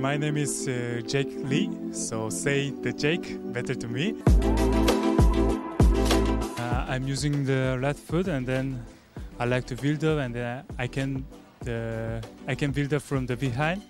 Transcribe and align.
My 0.00 0.16
name 0.16 0.38
is 0.38 0.66
uh, 0.66 1.02
Jake 1.06 1.30
Lee, 1.44 1.68
so 1.92 2.30
say 2.30 2.70
the 2.70 2.90
Jake 2.90 3.36
better 3.52 3.74
to 3.74 3.86
me. 3.86 4.14
Uh, 6.56 6.86
I'm 6.88 7.06
using 7.06 7.44
the 7.44 7.78
left 7.82 7.98
foot 7.98 8.26
and 8.26 8.46
then 8.46 8.82
I 9.38 9.44
like 9.44 9.66
to 9.66 9.76
build 9.76 10.02
up 10.04 10.20
and 10.20 10.34
then 10.34 10.64
I 10.78 10.86
can 10.86 11.26
the 11.60 12.24
I 12.48 12.54
can 12.54 12.72
build 12.72 12.94
up 12.94 13.02
from 13.02 13.26
the 13.26 13.36
behind. 13.36 13.82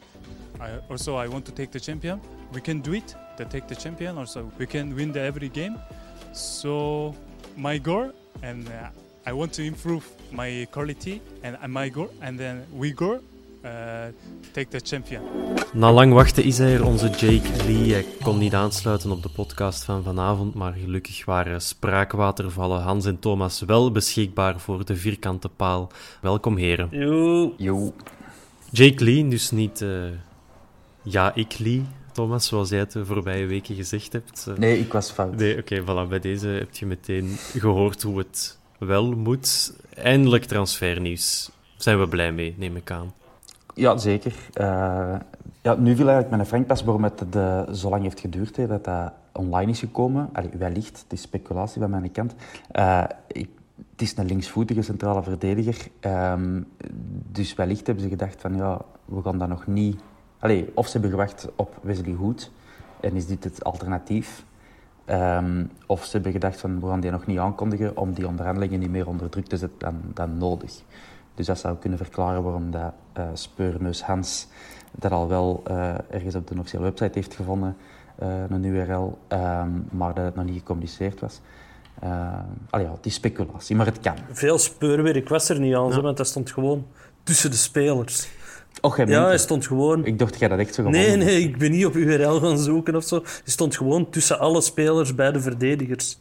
I, 0.61 0.81
also 0.91 1.15
I 1.15 1.29
want 1.29 1.45
to 1.47 1.53
take 1.53 1.71
the 1.71 1.79
champion. 1.79 2.21
We 2.53 2.61
can 2.61 2.81
do 2.81 2.95
it 2.95 3.15
to 3.37 3.45
take 3.45 3.69
the 3.69 3.77
champion 3.77 4.19
also. 4.19 4.51
We 4.59 4.67
can 4.67 4.97
win 4.97 5.13
the 5.13 5.21
every 5.21 5.49
game. 5.49 5.79
So 6.33 7.15
my 7.57 7.79
goal 7.79 8.11
and 8.43 8.67
uh, 8.69 8.91
I 9.27 9.33
want 9.33 9.53
to 9.53 9.63
improve 9.63 10.11
my 10.33 10.67
quality 10.73 11.23
and 11.45 11.57
uh, 11.63 11.69
my 11.69 11.89
goal 11.89 12.11
and 12.21 12.37
then 12.37 12.67
we 12.73 12.91
go 12.91 13.15
uh, 13.15 13.21
take 14.53 14.69
the 14.69 14.81
champion. 14.83 15.23
Na 15.73 15.93
lang 15.93 16.13
wachten 16.13 16.45
is 16.45 16.59
hij 16.59 16.75
er, 16.75 16.85
onze 16.85 17.09
Jake 17.09 17.65
Lee. 17.67 17.93
Hij 17.93 18.05
kon 18.23 18.39
niet 18.39 18.55
aansluiten 18.55 19.11
op 19.11 19.23
de 19.23 19.29
podcast 19.29 19.85
van 19.85 20.03
vanavond, 20.03 20.55
maar 20.55 20.73
gelukkig 20.73 21.25
waren 21.25 21.61
spraakwatervallen 21.63 22.81
Hans 22.83 23.05
en 23.07 23.19
Thomas 23.19 23.61
wel 23.61 23.93
beschikbaar 23.93 24.61
voor 24.61 24.85
de 24.85 24.97
vierkante 24.97 25.49
paal. 25.49 25.91
Welkom, 26.21 26.57
heren. 26.57 26.89
Yo. 26.91 27.55
Yo. 27.57 27.93
Jake 28.71 29.05
Lee, 29.05 29.29
dus 29.29 29.51
niet 29.51 29.83
eh, 29.83 29.89
ja, 31.03 31.35
ik 31.35 31.59
Lee, 31.59 31.85
Thomas, 32.13 32.47
zoals 32.47 32.69
jij 32.69 32.79
het 32.79 32.93
de 32.93 33.05
voorbije 33.07 33.47
weken 33.47 33.75
gezegd 33.75 34.13
hebt. 34.13 34.47
Eh, 34.49 34.55
Nee, 34.55 34.79
ik 34.79 34.93
was 34.93 35.11
fout. 35.11 35.37
Nee, 35.37 35.59
oké, 35.59 35.83
voilà. 35.83 36.09
Bij 36.09 36.21
deze 36.21 36.49
heb 36.49 36.75
je 36.75 36.87
meteen 36.87 37.37
gehoord 37.59 38.03
hoe 38.03 38.19
het 38.19 38.59
wel 38.79 39.11
moet. 39.11 39.73
Eindelijk 39.95 40.45
transfernieuws. 40.45 41.51
Zijn 41.77 42.01
we 42.01 42.09
blij 42.09 42.33
mee, 42.33 42.55
neem 42.59 42.77
ik 42.77 42.91
aan. 42.91 43.13
Ja, 43.81 43.97
zeker. 43.97 44.35
Eh, 44.53 45.15
ja, 45.63 45.75
nu 45.75 45.97
viel 45.97 46.09
eigenlijk 46.09 46.31
mijn 46.31 46.47
Frank 46.47 46.67
pas 46.67 46.85
waarom 46.85 47.05
het 47.05 47.25
de, 47.31 47.69
zo 47.73 47.89
lang 47.89 48.03
heeft 48.03 48.21
geduurd, 48.21 48.57
hè, 48.57 48.67
dat 48.67 48.85
dat 48.85 49.13
online 49.33 49.71
is 49.71 49.79
gekomen. 49.79 50.29
Allee, 50.33 50.51
wellicht, 50.59 51.01
het 51.03 51.13
is 51.13 51.23
speculatie 51.23 51.81
van 51.81 51.91
mijn 51.91 52.13
kant. 52.13 52.35
Eh, 52.71 53.05
ik, 53.27 53.49
het 53.91 54.03
is 54.03 54.17
een 54.17 54.27
linksvoetige 54.27 54.83
centrale 54.83 55.23
verdediger. 55.23 55.89
Ehm, 56.01 56.63
dus 57.33 57.55
wellicht 57.55 57.87
hebben 57.87 58.05
ze 58.05 58.11
gedacht 58.11 58.41
van, 58.41 58.57
ja, 58.57 58.81
we 59.05 59.23
gaan 59.23 59.39
dat 59.39 59.49
nog 59.49 59.67
niet... 59.67 60.01
Allee, 60.39 60.71
of 60.75 60.87
ze 60.87 60.93
hebben 60.93 61.11
gewacht 61.11 61.49
op 61.57 61.79
Wesley 61.83 62.15
Hoed 62.15 62.51
en 63.01 63.15
is 63.17 63.27
dit 63.27 63.45
het 63.45 63.65
alternatief. 63.65 64.45
Ehm, 65.05 65.65
of 65.87 66.05
ze 66.05 66.11
hebben 66.13 66.33
gedacht 66.33 66.61
van, 66.61 66.81
we 66.81 66.87
gaan 66.87 67.01
die 67.01 67.11
nog 67.11 67.27
niet 67.27 67.39
aankondigen 67.39 67.97
om 67.97 68.13
die 68.13 68.27
onderhandelingen 68.27 68.81
niet 68.81 68.91
meer 68.91 69.09
onder 69.09 69.29
druk 69.29 69.47
te 69.47 69.57
zetten 69.57 69.79
dan, 69.79 70.01
dan 70.15 70.39
nodig. 70.39 70.83
Dus 71.41 71.49
dat 71.49 71.59
zou 71.59 71.77
kunnen 71.77 71.99
verklaren 71.99 72.43
waarom 72.43 72.71
dat 72.71 72.93
eh 73.13 73.25
Speurneus 73.33 74.03
Hans 74.03 74.47
dat 74.91 75.13
al 75.13 75.29
wel 75.29 75.63
eh, 75.67 75.95
ergens 76.11 76.35
op 76.35 76.47
de 76.47 76.55
officiële 76.59 76.83
website 76.83 77.11
heeft 77.15 77.35
gevonden, 77.35 77.77
eh, 78.19 78.29
een 78.49 78.65
URL, 78.65 79.19
ehm, 79.29 79.69
maar 79.91 80.15
dat 80.15 80.25
het 80.25 80.35
nog 80.35 80.45
niet 80.45 80.59
gecommuniceerd 80.59 81.21
was. 81.21 81.41
Uh, 82.05 82.39
allee, 82.71 82.87
ja, 82.87 82.93
het 82.93 83.07
is 83.07 83.15
speculatie, 83.15 83.77
maar 83.77 83.87
het 83.87 84.01
kan. 84.01 84.15
Veel 84.31 84.59
speurwerk 84.59 85.29
was 85.29 85.49
er 85.49 85.61
niet 85.61 85.75
aan, 85.75 85.93
zo, 85.93 86.01
want 86.01 86.17
dat 86.17 86.27
stond 86.27 86.51
gewoon 86.51 86.87
tussen 87.23 87.51
de 87.51 87.57
spelers. 87.57 88.29
Och, 88.81 88.97
jij 88.97 89.07
Ja, 89.07 89.23
hij 89.23 89.33
het. 89.33 89.41
stond 89.41 89.67
gewoon... 89.67 90.05
Ik 90.05 90.19
dacht 90.19 90.31
dat 90.31 90.41
jij 90.41 90.49
dat 90.49 90.59
echt 90.59 90.75
zo 90.75 90.83
gevonden 90.83 91.01
Nee, 91.01 91.17
nee, 91.17 91.41
ik 91.43 91.59
ben 91.59 91.71
niet 91.71 91.87
op 91.87 91.95
URL 91.95 92.41
gaan 92.41 92.59
zoeken 92.59 92.97
of 92.97 93.05
zo. 93.05 93.21
Hij 93.23 93.41
stond 93.45 93.77
gewoon 93.77 94.11
tussen 94.11 94.39
alle 94.39 94.61
spelers 94.61 95.15
bij 95.15 95.33
de 95.33 95.41
verdedigers. 95.41 96.19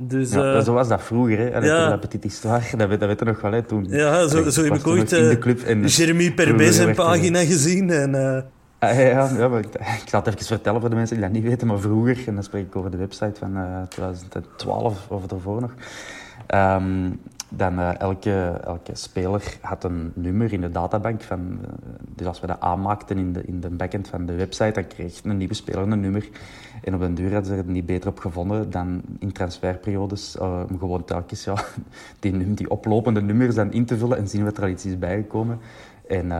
Dus 0.00 0.32
Ja, 0.32 0.54
eh, 0.54 0.60
zo 0.64 0.72
was 0.72 0.88
dat 0.88 1.02
vroeger, 1.02 1.38
hè. 1.38 1.54
Allee, 1.54 1.68
ja. 1.70 1.80
toen 1.80 1.90
dat 1.90 2.00
Petit 2.00 2.22
Histoire, 2.22 2.76
dat 2.76 2.90
dat 2.90 2.98
weet 3.08 3.18
je 3.18 3.24
nog 3.24 3.40
wel, 3.40 3.52
hè, 3.52 3.62
toen. 3.62 3.86
ja, 3.88 4.28
zo, 4.28 4.38
Allee, 4.38 4.52
zo 4.52 4.64
heb 4.64 4.74
ik 4.74 4.86
ooit 4.86 5.12
in 5.12 5.22
de 5.22 5.28
eh, 5.34 5.38
club 5.38 5.60
en- 5.62 5.84
Jeremy 5.86 6.32
Perbez 6.32 6.76
zijn 6.76 6.94
pagina 6.94 7.44
gezien. 7.44 7.90
En, 7.90 8.14
eh, 8.34 8.42
Ah, 8.80 8.94
ja, 8.98 9.28
ja, 9.38 9.48
maar 9.48 9.58
ik, 9.58 9.74
ik 9.74 10.02
zal 10.08 10.20
het 10.20 10.34
even 10.34 10.46
vertellen 10.46 10.80
voor 10.80 10.90
de 10.90 10.96
mensen 10.96 11.16
die 11.16 11.24
dat 11.24 11.34
niet 11.34 11.42
weten, 11.44 11.66
maar 11.66 11.78
vroeger, 11.78 12.18
en 12.26 12.34
dan 12.34 12.42
spreek 12.42 12.66
ik 12.66 12.76
over 12.76 12.90
de 12.90 12.96
website 12.96 13.32
van 13.38 13.56
eh 13.56 13.82
2012 13.88 15.06
of 15.08 15.30
ervoor 15.30 15.60
nog, 15.60 15.74
ehm, 16.46 17.10
dan 17.48 17.78
eh, 17.78 18.00
elke, 18.00 18.60
elke 18.64 18.94
speler 18.94 19.56
had 19.60 19.84
een 19.84 20.12
nummer 20.14 20.52
in 20.52 20.60
de 20.60 20.70
databank. 20.70 21.22
Van, 21.22 21.58
eh, 21.62 21.68
dus 22.14 22.26
als 22.26 22.40
we 22.40 22.46
dat 22.46 22.60
aanmaakten 22.60 23.18
in 23.18 23.32
de, 23.32 23.42
in 23.44 23.60
de 23.60 23.68
backend 23.68 24.08
van 24.08 24.26
de 24.26 24.34
website, 24.34 24.72
dan 24.72 24.86
kreeg 24.86 25.20
een 25.24 25.36
nieuwe 25.36 25.54
speler 25.54 25.82
een 25.82 26.00
nummer. 26.00 26.28
En 26.82 26.94
op 26.94 27.00
den 27.00 27.14
duur 27.14 27.32
hadden 27.32 27.52
ze 27.52 27.56
er 27.56 27.64
niet 27.64 27.86
beter 27.86 28.10
op 28.10 28.18
gevonden 28.18 28.70
dan 28.70 29.02
in 29.18 29.32
transferperiodes 29.32 30.36
eh, 30.38 30.62
om 30.70 30.78
gewoon 30.78 31.04
telkens 31.04 31.44
ja, 31.44 31.54
die, 32.20 32.54
die 32.54 32.70
oplopende 32.70 33.22
nummers 33.22 33.54
dan 33.54 33.72
in 33.72 33.84
te 33.84 33.98
vullen 33.98 34.18
en 34.18 34.28
zien 34.28 34.44
wat 34.44 34.56
er 34.56 34.62
al 34.62 34.68
iets 34.68 34.84
is 34.84 34.98
bijgekomen. 34.98 35.58
En 36.08 36.32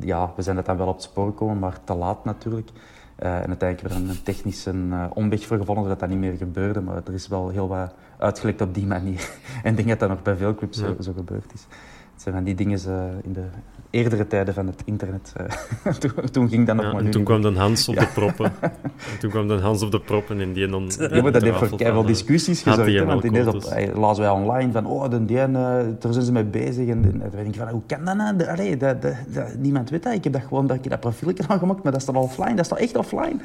ja, 0.00 0.32
we 0.36 0.42
zijn 0.42 0.56
dat 0.56 0.66
dan 0.66 0.76
wel 0.76 0.86
op 0.86 0.94
het 0.94 1.02
spoor 1.02 1.26
gekomen, 1.26 1.58
maar 1.58 1.78
te 1.84 1.94
laat 1.94 2.24
natuurlijk. 2.24 2.70
En 3.16 3.28
uiteindelijk 3.28 3.80
hebben 3.80 4.00
we 4.00 4.08
er 4.08 4.16
een 4.16 4.22
technische 4.22 4.74
omweg 5.14 5.46
voor 5.46 5.56
gevonden, 5.56 5.84
zodat 5.84 6.00
dat 6.00 6.08
niet 6.08 6.18
meer 6.18 6.36
gebeurde. 6.36 6.80
Maar 6.80 6.96
er 7.06 7.14
is 7.14 7.28
wel 7.28 7.48
heel 7.48 7.68
wat 7.68 7.94
uitgelekt 8.18 8.60
op 8.60 8.74
die 8.74 8.86
manier. 8.86 9.28
en 9.62 9.70
ik 9.70 9.76
denk 9.76 9.88
dat 9.88 9.98
dat 9.98 10.08
nog 10.08 10.22
bij 10.22 10.36
veel 10.36 10.54
clubs 10.54 10.78
zo, 10.78 10.96
zo 11.00 11.12
gebeurd 11.16 11.52
is. 11.54 11.66
Het 12.12 12.24
zijn 12.24 12.34
van 12.34 12.44
die 12.44 12.54
dingen 12.54 12.78
eh, 12.86 13.02
in 13.22 13.32
de 13.32 13.44
eerdere 13.90 14.26
tijden 14.26 14.54
van 14.54 14.66
het 14.66 14.82
internet. 14.84 15.32
eh, 15.36 15.92
toen, 16.00 16.12
toen 16.30 16.48
ging 16.48 16.66
dat 16.66 16.76
nog 16.76 16.84
Ja, 16.84 16.92
maar 16.92 17.04
en 17.04 17.10
toen 17.10 17.24
kwam 17.24 17.42
dan 17.42 17.56
Hans 17.56 17.88
op 17.88 17.94
Ja. 17.94 18.00
de 18.00 18.06
proppen. 18.06 18.52
En 19.12 19.18
toen 19.20 19.30
kwam 19.30 19.48
dan 19.48 19.60
Hans 19.60 19.82
op 19.82 19.90
de 19.90 20.00
proppen 20.00 20.40
en 20.40 20.52
die 20.52 20.68
dan... 20.68 20.90
Ja, 20.98 21.22
maar 21.22 21.32
dat 21.32 21.42
heeft 21.42 21.56
voor 21.58 21.78
veel 21.78 22.04
discussies 22.04 22.62
gezorgd. 22.62 22.92
hè, 22.92 23.04
Want 23.04 23.24
ineens 23.24 23.46
op, 23.46 23.62
eh, 23.64 23.96
lazen 23.96 24.22
wij 24.22 24.32
online 24.32 24.72
van, 24.72 24.86
oh, 24.86 25.10
de 25.10 25.24
DN, 25.24 25.32
eh, 25.34 25.52
daar 25.98 26.12
zijn 26.12 26.24
ze 26.24 26.32
mee 26.32 26.44
bezig. 26.44 26.88
En, 26.88 27.04
en 27.04 27.18
dan 27.18 27.30
denk 27.30 27.46
ik 27.46 27.54
van, 27.54 27.68
hoe 27.68 27.82
kan 27.86 28.04
dat 28.04 28.16
nou? 28.16 28.46
Allee, 28.46 28.76
dat, 28.76 29.02
dat, 29.02 29.14
dat- 29.28 29.54
niemand 29.58 29.90
weet 29.90 30.02
dat. 30.02 30.12
Ik 30.12 30.24
heb 30.24 30.32
dat 30.32 30.42
gewoon 30.42 30.66
dat, 30.66 30.76
ik 30.76 30.90
dat 30.90 31.00
profielje 31.00 31.42
aangemaakt, 31.48 31.82
maar 31.82 31.92
dat 31.92 32.02
staat 32.02 32.16
offline. 32.16 32.54
Dat 32.54 32.64
staat 32.64 32.78
echt 32.78 32.96
offline. 32.96 33.36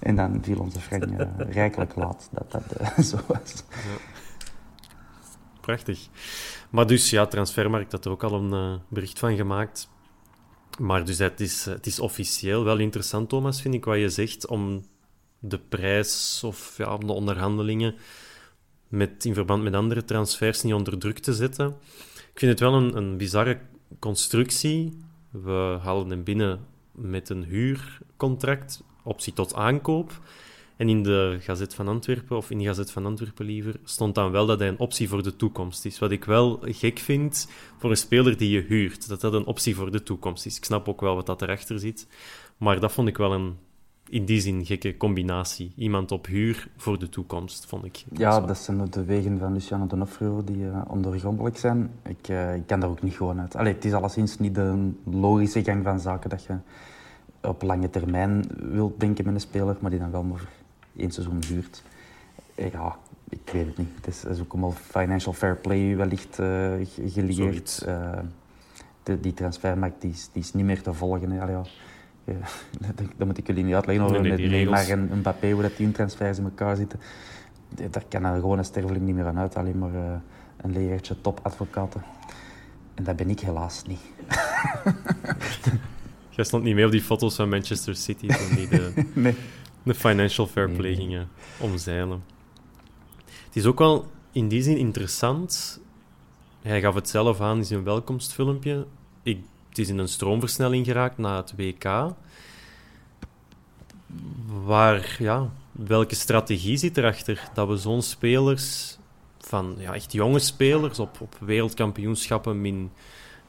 En 0.00 0.16
dan 0.16 0.38
viel 0.42 0.58
onze 0.58 0.80
Frank 0.80 1.04
eh, 1.04 1.26
rijkelijk 1.50 1.92
laat 1.96 2.28
dat 2.32 2.52
dat 2.52 2.72
eh, 2.80 2.98
zo 3.04 3.16
was. 3.26 3.64
Prachtig. 5.66 6.08
Maar 6.70 6.86
dus, 6.86 7.10
ja, 7.10 7.26
Transfermarkt 7.26 7.92
had 7.92 8.04
er 8.04 8.10
ook 8.10 8.22
al 8.22 8.32
een 8.32 8.52
eh, 8.52 8.80
bericht 8.88 9.18
van 9.18 9.36
gemaakt. 9.36 9.88
Maar 10.78 11.04
dus 11.04 11.18
het 11.18 11.40
is, 11.40 11.64
het 11.64 11.86
is 11.86 12.00
officieel 12.00 12.64
wel 12.64 12.78
interessant, 12.78 13.28
Thomas, 13.28 13.60
vind 13.60 13.74
ik, 13.74 13.84
wat 13.84 13.98
je 13.98 14.08
zegt, 14.08 14.46
om 14.46 14.84
de 15.38 15.58
prijs 15.58 16.42
of 16.44 16.74
ja, 16.76 16.94
om 16.94 17.06
de 17.06 17.12
onderhandelingen 17.12 17.94
met, 18.88 19.24
in 19.24 19.34
verband 19.34 19.62
met 19.62 19.74
andere 19.74 20.04
transfers 20.04 20.62
niet 20.62 20.74
onder 20.74 20.98
druk 20.98 21.18
te 21.18 21.34
zetten. 21.34 21.66
Ik 22.32 22.38
vind 22.38 22.50
het 22.50 22.60
wel 22.60 22.74
een, 22.74 22.96
een 22.96 23.16
bizarre 23.16 23.60
constructie. 23.98 24.98
We 25.30 25.78
halen 25.82 26.10
hem 26.10 26.24
binnen 26.24 26.66
met 26.92 27.28
een 27.28 27.44
huurcontract, 27.44 28.82
optie 29.02 29.32
tot 29.32 29.54
aankoop. 29.54 30.20
En 30.76 30.88
in 30.88 31.02
de 31.02 31.36
Gazet 31.40 31.74
van 31.74 31.88
Antwerpen, 31.88 32.36
of 32.36 32.50
in 32.50 32.58
de 32.58 32.64
Gazet 32.64 32.90
van 32.90 33.06
Antwerpen 33.06 33.46
liever, 33.46 33.74
stond 33.84 34.14
dan 34.14 34.30
wel 34.30 34.46
dat 34.46 34.58
hij 34.58 34.68
een 34.68 34.78
optie 34.78 35.08
voor 35.08 35.22
de 35.22 35.36
toekomst 35.36 35.84
is. 35.84 35.98
Wat 35.98 36.10
ik 36.10 36.24
wel 36.24 36.58
gek 36.62 36.98
vind 36.98 37.48
voor 37.78 37.90
een 37.90 37.96
speler 37.96 38.36
die 38.36 38.50
je 38.50 38.60
huurt, 38.60 39.08
dat 39.08 39.20
dat 39.20 39.32
een 39.32 39.46
optie 39.46 39.76
voor 39.76 39.90
de 39.90 40.02
toekomst 40.02 40.46
is. 40.46 40.56
Ik 40.56 40.64
snap 40.64 40.88
ook 40.88 41.00
wel 41.00 41.14
wat 41.14 41.26
dat 41.26 41.42
erachter 41.42 41.78
zit, 41.78 42.06
maar 42.56 42.80
dat 42.80 42.92
vond 42.92 43.08
ik 43.08 43.16
wel 43.16 43.32
een 43.32 43.56
in 44.08 44.24
die 44.24 44.40
zin 44.40 44.66
gekke 44.66 44.96
combinatie. 44.96 45.72
Iemand 45.76 46.12
op 46.12 46.26
huur 46.26 46.68
voor 46.76 46.98
de 46.98 47.08
toekomst, 47.08 47.66
vond 47.66 47.84
ik. 47.84 48.04
Ja, 48.12 48.40
dat 48.40 48.58
zijn 48.58 48.90
de 48.90 49.04
wegen 49.04 49.38
van 49.38 49.52
Luciano 49.52 49.86
Donofrio 49.86 50.44
die 50.44 50.56
uh, 50.56 50.80
ondergrondelijk 50.88 51.56
zijn. 51.56 51.90
Ik, 52.02 52.28
uh, 52.28 52.54
ik 52.54 52.66
kan 52.66 52.80
daar 52.80 52.88
ook 52.88 53.02
niet 53.02 53.14
gewoon 53.14 53.40
uit. 53.40 53.56
Allee, 53.56 53.74
het 53.74 53.84
is 53.84 53.92
alleszins 53.92 54.38
niet 54.38 54.54
de 54.54 54.90
logische 55.04 55.64
gang 55.64 55.84
van 55.84 56.00
zaken 56.00 56.30
dat 56.30 56.44
je 56.44 56.56
op 57.42 57.62
lange 57.62 57.90
termijn 57.90 58.44
wilt 58.56 59.00
denken 59.00 59.24
met 59.24 59.34
een 59.34 59.40
speler, 59.40 59.76
maar 59.80 59.90
die 59.90 60.00
dan 60.00 60.10
wel 60.10 60.22
maar 60.22 60.48
één 60.96 61.10
seizoen 61.10 61.42
huurt. 61.48 61.82
Ja, 62.54 62.96
ik 63.28 63.50
weet 63.52 63.66
het 63.66 63.76
niet. 63.76 63.88
Het 63.94 64.06
is, 64.06 64.24
is 64.24 64.40
ook 64.40 64.52
allemaal 64.52 64.72
financial 64.72 65.32
fair 65.32 65.56
play 65.56 65.96
wellicht 65.96 66.38
uh, 66.40 66.72
geleerd. 67.06 67.86
De, 69.02 69.20
die 69.20 69.34
transfermarkt 69.34 70.00
die 70.00 70.10
is, 70.10 70.28
die 70.32 70.42
is 70.42 70.52
niet 70.52 70.64
meer 70.64 70.82
te 70.82 70.92
volgen. 70.92 71.30
Hè. 71.30 71.40
Allee, 71.40 71.54
ja 71.54 71.62
dat 73.16 73.26
moet 73.26 73.38
ik 73.38 73.46
jullie 73.46 73.64
niet 73.64 73.74
uitleggen 73.74 74.04
over 74.04 74.20
nee, 74.20 74.32
nee, 74.32 74.48
Neymar 74.48 74.88
en 74.88 75.10
Mbappé, 75.18 75.50
hoe 75.50 75.62
dat 75.62 75.76
die 75.76 75.92
transfers 75.92 76.38
in 76.38 76.44
elkaar 76.44 76.76
zitten. 76.76 77.00
Daar 77.90 78.04
kan 78.08 78.24
er 78.24 78.40
gewoon 78.40 78.58
een 78.58 78.64
sterveling 78.64 79.04
niet 79.04 79.14
meer 79.14 79.26
aan 79.26 79.38
uit, 79.38 79.56
alleen 79.56 79.78
maar 79.78 79.92
uh, 79.92 80.14
een 80.56 80.72
leertje 80.72 81.20
topadvocaten. 81.20 82.02
En 82.94 83.04
dat 83.04 83.16
ben 83.16 83.30
ik 83.30 83.40
helaas 83.40 83.82
niet. 83.86 84.00
Jij 86.30 86.44
stond 86.44 86.62
niet 86.62 86.74
mee 86.74 86.84
op 86.84 86.90
die 86.90 87.02
foto's 87.02 87.34
van 87.34 87.48
Manchester 87.48 87.96
City 87.96 88.26
toen 88.26 88.54
die 88.54 88.68
de, 88.68 88.92
nee. 89.14 89.34
De 89.86 89.94
financial 90.08 90.46
fair 90.46 90.70
play 90.70 90.94
gingen 90.94 91.28
omzeilen. 91.60 92.24
Het 93.44 93.56
is 93.56 93.66
ook 93.66 93.78
wel 93.78 94.06
in 94.32 94.48
die 94.48 94.62
zin 94.62 94.76
interessant. 94.76 95.80
Hij 96.62 96.80
gaf 96.80 96.94
het 96.94 97.08
zelf 97.08 97.40
aan 97.40 97.56
in 97.56 97.64
zijn 97.64 97.84
welkomstfilmpje. 97.84 98.86
Ik 99.22 99.38
het 99.76 99.84
is 99.84 99.90
in 99.90 99.98
een 99.98 100.08
stroomversnelling 100.08 100.86
geraakt 100.86 101.18
na 101.18 101.36
het 101.36 101.54
WK. 101.56 102.14
Waar, 104.64 105.16
ja, 105.18 105.50
welke 105.72 106.14
strategie 106.14 106.76
zit 106.76 106.96
erachter 106.96 107.50
dat 107.54 107.68
we 107.68 107.76
zo'n 107.76 108.02
spelers, 108.02 108.96
van 109.38 109.74
ja, 109.78 109.94
echt 109.94 110.12
jonge 110.12 110.38
spelers 110.38 110.98
op, 110.98 111.20
op 111.20 111.36
wereldkampioenschappen, 111.40 112.60
min, 112.60 112.90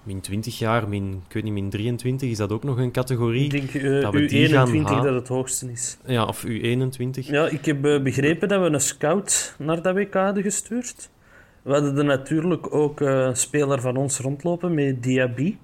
min 0.08 0.22
20 0.22 0.60
jaar, 0.60 0.90
min, 0.90 1.22
ik 1.28 1.34
weet 1.34 1.44
niet, 1.44 1.54
min 1.54 1.70
23, 1.70 2.30
is 2.30 2.38
dat 2.38 2.52
ook 2.52 2.64
nog 2.64 2.78
een 2.78 2.92
categorie? 2.92 3.44
Ik 3.44 3.52
denk 3.52 3.74
uh, 3.74 4.02
dat 4.02 4.14
we 4.14 4.48
U21 4.50 4.82
dat 4.82 5.14
het 5.14 5.28
hoogste 5.28 5.72
is. 5.72 5.98
Ja, 6.06 6.26
of 6.26 6.46
U21. 6.48 7.10
Ja, 7.10 7.48
ik 7.48 7.66
heb 7.66 7.86
uh, 7.86 8.02
begrepen 8.02 8.48
dat 8.48 8.62
we 8.62 8.68
een 8.68 8.82
scout 8.82 9.56
naar 9.58 9.82
dat 9.82 9.96
WK 9.96 10.14
hadden 10.14 10.44
gestuurd. 10.44 11.10
We 11.62 11.72
hadden 11.72 11.98
er 11.98 12.06
natuurlijk 12.06 12.74
ook 12.74 13.02
uh, 13.02 13.10
een 13.10 13.36
speler 13.36 13.82
van 13.82 13.98
ons 13.98 14.20
rondlopen 14.20 14.74
met 14.74 15.04
Diaby 15.04 15.58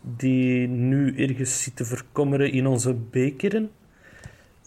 die 0.00 0.68
nu 0.68 1.16
ergens 1.16 1.62
zit 1.62 1.76
te 1.76 1.84
verkommeren 1.84 2.52
in 2.52 2.66
onze 2.66 2.94
bekeren. 2.94 3.70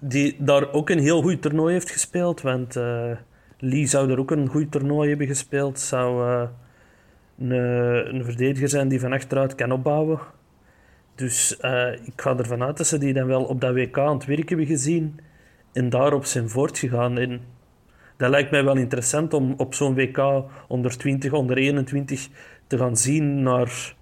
Die 0.01 0.35
daar 0.37 0.71
ook 0.71 0.89
een 0.89 0.99
heel 0.99 1.21
goed 1.21 1.41
toernooi 1.41 1.73
heeft 1.73 1.91
gespeeld. 1.91 2.41
Want 2.41 2.75
Lee 3.57 3.85
zou 3.85 4.11
er 4.11 4.19
ook 4.19 4.31
een 4.31 4.47
goed 4.47 4.71
toernooi 4.71 5.09
hebben 5.09 5.27
gespeeld. 5.27 5.79
Zou 5.79 6.47
een, 7.39 7.51
een, 8.15 8.23
verdediger 8.23 8.69
zijn 8.69 8.87
die 8.87 8.99
van 8.99 9.13
achteruit 9.13 9.55
kan 9.55 9.71
opbouwen. 9.71 10.19
Dus 11.15 11.57
uh, 11.61 11.91
ik 11.91 12.13
ga 12.15 12.37
ervan 12.37 12.63
uit 12.63 12.77
dat 12.77 12.87
ze 12.87 12.97
die 12.97 13.13
dan 13.13 13.27
wel 13.27 13.43
op 13.43 13.61
dat 13.61 13.73
WK 13.73 13.97
aan 13.97 14.17
het 14.17 14.25
werk 14.25 14.49
hebben 14.49 14.67
gezien. 14.67 15.19
En 15.73 15.89
daarop 15.89 16.25
zijn 16.25 16.49
voortgegaan. 16.49 17.17
En 17.17 17.41
dat 18.17 18.29
lijkt 18.29 18.51
mij 18.51 18.63
wel 18.63 18.77
interessant 18.77 19.33
om 19.33 19.53
op 19.57 19.73
zo'n 19.73 19.95
WK 19.95 20.43
onder 20.67 20.97
20, 20.97 21.31
onder 21.31 21.57
21 21.57 22.27
te 22.67 22.77
gaan 22.77 22.97
zien 22.97 23.43
naar 23.43 23.95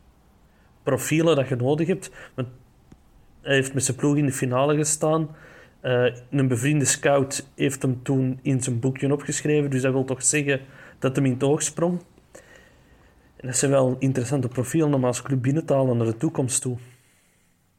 profielen 0.83 1.35
dat 1.35 1.47
je 1.47 1.55
nodig 1.55 1.87
hebt. 1.87 2.11
Hij 3.41 3.55
heeft 3.55 3.73
met 3.73 3.83
zijn 3.83 3.97
ploeg 3.97 4.15
in 4.15 4.25
de 4.25 4.31
finale 4.31 4.75
gestaan. 4.75 5.29
Uh, 5.81 6.05
een 6.29 6.47
bevriende 6.47 6.85
scout 6.85 7.49
heeft 7.55 7.81
hem 7.81 8.03
toen 8.03 8.39
in 8.41 8.63
zijn 8.63 8.79
boekje 8.79 9.13
opgeschreven. 9.13 9.69
Dus 9.69 9.81
dat 9.81 9.91
wil 9.91 10.03
toch 10.03 10.23
zeggen 10.23 10.59
dat 10.99 11.15
hem 11.15 11.25
in 11.25 11.31
het 11.31 11.43
oog 11.43 11.61
sprong. 11.61 12.01
En 13.37 13.47
dat 13.47 13.57
zijn 13.57 13.71
wel 13.71 13.95
interessante 13.99 14.47
profielen 14.47 14.93
om 14.93 15.05
als 15.05 15.21
club 15.21 15.41
binnen 15.41 15.65
te 15.65 15.73
halen 15.73 15.97
naar 15.97 16.05
de 16.05 16.17
toekomst 16.17 16.61
toe. 16.61 16.77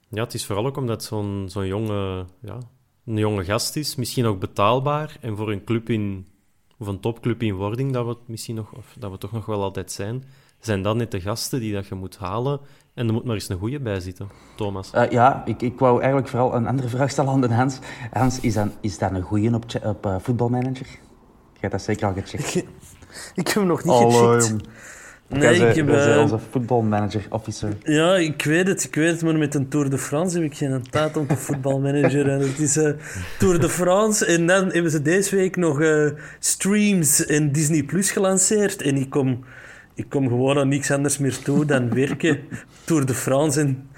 Ja, 0.08 0.22
het 0.22 0.34
is 0.34 0.46
vooral 0.46 0.66
ook 0.66 0.76
omdat 0.76 1.05
zo'n 1.05 1.44
zo'n 1.49 1.66
jonge, 1.66 2.25
ja, 2.40 2.58
een 3.06 3.16
jonge 3.16 3.44
gast 3.44 3.76
is. 3.76 3.94
Misschien 3.94 4.26
ook 4.26 4.40
betaalbaar. 4.40 5.16
En 5.20 5.37
voor 5.37 5.52
een 5.52 5.64
club 5.64 5.90
in, 5.90 6.26
of 6.78 6.87
een 6.87 7.00
topclub 7.00 7.43
in 7.43 7.55
wording, 7.55 7.93
dat 7.93 8.05
we, 8.05 8.10
het 8.10 8.28
misschien 8.28 8.55
nog, 8.55 8.72
of 8.72 8.96
dat 8.99 9.10
we 9.10 9.19
toch 9.19 9.32
nog 9.32 9.46
wel 9.46 9.62
altijd 9.62 9.93
zijn, 9.93 10.25
zijn 10.60 10.82
dat 10.82 10.96
net 10.96 11.10
de 11.10 11.20
gasten 11.20 11.61
die 11.61 11.72
dat 11.72 11.87
je 11.87 11.94
moet 11.94 12.16
halen 12.16 12.61
en 12.94 13.06
er 13.06 13.12
moet 13.12 13.25
maar 13.25 13.34
eens 13.34 13.49
een 13.49 13.58
goede 13.58 13.81
bij 13.81 14.00
zitten, 14.00 14.28
Thomas. 14.56 14.94
Uh, 14.94 15.11
ja, 15.11 15.43
ik, 15.44 15.62
ik 15.62 15.78
wou 15.78 15.99
eigenlijk 15.99 16.28
vooral 16.28 16.54
een 16.54 16.66
andere 16.66 16.88
vraag 16.88 17.11
stellen 17.11 17.31
aan 17.31 17.40
de 17.40 17.54
Hans. 17.54 17.78
Hans, 18.12 18.40
is 18.40 18.54
dat, 18.54 18.69
is 18.81 18.99
dat 18.99 19.11
een 19.11 19.22
goede 19.22 19.54
op, 19.54 19.64
op 19.84 20.06
uh, 20.06 20.16
voetbalmanager? 20.19 20.87
Je 21.52 21.58
hebt 21.61 21.72
dat 21.72 21.82
zeker 21.82 22.06
al 22.06 22.12
gecheckt. 22.12 22.54
Ik, 22.54 22.64
ik 23.34 23.46
heb 23.46 23.54
hem 23.54 23.66
nog 23.66 23.84
niet 23.84 23.94
gecheckt. 23.94 24.54
Nee, 25.28 25.69
ik 25.69 25.76
heb... 25.76 25.88
Uh, 25.88 26.19
onze 26.20 26.38
voetbalmanager, 26.50 27.26
officer. 27.30 27.76
Ja, 27.82 28.16
ik 28.16 28.44
weet 28.44 28.66
het. 28.66 28.84
Ik 28.84 28.94
weet 28.94 29.10
het, 29.10 29.22
maar 29.22 29.36
met 29.36 29.54
een 29.54 29.69
Tour 29.69 29.90
de 29.90 29.98
France 29.98 30.36
heb 30.36 30.46
ik 30.46 30.56
geen 30.56 30.82
tijd 30.90 31.16
om 31.16 31.26
te 31.26 31.36
voetbalmanageren. 31.46 32.40
het 32.40 32.58
is 32.58 32.76
uh, 32.76 32.90
Tour 33.38 33.60
de 33.60 33.69
France 33.69 34.26
en 34.26 34.46
dan 34.46 34.72
hebben 34.72 34.90
ze 34.90 35.02
deze 35.02 35.36
week 35.36 35.56
nog 35.56 35.80
uh, 35.80 36.10
streams 36.38 37.26
en 37.26 37.52
Disney 37.52 37.82
Plus 37.82 38.10
gelanceerd. 38.10 38.82
En 38.82 38.96
ik 38.96 39.10
kom 39.10 39.44
ik 39.98 40.08
kom 40.08 40.28
gewoon 40.28 40.58
aan 40.58 40.69
niks 40.69 40.90
anders 40.90 41.19
meer 41.19 41.38
toe 41.38 41.64
dan 41.64 41.94
werken, 41.94 42.38
Tour 42.84 43.06
de 43.06 43.14
France 43.14 43.60
en, 43.60 43.88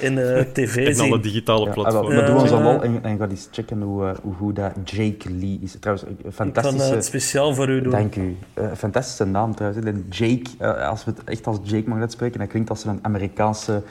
en 0.00 0.18
uh, 0.18 0.40
tv 0.52 0.86
en 0.86 0.94
zien. 0.94 1.04
alle 1.04 1.20
digitale 1.20 1.70
platforms. 1.70 2.14
Ja, 2.14 2.20
we 2.20 2.26
doen 2.26 2.40
ons 2.40 2.50
allemaal 2.50 2.82
en, 2.82 2.98
en 3.02 3.18
ga 3.18 3.28
eens 3.28 3.48
checken 3.52 3.82
hoe, 3.82 4.04
uh, 4.04 4.10
hoe 4.22 4.34
goed 4.34 4.56
dat 4.56 4.72
Jake 4.84 5.30
Lee 5.30 5.58
is. 5.62 5.76
Trouwens, 5.80 6.08
een 6.22 6.32
fantastische... 6.32 6.78
Ik 6.78 6.84
kan 6.84 6.96
het 6.96 7.04
speciaal 7.04 7.54
voor 7.54 7.68
u 7.68 7.80
doen. 7.82 7.92
Dank 7.92 8.16
u. 8.16 8.36
Uh, 8.58 8.64
fantastische 8.76 9.24
naam 9.24 9.54
trouwens. 9.54 9.86
En 9.86 10.06
Jake, 10.10 10.64
als 10.88 11.04
we 11.04 11.10
het 11.10 11.24
echt 11.24 11.46
als 11.46 11.58
Jake 11.62 11.84
mogen 11.86 12.02
uitspreken, 12.02 12.38
dat 12.38 12.48
klinkt 12.48 12.70
als 12.70 12.84
een 12.84 12.98
Amerikaanse 13.02 13.82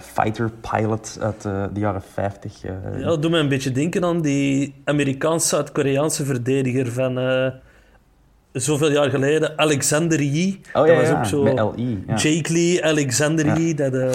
fighter 0.00 0.50
pilot 0.60 1.18
uit 1.20 1.42
de 1.42 1.80
jaren 1.80 2.02
50. 2.12 2.62
ja, 2.62 3.04
dat 3.04 3.22
doet 3.22 3.30
me 3.30 3.38
een 3.38 3.48
beetje 3.48 3.72
denken 3.72 4.04
aan 4.04 4.22
die 4.22 4.74
Amerikaans-Zuid-Koreaanse 4.84 6.24
verdediger 6.24 6.92
van 6.92 7.18
zoveel 8.54 8.90
jaar 8.90 9.10
geleden, 9.10 9.58
Alexander 9.58 10.22
Yi. 10.22 10.60
Oh, 10.72 10.86
ja, 10.86 10.94
dat 10.94 11.08
was 11.08 11.18
ook 11.18 11.24
zo. 11.24 11.42
Met. 11.42 11.54
Ja. 12.06 12.14
Jake 12.14 12.52
Lee, 12.52 12.84
Alexander 12.84 13.58
Yi. 13.58 13.74
Dat, 13.74 13.94
uh, 13.94 14.10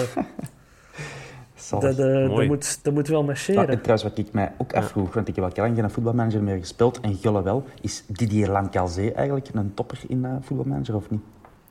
dat, 1.70 1.98
uh, 1.98 2.36
dat, 2.36 2.46
moet, 2.46 2.78
dat 2.82 2.94
moet 2.94 3.08
wel 3.08 3.24
marcheren. 3.24 3.70
Ja, 3.70 3.76
trouwens, 3.76 4.02
wat 4.02 4.18
ik 4.18 4.32
mij 4.32 4.52
ook 4.58 4.72
afvroeg, 4.72 5.14
want 5.14 5.28
ik 5.28 5.36
heb 5.36 5.44
al 5.44 5.50
lang 5.54 5.76
geen 5.76 5.90
voetbalmanager 5.90 6.42
meer 6.42 6.58
gespeeld 6.58 7.00
en 7.00 7.16
Gulle 7.16 7.42
wel, 7.42 7.64
is 7.80 8.04
Didier 8.06 8.48
Lancalzé 8.48 9.08
eigenlijk 9.08 9.48
een 9.52 9.74
topper 9.74 9.98
in 10.08 10.18
uh, 10.18 10.34
voetbalmanager 10.40 10.94
of 10.94 11.10
niet? 11.10 11.20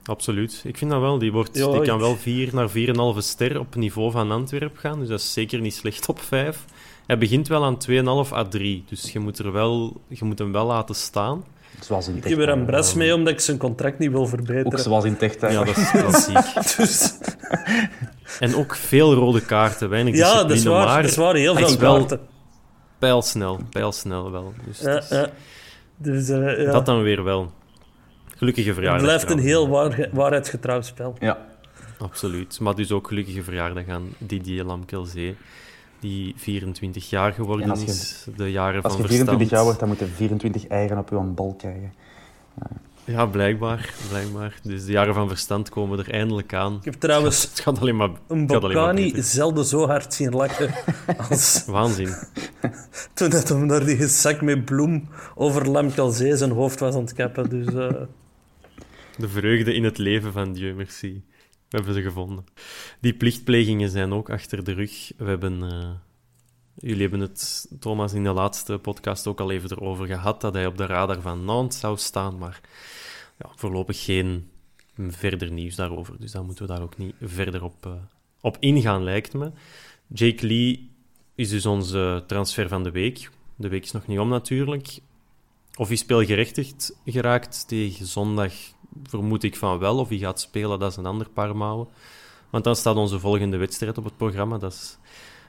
Absoluut. 0.03 0.61
Ik 0.65 0.77
vind 0.77 0.91
dat 0.91 0.99
wel. 0.99 1.17
Die, 1.17 1.31
wordt, 1.31 1.53
die 1.53 1.81
kan 1.81 1.99
wel 1.99 2.15
4 2.15 2.55
naar 2.55 2.69
4,5 2.69 2.73
ster 3.17 3.59
op 3.59 3.75
niveau 3.75 4.11
van 4.11 4.31
Antwerpen 4.31 4.79
gaan. 4.79 4.99
Dus 4.99 5.07
dat 5.07 5.19
is 5.19 5.33
zeker 5.33 5.59
niet 5.59 5.73
slecht 5.73 6.09
op 6.09 6.19
5. 6.19 6.65
Hij 7.05 7.17
begint 7.17 7.47
wel 7.47 7.65
aan 7.65 7.77
2,5 7.89 8.33
à 8.33 8.47
3. 8.47 8.83
Dus 8.87 9.11
je 9.11 9.19
moet, 9.19 9.39
er 9.39 9.51
wel, 9.51 10.01
je 10.07 10.25
moet 10.25 10.39
hem 10.39 10.51
wel 10.51 10.65
laten 10.65 10.95
staan. 10.95 11.43
Zoals 11.79 12.07
in 12.07 12.17
ik 12.17 12.23
heb 12.23 12.39
er 12.39 12.49
een 12.49 12.65
bres 12.65 12.93
mee 12.93 13.13
omdat 13.13 13.33
ik 13.33 13.39
zijn 13.39 13.57
contract 13.57 13.99
niet 13.99 14.11
wil 14.11 14.25
verbeteren. 14.25 14.65
Ook 14.65 14.79
zoals 14.79 15.03
in 15.03 15.17
Techt. 15.17 15.41
Ja, 15.41 15.63
dat 15.63 15.77
is, 15.77 15.91
dat 16.01 16.21
ziek. 16.21 16.77
dus... 16.77 17.13
En 18.39 18.55
ook 18.55 18.75
veel 18.75 19.13
rode 19.13 19.41
kaarten, 19.41 19.89
weinig 19.89 20.15
Ja, 20.15 20.33
dat 20.33 20.51
is 20.51 20.63
waar. 20.63 20.85
Maar 20.85 21.01
dat 21.01 21.11
is 21.11 21.17
waar 21.17 21.35
heel 21.35 21.55
veel 21.55 21.77
kaarten. 21.77 22.19
Pijlsnel, 22.99 23.59
pijlsnel 23.69 24.31
wel. 24.31 24.53
Dus, 24.65 24.79
ja, 24.79 25.03
ja. 25.09 25.29
Dus, 25.97 26.29
uh, 26.29 26.63
ja. 26.63 26.71
Dat 26.71 26.85
dan 26.85 27.01
weer 27.01 27.23
wel. 27.23 27.51
Gelukkige 28.35 28.73
verjaardag. 28.73 29.01
Het 29.01 29.09
blijft 29.09 29.39
een 29.39 29.45
heel 29.45 29.69
waar, 29.69 30.09
waarheidsgetrouw 30.11 30.81
spel. 30.81 31.15
Ja. 31.19 31.37
Absoluut. 31.97 32.59
Maar 32.59 32.75
dus 32.75 32.91
ook 32.91 33.07
gelukkige 33.07 33.43
verjaardag 33.43 33.87
aan 33.87 34.09
Didier 34.17 34.63
Lamkelzee 34.63 35.35
die 35.99 36.33
24 36.37 37.09
jaar 37.09 37.33
geworden 37.33 37.79
je, 37.79 37.85
is, 37.85 38.27
de 38.35 38.51
jaren 38.51 38.81
van 38.81 38.91
verstand. 38.91 39.01
Als 39.01 39.11
je 39.11 39.15
24 39.15 39.49
jaar 39.49 39.63
wordt, 39.63 39.79
dan 39.79 39.87
moet 39.87 39.99
je 39.99 40.05
24 40.05 40.67
eigen 40.67 40.97
op 40.97 41.09
je 41.09 41.15
bal 41.15 41.55
krijgen. 41.57 41.93
Ja. 42.55 42.67
ja, 43.03 43.25
blijkbaar, 43.25 43.93
blijkbaar. 44.09 44.59
Dus 44.63 44.85
de 44.85 44.91
jaren 44.91 45.13
van 45.13 45.27
verstand 45.27 45.69
komen 45.69 45.99
er 45.99 46.11
eindelijk 46.11 46.53
aan. 46.53 46.75
Ik 46.75 46.85
heb 46.85 46.93
trouwens 46.93 47.41
het 47.49 47.59
gaat 47.59 47.79
alleen 47.79 47.95
maar, 47.95 48.09
een 48.27 48.47
Bocani 48.47 49.13
zelden 49.15 49.65
zo 49.65 49.87
hard 49.87 50.13
zien 50.13 50.31
lachen 50.31 50.73
als... 51.29 51.63
Waanzin. 51.67 52.15
Toen 53.13 53.29
dat 53.29 53.49
hem 53.49 53.67
daar 53.67 53.85
die 53.85 54.07
zak 54.07 54.41
met 54.41 54.65
bloem 54.65 55.07
over 55.35 55.69
Lamkelzee 55.69 56.37
zijn 56.37 56.51
hoofd 56.51 56.79
was 56.79 56.95
aan 56.95 57.01
het 57.01 57.13
kappen. 57.13 57.49
Dus, 57.49 57.73
uh... 57.73 57.89
De 59.17 59.27
vreugde 59.27 59.73
in 59.73 59.83
het 59.83 59.97
leven 59.97 60.31
van 60.31 60.53
Dieu 60.53 60.73
merci. 60.73 61.21
We 61.69 61.77
hebben 61.77 61.93
ze 61.93 62.01
gevonden. 62.01 62.45
Die 62.99 63.13
plichtplegingen 63.13 63.89
zijn 63.89 64.13
ook 64.13 64.29
achter 64.29 64.63
de 64.63 64.71
rug. 64.71 65.11
We 65.17 65.25
hebben... 65.25 65.63
Uh, 65.63 65.89
jullie 66.75 67.01
hebben 67.01 67.19
het, 67.19 67.71
Thomas, 67.79 68.13
in 68.13 68.23
de 68.23 68.31
laatste 68.31 68.77
podcast 68.77 69.27
ook 69.27 69.39
al 69.39 69.51
even 69.51 69.71
erover 69.71 70.07
gehad, 70.07 70.41
dat 70.41 70.53
hij 70.53 70.65
op 70.65 70.77
de 70.77 70.85
radar 70.85 71.21
van 71.21 71.45
Nantes 71.45 71.79
zou 71.79 71.97
staan, 71.97 72.37
maar 72.37 72.61
ja, 73.37 73.49
voorlopig 73.55 74.03
geen 74.03 74.49
verder 75.07 75.51
nieuws 75.51 75.75
daarover. 75.75 76.19
Dus 76.19 76.31
dan 76.31 76.45
moeten 76.45 76.67
we 76.67 76.73
daar 76.73 76.81
ook 76.81 76.97
niet 76.97 77.15
verder 77.21 77.63
op, 77.63 77.85
uh, 77.85 77.93
op 78.41 78.57
ingaan, 78.59 79.03
lijkt 79.03 79.33
me. 79.33 79.51
Jake 80.07 80.47
Lee 80.47 80.91
is 81.35 81.49
dus 81.49 81.65
onze 81.65 82.23
transfer 82.27 82.67
van 82.67 82.83
de 82.83 82.91
week. 82.91 83.29
De 83.55 83.67
week 83.67 83.83
is 83.83 83.91
nog 83.91 84.07
niet 84.07 84.19
om 84.19 84.29
natuurlijk. 84.29 84.99
Of 85.75 85.87
hij 85.87 85.97
speelgerechtigd 85.97 86.99
geraakt 87.05 87.67
tegen 87.67 88.05
zondag, 88.05 88.53
vermoed 89.03 89.43
ik 89.43 89.55
van 89.55 89.79
wel. 89.79 89.97
Of 89.97 90.09
hij 90.09 90.17
gaat 90.17 90.39
spelen, 90.39 90.79
dat 90.79 90.91
is 90.91 90.97
een 90.97 91.05
ander 91.05 91.29
paar 91.29 91.55
mouwen. 91.55 91.87
Want 92.49 92.63
dan 92.63 92.75
staat 92.75 92.95
onze 92.95 93.19
volgende 93.19 93.57
wedstrijd 93.57 93.97
op 93.97 94.03
het 94.03 94.17
programma. 94.17 94.57
Dat 94.57 94.71
is 94.71 94.97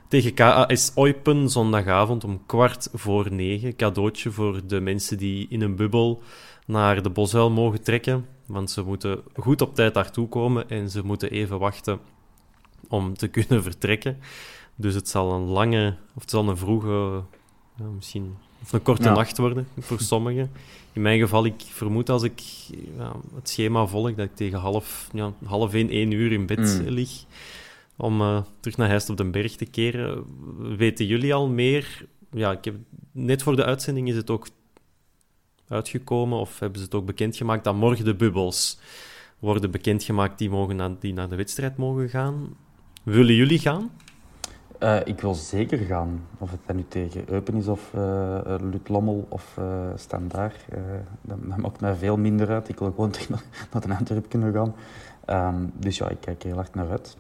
tegen 0.09 0.35
KAS 0.35 0.93
Eupen, 0.95 1.51
zondagavond 1.51 2.25
om 2.25 2.47
kwart 2.47 2.89
voor 2.93 3.33
negen. 3.33 3.77
Cadeautje 3.77 4.31
voor 4.31 4.67
de 4.67 4.81
mensen 4.81 5.19
die 5.19 5.47
in 5.49 5.61
een 5.61 5.77
bubbel 5.77 6.23
naar 6.67 7.03
de 7.03 7.11
Boshuil 7.11 7.51
mogen 7.51 7.83
trekken. 7.83 8.27
Want 8.47 8.71
ze 8.71 8.83
moeten 8.83 9.23
goed 9.37 9.61
op 9.61 9.75
tijd 9.75 9.95
daartoe 9.95 10.29
komen 10.29 10.69
en 10.69 10.91
ze 10.91 11.05
moeten 11.05 11.31
even 11.31 11.59
wachten 11.59 12.01
om 12.89 13.17
te 13.17 13.29
kunnen 13.37 13.63
vertrekken. 13.63 14.19
Dus 14.77 14.95
het 14.95 15.09
zal 15.09 15.33
een 15.33 15.47
lange, 15.47 15.97
of 16.15 16.21
het 16.21 16.31
zal 16.31 16.49
een 16.49 16.57
vroege, 16.57 17.23
ja, 17.77 17.85
misschien 17.85 18.37
of 18.63 18.73
een 18.73 18.83
korte 18.83 19.11
nacht 19.11 19.39
worden 19.39 19.69
voor 19.79 20.01
sommigen. 20.01 20.51
In 20.93 21.03
mijn 21.03 21.19
geval, 21.19 21.45
ik 21.45 21.55
vermoed 21.59 22.09
als 22.09 22.23
ik 22.23 22.41
ja, 22.99 23.13
het 23.35 23.49
schema 23.49 23.87
volg, 23.87 24.15
dat 24.15 24.27
ik 24.27 24.35
tegen 24.35 24.59
half, 24.59 25.09
ja, 25.13 25.33
half 25.45 25.75
één, 25.75 25.89
één 25.89 26.11
uur 26.11 26.33
in 26.33 26.47
bed 26.47 26.59
mm. 26.59 26.89
lig 26.89 27.25
om 27.97 28.21
uh, 28.21 28.43
terug 28.61 28.77
naar 28.77 28.89
Heist 28.89 29.11
op 29.11 29.17
den 29.17 29.31
Berg 29.31 29.57
te 29.57 29.65
keren. 29.65 30.25
Weten 30.77 31.07
jullie 31.07 31.35
al 31.35 31.49
meer? 31.49 32.07
Ja, 32.31 32.53
ik 32.53 32.65
heb, 32.65 32.75
net 33.13 33.43
voor 33.43 33.57
de 33.57 33.65
uitzending 33.65 34.09
is 34.09 34.17
het 34.17 34.31
ook 34.31 34.49
uitgekomen, 35.69 36.39
of 36.39 36.59
hebben 36.59 36.79
ze 36.79 36.85
het 36.85 36.95
ook 36.95 37.07
bekendgemaakt, 37.07 37.65
dat 37.65 37.75
morgen 37.75 38.05
de 38.05 38.15
bubbels 38.15 38.79
worden 39.39 39.71
bekendgemaakt 39.71 40.39
die, 40.39 40.51
mogen 40.51 40.77
naar, 40.77 40.91
die 41.01 41.13
naar 41.13 41.29
de 41.29 41.37
wedstrijd 41.37 41.77
mogen 41.77 42.09
gaan. 42.09 42.57
Willen 43.03 43.35
jullie 43.35 43.59
gaan? 43.59 43.91
Uh, 44.83 44.97
ik 45.05 45.21
wil 45.21 45.35
zeker 45.35 45.79
gaan. 45.79 46.27
Of 46.39 46.51
het 46.51 46.77
nu 46.77 46.85
tegen 46.89 47.25
Eupen 47.31 47.55
is 47.55 47.67
of 47.67 47.93
uh, 47.95 48.39
Luc 48.45 48.81
Lommel 48.87 49.27
of 49.29 49.57
uh, 49.59 49.65
Standaard. 49.97 50.57
dat, 51.23 51.39
dat, 51.49 51.57
maakt 51.57 51.81
mij 51.81 51.95
veel 51.95 52.17
minder 52.17 52.49
uit. 52.49 52.69
Ik 52.69 52.79
wil 52.79 52.91
gewoon 52.91 53.11
terug 53.21 53.29
naar, 53.29 53.43
naar 53.73 53.87
de 53.87 53.95
Antwerpen 53.95 54.29
kunnen 54.29 54.53
gaan. 54.53 54.75
Um, 55.55 55.73
dus 55.75 55.99
ja, 55.99 56.09
ik 56.09 56.21
kijk 56.21 56.43
er 56.43 56.47
heel 56.47 56.57
hard 56.57 56.75
naar 56.75 56.91
uit. 56.91 57.17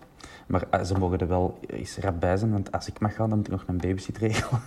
Maar 0.47 0.64
uh, 0.75 0.83
ze 0.83 0.99
mogen 0.99 1.19
er 1.19 1.29
wel 1.29 1.59
eens 1.67 1.97
rap 1.97 2.21
bij 2.21 2.37
zijn, 2.37 2.52
want 2.52 2.73
als 2.73 2.88
ik 2.88 3.00
mag 3.00 3.14
gaan, 3.14 3.29
dan 3.29 3.38
moet 3.38 3.47
ik 3.47 3.52
nog 3.52 3.64
een 3.67 3.76
babysit 3.76 4.19
regelen. 4.19 4.61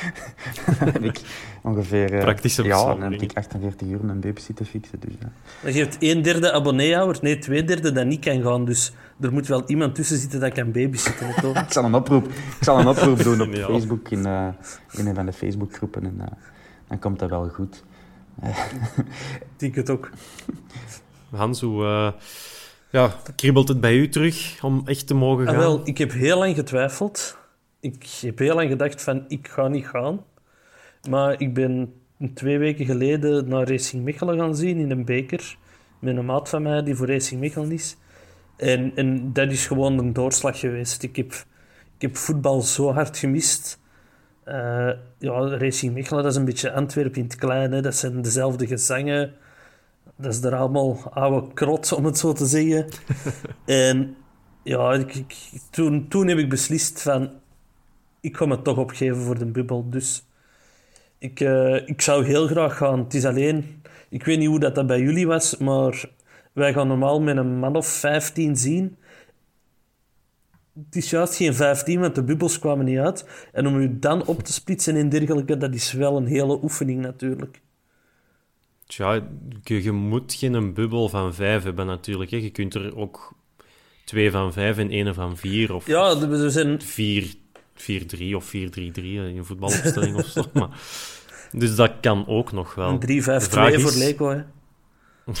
dan 0.78 0.88
heb 0.88 1.02
ik 1.02 1.20
ongeveer... 1.62 2.12
Uh, 2.12 2.20
Praktische 2.20 2.62
Ja, 2.62 2.84
dan 2.84 3.02
heb 3.02 3.22
ik 3.22 3.36
48 3.36 3.88
uur 3.88 4.00
een 4.04 4.20
babysit 4.20 4.56
te 4.56 4.64
fixen. 4.64 5.00
Dus, 5.00 5.12
ja. 5.20 5.70
Je 5.70 5.78
hebt 5.78 5.96
een 5.98 6.22
derde 6.22 6.52
abonneehouder, 6.52 7.18
nee, 7.22 7.38
twee 7.38 7.64
derde 7.64 7.92
dat 7.92 8.06
niet 8.06 8.24
kan 8.24 8.42
gaan. 8.42 8.64
Dus 8.64 8.92
er 9.20 9.32
moet 9.32 9.46
wel 9.46 9.62
iemand 9.66 9.94
tussen 9.94 10.18
zitten 10.18 10.40
dat 10.40 10.52
kan 10.52 10.72
babysitten. 10.72 11.28
ik, 11.66 11.72
zal 11.72 11.84
een 11.84 11.94
oproep, 11.94 12.26
ik 12.28 12.56
zal 12.60 12.78
een 12.78 12.88
oproep 12.88 13.22
doen 13.28 13.40
op 13.40 13.54
Facebook, 13.54 14.08
in, 14.08 14.26
uh, 14.26 14.48
in 14.92 15.06
een 15.06 15.14
van 15.14 15.26
de 15.26 15.32
Facebookgroepen. 15.32 16.04
En 16.04 16.38
dan 16.88 16.98
komt 16.98 17.18
dat 17.18 17.30
wel 17.30 17.48
goed. 17.48 17.84
ik 18.42 18.78
denk 19.56 19.74
het 19.74 19.90
ook. 19.90 20.10
Hans, 21.30 21.60
hoe... 21.60 22.14
Ja, 22.90 23.14
kriebelt 23.36 23.68
het 23.68 23.80
bij 23.80 23.96
u 23.96 24.08
terug 24.08 24.58
om 24.62 24.82
echt 24.84 25.06
te 25.06 25.14
mogen 25.14 25.46
ah, 25.46 25.50
gaan? 25.50 25.60
wel, 25.60 25.80
ik 25.84 25.98
heb 25.98 26.12
heel 26.12 26.38
lang 26.38 26.54
getwijfeld. 26.54 27.38
Ik 27.80 28.04
heb 28.20 28.38
heel 28.38 28.54
lang 28.54 28.68
gedacht 28.70 29.02
van, 29.02 29.24
ik 29.28 29.48
ga 29.48 29.68
niet 29.68 29.86
gaan. 29.86 30.24
Maar 31.08 31.40
ik 31.40 31.54
ben 31.54 31.92
twee 32.34 32.58
weken 32.58 32.86
geleden 32.86 33.48
naar 33.48 33.68
Racing 33.68 34.04
Mechelen 34.04 34.38
gaan 34.38 34.56
zien 34.56 34.78
in 34.78 34.90
een 34.90 35.04
beker. 35.04 35.56
Met 35.98 36.16
een 36.16 36.24
maat 36.24 36.48
van 36.48 36.62
mij 36.62 36.82
die 36.82 36.94
voor 36.94 37.06
Racing 37.06 37.40
Mechelen 37.40 37.72
is. 37.72 37.96
En, 38.60 38.92
en 38.94 39.32
dat 39.32 39.50
is 39.50 39.66
gewoon 39.66 39.98
een 39.98 40.12
doorslag 40.12 40.58
geweest. 40.58 41.02
Ik 41.02 41.16
heb, 41.16 41.32
ik 41.96 42.02
heb 42.02 42.16
voetbal 42.16 42.60
zo 42.60 42.92
hard 42.92 43.18
gemist. 43.18 43.78
Uh, 44.46 44.90
ja, 45.18 45.56
Racing 45.58 45.94
Mechelen, 45.94 46.22
dat 46.22 46.32
is 46.32 46.38
een 46.38 46.44
beetje 46.44 46.72
Antwerpen 46.72 47.20
in 47.20 47.24
het 47.24 47.36
klein. 47.36 47.72
Hè. 47.72 47.82
Dat 47.82 47.94
zijn 47.94 48.22
dezelfde 48.22 48.66
gezangen 48.66 49.34
dat 50.20 50.32
is 50.32 50.42
er 50.42 50.54
allemaal 50.54 51.10
oude 51.12 51.52
krot, 51.54 51.92
om 51.92 52.04
het 52.04 52.18
zo 52.18 52.32
te 52.32 52.46
zeggen. 52.46 52.86
en 53.64 54.16
ja, 54.62 54.92
ik, 54.92 55.24
toen, 55.70 56.08
toen 56.08 56.28
heb 56.28 56.38
ik 56.38 56.48
beslist 56.48 57.02
van... 57.02 57.30
Ik 58.20 58.36
ga 58.36 58.46
me 58.46 58.62
toch 58.62 58.76
opgeven 58.76 59.16
voor 59.16 59.38
de 59.38 59.46
bubbel. 59.46 59.90
Dus 59.90 60.24
ik, 61.18 61.40
uh, 61.40 61.88
ik 61.88 62.00
zou 62.00 62.24
heel 62.24 62.46
graag 62.46 62.76
gaan. 62.76 62.98
Het 62.98 63.14
is 63.14 63.24
alleen... 63.24 63.82
Ik 64.08 64.24
weet 64.24 64.38
niet 64.38 64.48
hoe 64.48 64.60
dat, 64.60 64.74
dat 64.74 64.86
bij 64.86 65.00
jullie 65.00 65.26
was, 65.26 65.56
maar 65.56 66.04
wij 66.52 66.72
gaan 66.72 66.88
normaal 66.88 67.20
met 67.20 67.36
een 67.36 67.58
man 67.58 67.76
of 67.76 67.86
15 67.86 68.56
zien. 68.56 68.96
Het 70.84 70.96
is 70.96 71.10
juist 71.10 71.36
geen 71.36 71.54
15, 71.54 72.00
want 72.00 72.14
de 72.14 72.24
bubbels 72.24 72.58
kwamen 72.58 72.84
niet 72.84 72.98
uit. 72.98 73.48
En 73.52 73.66
om 73.66 73.76
u 73.76 73.98
dan 73.98 74.26
op 74.26 74.42
te 74.42 74.52
splitsen 74.52 74.96
en 74.96 75.08
dergelijke, 75.08 75.56
dat 75.56 75.74
is 75.74 75.92
wel 75.92 76.16
een 76.16 76.26
hele 76.26 76.62
oefening 76.62 77.00
natuurlijk. 77.00 77.60
Tja, 78.86 79.22
je, 79.62 79.92
moet 79.92 80.34
geen 80.34 80.74
bubbel 80.74 81.08
van 81.08 81.34
vijf 81.34 81.62
hebben 81.62 81.86
natuurlijk. 81.86 82.30
Hè. 82.30 82.36
Je 82.36 82.50
kunt 82.50 82.74
er 82.74 82.96
ook 82.96 83.34
twee 84.04 84.30
van 84.30 84.52
vijf 84.52 84.78
en 84.78 84.90
één 84.90 85.14
van 85.14 85.36
vier. 85.36 85.74
Of 85.74 85.86
ja, 85.86 86.20
er 86.20 86.50
zijn... 86.50 86.82
Vier, 86.82 87.34
4-3 87.74 88.34
of 88.34 88.46
4-3-3 88.46 88.50
in 88.52 89.18
een 89.18 89.44
voetbalopstelling 89.44 90.16
of 90.16 90.26
zo. 90.26 90.44
Maar, 90.54 90.68
dus 91.52 91.76
dat 91.76 91.92
kan 92.00 92.26
ook 92.26 92.52
nog 92.52 92.74
wel. 92.74 92.98
Een 93.00 93.22
3-5-2 93.22 93.24
voor 93.80 93.96
Leko, 93.96 94.28
hè? 94.28 94.42
3-5-2, 95.26 95.32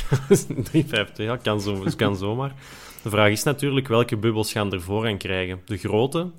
ja, 1.14 1.36
kan, 1.36 1.60
zo, 1.60 1.84
kan 1.96 2.16
zomaar. 2.16 2.54
De 3.02 3.10
vraag 3.10 3.30
is 3.30 3.42
natuurlijk 3.42 3.88
welke 3.88 4.16
bubbels 4.16 4.52
gaan 4.52 4.72
er 4.72 4.80
voorrang 4.80 5.18
krijgen. 5.18 5.60
De 5.64 5.76
grote, 5.76 6.30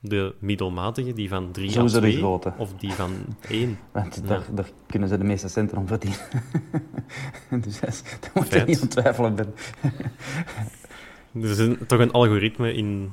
de 0.00 0.34
middelmatige, 0.38 1.12
die 1.12 1.28
van 1.28 1.52
3 1.52 1.78
à 1.80 1.84
2, 1.84 2.16
grote. 2.16 2.52
of 2.56 2.72
die 2.74 2.92
van 2.92 3.12
1. 3.48 3.78
Want 3.92 4.28
daar, 4.28 4.42
daar, 4.54 4.68
kunnen 4.86 5.08
ze 5.08 5.18
de 5.18 5.24
meeste 5.24 5.48
centen 5.48 5.78
om 5.78 5.86
verdienen. 5.86 6.18
dus 7.64 7.80
daar 7.80 8.30
moet 8.34 8.52
je 8.52 8.62
niet 8.66 8.80
aan 8.82 8.88
twijfelen. 8.88 9.34
Ben. 9.34 9.54
er 11.42 11.60
is 11.60 11.76
toch 11.86 12.00
een 12.00 12.12
algoritme 12.12 12.74
in, 12.74 13.12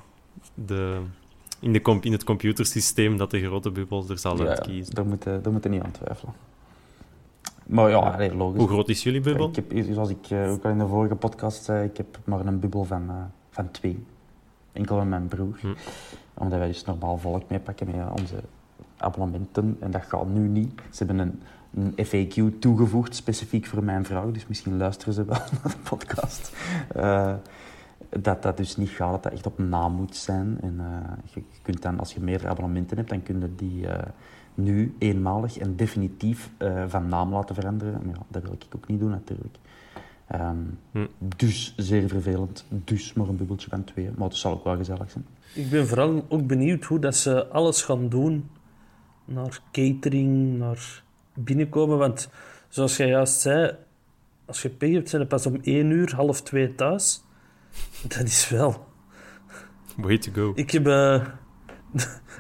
de, 0.53 1.01
in, 1.60 1.74
de, 1.74 1.98
in 2.01 2.12
het 2.12 2.24
computersysteem 2.24 3.18
dat 3.18 3.32
de 3.32 3.46
grote 3.46 3.72
bubbels 3.72 4.10
er 4.10 4.20
zal 4.20 4.38
ja, 4.38 4.48
uitkiezen. 4.48 4.96
Daar 4.96 5.06
moet, 5.06 5.24
daar 5.24 5.70
niet 5.70 5.82
aan 5.82 5.91
twijfelen. 5.91 6.34
Maar 7.69 7.89
ja, 7.89 8.21
ja. 8.21 8.33
logisch. 8.33 8.59
Hoe 8.59 8.67
groot 8.67 8.89
is 8.89 9.03
jullie 9.03 9.21
bubbel? 9.21 9.49
Ik 9.49 9.55
heb, 9.55 9.83
zoals 9.91 10.09
ik 10.09 10.29
uh, 10.29 10.51
ook 10.51 10.63
al 10.63 10.71
in 10.71 10.77
de 10.77 10.88
vorige 10.88 11.15
podcast 11.15 11.63
zei, 11.63 11.85
ik 11.85 11.97
heb 11.97 12.19
maar 12.23 12.45
een 12.45 12.59
bubbel 12.59 12.83
van, 12.83 13.03
uh, 13.09 13.15
van 13.49 13.71
twee. 13.71 14.05
Enkel 14.71 14.97
met 14.97 15.07
mijn 15.07 15.27
broer. 15.27 15.57
Hm 15.61 15.67
omdat 16.39 16.59
wij 16.59 16.67
dus 16.67 16.85
normaal 16.85 17.17
volk 17.17 17.49
meepakken 17.49 17.88
met 17.88 18.19
onze 18.19 18.35
abonnementen. 18.97 19.77
En 19.79 19.91
dat 19.91 20.01
gaat 20.01 20.27
nu 20.27 20.47
niet. 20.47 20.81
Ze 20.91 21.03
hebben 21.05 21.17
een, 21.73 21.93
een 21.95 22.05
FAQ 22.05 22.59
toegevoegd, 22.59 23.15
specifiek 23.15 23.65
voor 23.65 23.83
mijn 23.83 24.05
vrouw. 24.05 24.31
Dus 24.31 24.47
misschien 24.47 24.77
luisteren 24.77 25.13
ze 25.13 25.25
wel 25.25 25.38
naar 25.63 25.71
de 25.71 25.89
podcast. 25.89 26.53
Uh, 26.95 27.33
dat 28.09 28.41
dat 28.41 28.57
dus 28.57 28.77
niet 28.77 28.89
gaat, 28.89 29.11
dat 29.11 29.23
dat 29.23 29.31
echt 29.31 29.45
op 29.45 29.57
naam 29.57 29.93
moet 29.93 30.15
zijn. 30.15 30.57
En 30.61 30.75
uh, 30.79 31.31
je, 31.33 31.43
kunt 31.61 31.81
dan, 31.81 31.99
als 31.99 32.13
je 32.13 32.19
meerdere 32.19 32.49
abonnementen 32.49 32.97
hebt, 32.97 33.09
dan 33.09 33.23
kun 33.23 33.39
je 33.39 33.55
die 33.55 33.81
uh, 33.81 33.93
nu 34.63 34.96
eenmalig 35.00 35.58
en 35.58 35.75
definitief 35.75 36.50
van 36.88 37.08
naam 37.08 37.34
laten 37.34 37.56
veranderen. 37.56 38.01
Maar 38.06 38.16
ja, 38.16 38.22
dat 38.28 38.42
wil 38.42 38.51
ik 38.51 38.75
ook 38.75 38.88
niet 38.88 39.00
doen 39.00 39.10
natuurlijk. 39.10 39.58
Um, 40.36 40.80
hm. 40.92 41.06
Dus 41.36 41.74
zeer 41.78 42.08
vervelend. 42.08 42.66
Dus 42.70 43.13
maar 43.13 43.28
een 43.28 43.38
bubbeltje 43.38 43.70
van 43.70 43.84
twee. 43.84 44.10
Maar 44.18 44.28
het 44.28 44.38
zal 44.38 44.51
ook 44.51 44.63
wel 44.63 44.78
gezellig 44.78 45.12
zijn. 45.12 45.25
Ik 45.54 45.70
ben 45.70 45.88
vooral 45.88 46.25
ook 46.30 46.48
benieuwd 46.48 46.84
hoe 46.84 47.00
dat 47.00 47.16
ze 47.16 47.48
alles 47.48 47.82
gaan 47.82 48.10
doen 48.10 48.50
naar 49.25 49.60
catering, 49.72 50.58
naar 50.58 51.04
binnenkomen. 51.34 51.98
Want 51.98 52.30
zoals 52.68 52.98
jij 52.98 53.08
juist 53.08 53.42
zei, 53.42 53.75
als 54.46 54.62
je 54.62 54.70
pech 54.70 54.92
hebt, 54.92 55.10
zijn 55.10 55.22
het 55.22 55.30
pas 55.30 55.46
om 55.46 55.60
één 55.62 55.89
uur, 55.89 56.16
half 56.16 56.42
twee 56.42 56.75
thuis. 56.75 57.24
Dat 58.08 58.24
is 58.24 58.50
wel... 58.50 58.88
Way 59.98 60.18
to 60.18 60.32
go. 60.32 60.51
Ik 60.56 60.72
heb... 60.72 60.88
Uh, 60.88 61.25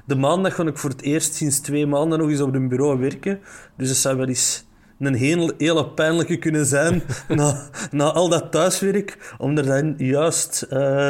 de 0.09 0.15
maandag 0.15 0.55
ga 0.55 0.65
ik 0.65 0.77
voor 0.77 0.89
het 0.89 1.01
eerst 1.01 1.33
sinds 1.33 1.59
twee 1.59 1.85
maanden 1.85 2.19
nog 2.19 2.29
eens 2.29 2.41
op 2.41 2.53
een 2.53 2.67
bureau 2.67 2.99
werken. 2.99 3.39
Dus 3.77 3.87
dat 3.87 3.97
zou 3.97 4.17
wel 4.17 4.27
eens 4.27 4.65
een 4.99 5.13
heel, 5.13 5.53
hele 5.57 5.89
pijnlijke 5.89 6.37
kunnen 6.37 6.65
zijn 6.65 7.01
na, 7.27 7.69
na 7.91 8.11
al 8.11 8.29
dat 8.29 8.51
thuiswerk, 8.51 9.35
om 9.37 9.57
er 9.57 9.65
dan 9.65 9.95
juist 9.97 10.67
uh, 10.71 11.09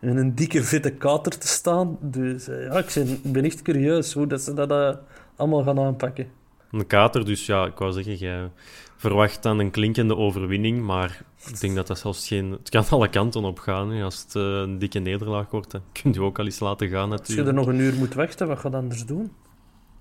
in 0.00 0.16
een 0.16 0.34
dikke 0.34 0.62
vette 0.62 0.90
kater 0.90 1.38
te 1.38 1.46
staan. 1.46 1.98
Dus 2.00 2.48
uh, 2.48 2.64
ja, 2.64 2.78
ik 2.78 2.90
ben, 2.94 3.08
ik 3.08 3.32
ben, 3.32 3.44
echt 3.44 3.62
curieus 3.62 4.12
hoe 4.12 4.26
dat 4.26 4.40
ze 4.40 4.54
dat 4.54 4.70
uh, 4.70 4.90
allemaal 5.36 5.62
gaan 5.62 5.80
aanpakken. 5.80 6.26
Een 6.70 6.86
kater, 6.86 7.24
dus 7.24 7.46
ja, 7.46 7.66
ik 7.66 7.78
wou 7.78 7.92
zeggen, 7.92 8.14
jij 8.14 8.50
verwacht 8.98 9.42
dan 9.42 9.58
een 9.58 9.70
klinkende 9.70 10.16
overwinning, 10.16 10.82
maar 10.82 11.22
ik 11.46 11.60
denk 11.60 11.74
dat 11.74 11.86
dat 11.86 11.98
zelfs 11.98 12.28
geen... 12.28 12.50
Het 12.50 12.68
kan 12.68 12.84
alle 12.88 13.08
kanten 13.08 13.44
op 13.44 13.58
gaan. 13.58 13.90
Hè. 13.90 14.04
Als 14.04 14.22
het 14.22 14.34
eh, 14.34 14.42
een 14.42 14.78
dikke 14.78 14.98
nederlaag 14.98 15.50
wordt, 15.50 15.70
dan 15.70 15.80
kun 15.92 16.12
je 16.12 16.22
ook 16.22 16.38
al 16.38 16.44
eens 16.44 16.60
laten 16.60 16.88
gaan 16.88 17.10
Als 17.10 17.10
je 17.10 17.16
natuurlijk. 17.16 17.48
er 17.48 17.54
nog 17.54 17.66
een 17.66 17.78
uur 17.78 17.94
moet 17.94 18.14
wachten, 18.14 18.48
wat 18.48 18.58
ga 18.58 18.68
je 18.68 18.76
anders 18.76 19.06
doen? 19.06 19.30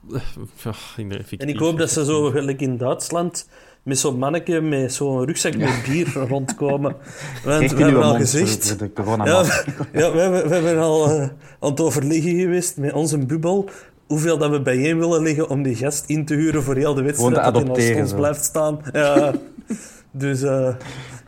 Ja, 0.64 0.74
effectief. 0.96 1.40
En 1.40 1.50
ik 1.50 1.60
hoop 1.60 1.78
dat 1.78 1.92
ze 1.92 2.06
zo, 2.06 2.30
gelijk 2.32 2.62
in 2.62 2.78
Duitsland, 2.78 3.48
met 3.84 4.00
zo'n 4.00 4.18
manneke 4.18 4.62
met 4.62 4.94
zo'n 4.94 5.26
rugzak 5.26 5.58
met 5.58 5.84
bier 5.86 6.18
rondkomen. 6.30 6.96
Want 7.44 7.72
we 7.72 7.84
hebben 7.84 8.04
al 8.04 8.16
gezegd... 8.16 8.80
de 8.80 8.92
Ja, 8.96 9.44
we, 9.44 9.64
we, 9.92 10.02
hebben, 10.02 10.48
we 10.48 10.54
hebben 10.54 10.78
al 10.78 11.10
eh, 11.10 11.22
aan 11.60 11.70
het 11.70 11.80
overleggen 11.80 12.40
geweest 12.40 12.78
met 12.78 12.94
onze 12.94 13.26
bubbel 13.26 13.70
hoeveel 14.08 14.38
dat 14.38 14.50
we 14.50 14.62
bijeen 14.62 14.98
willen 15.00 15.22
liggen 15.22 15.50
om 15.50 15.64
die 15.64 15.76
gast 15.76 16.10
in 16.10 16.26
te 16.26 16.34
huren 16.34 16.64
voor 16.64 16.76
heel 16.76 16.94
de 16.94 17.02
wedstrijd. 17.02 17.54
Dat 17.54 17.78
hij 17.78 18.02
ons 18.02 18.14
blijft 18.14 18.44
staan. 18.44 18.80
Ja. 18.94 19.34
dus 20.12 20.42
eh, 20.42 20.76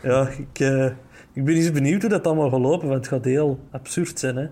ja, 0.04 0.28
ik, 0.28 0.60
eh, 0.60 0.86
ik 1.34 1.46
ben 1.46 1.56
eens 1.56 1.72
benieuwd 1.72 2.02
hoe 2.02 2.10
dat 2.10 2.26
allemaal 2.28 2.50
gaat 2.50 2.60
lopen, 2.60 2.88
want 2.88 3.00
het 3.00 3.08
gaat 3.14 3.26
heel 3.26 3.60
absurd 3.72 4.20
zijn. 4.20 4.36
Hè? 4.36 4.44
Ik 4.44 4.50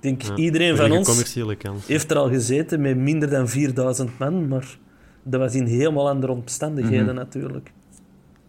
denk, 0.00 0.22
Ja, 0.22 0.34
iedereen 0.36 0.70
er 0.70 0.76
van 0.76 0.90
ons 0.92 1.08
commerciële 1.08 1.56
kans. 1.56 1.86
heeft 1.86 2.10
er 2.10 2.16
al 2.16 2.28
gezeten 2.28 2.80
met 2.80 2.96
minder 2.96 3.30
dan 3.30 3.48
4000 3.48 4.18
man, 4.18 4.48
maar 4.48 4.78
dat 5.22 5.40
was 5.40 5.54
in 5.54 5.66
helemaal 5.66 6.08
andere 6.08 6.32
omstandigheden 6.32 7.06
Mhm. 7.06 7.14
natuurlijk. 7.14 7.72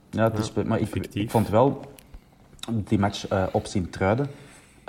Ja, 0.09 0.31
het 0.31 0.39
is, 0.39 0.53
maar 0.65 0.79
ik, 1.13 1.29
vond 1.29 1.49
wel 1.49 1.81
die 2.73 2.99
match 2.99 3.27
eh 3.27 3.43
op 3.51 3.65
Sint-Truiden. 3.65 4.27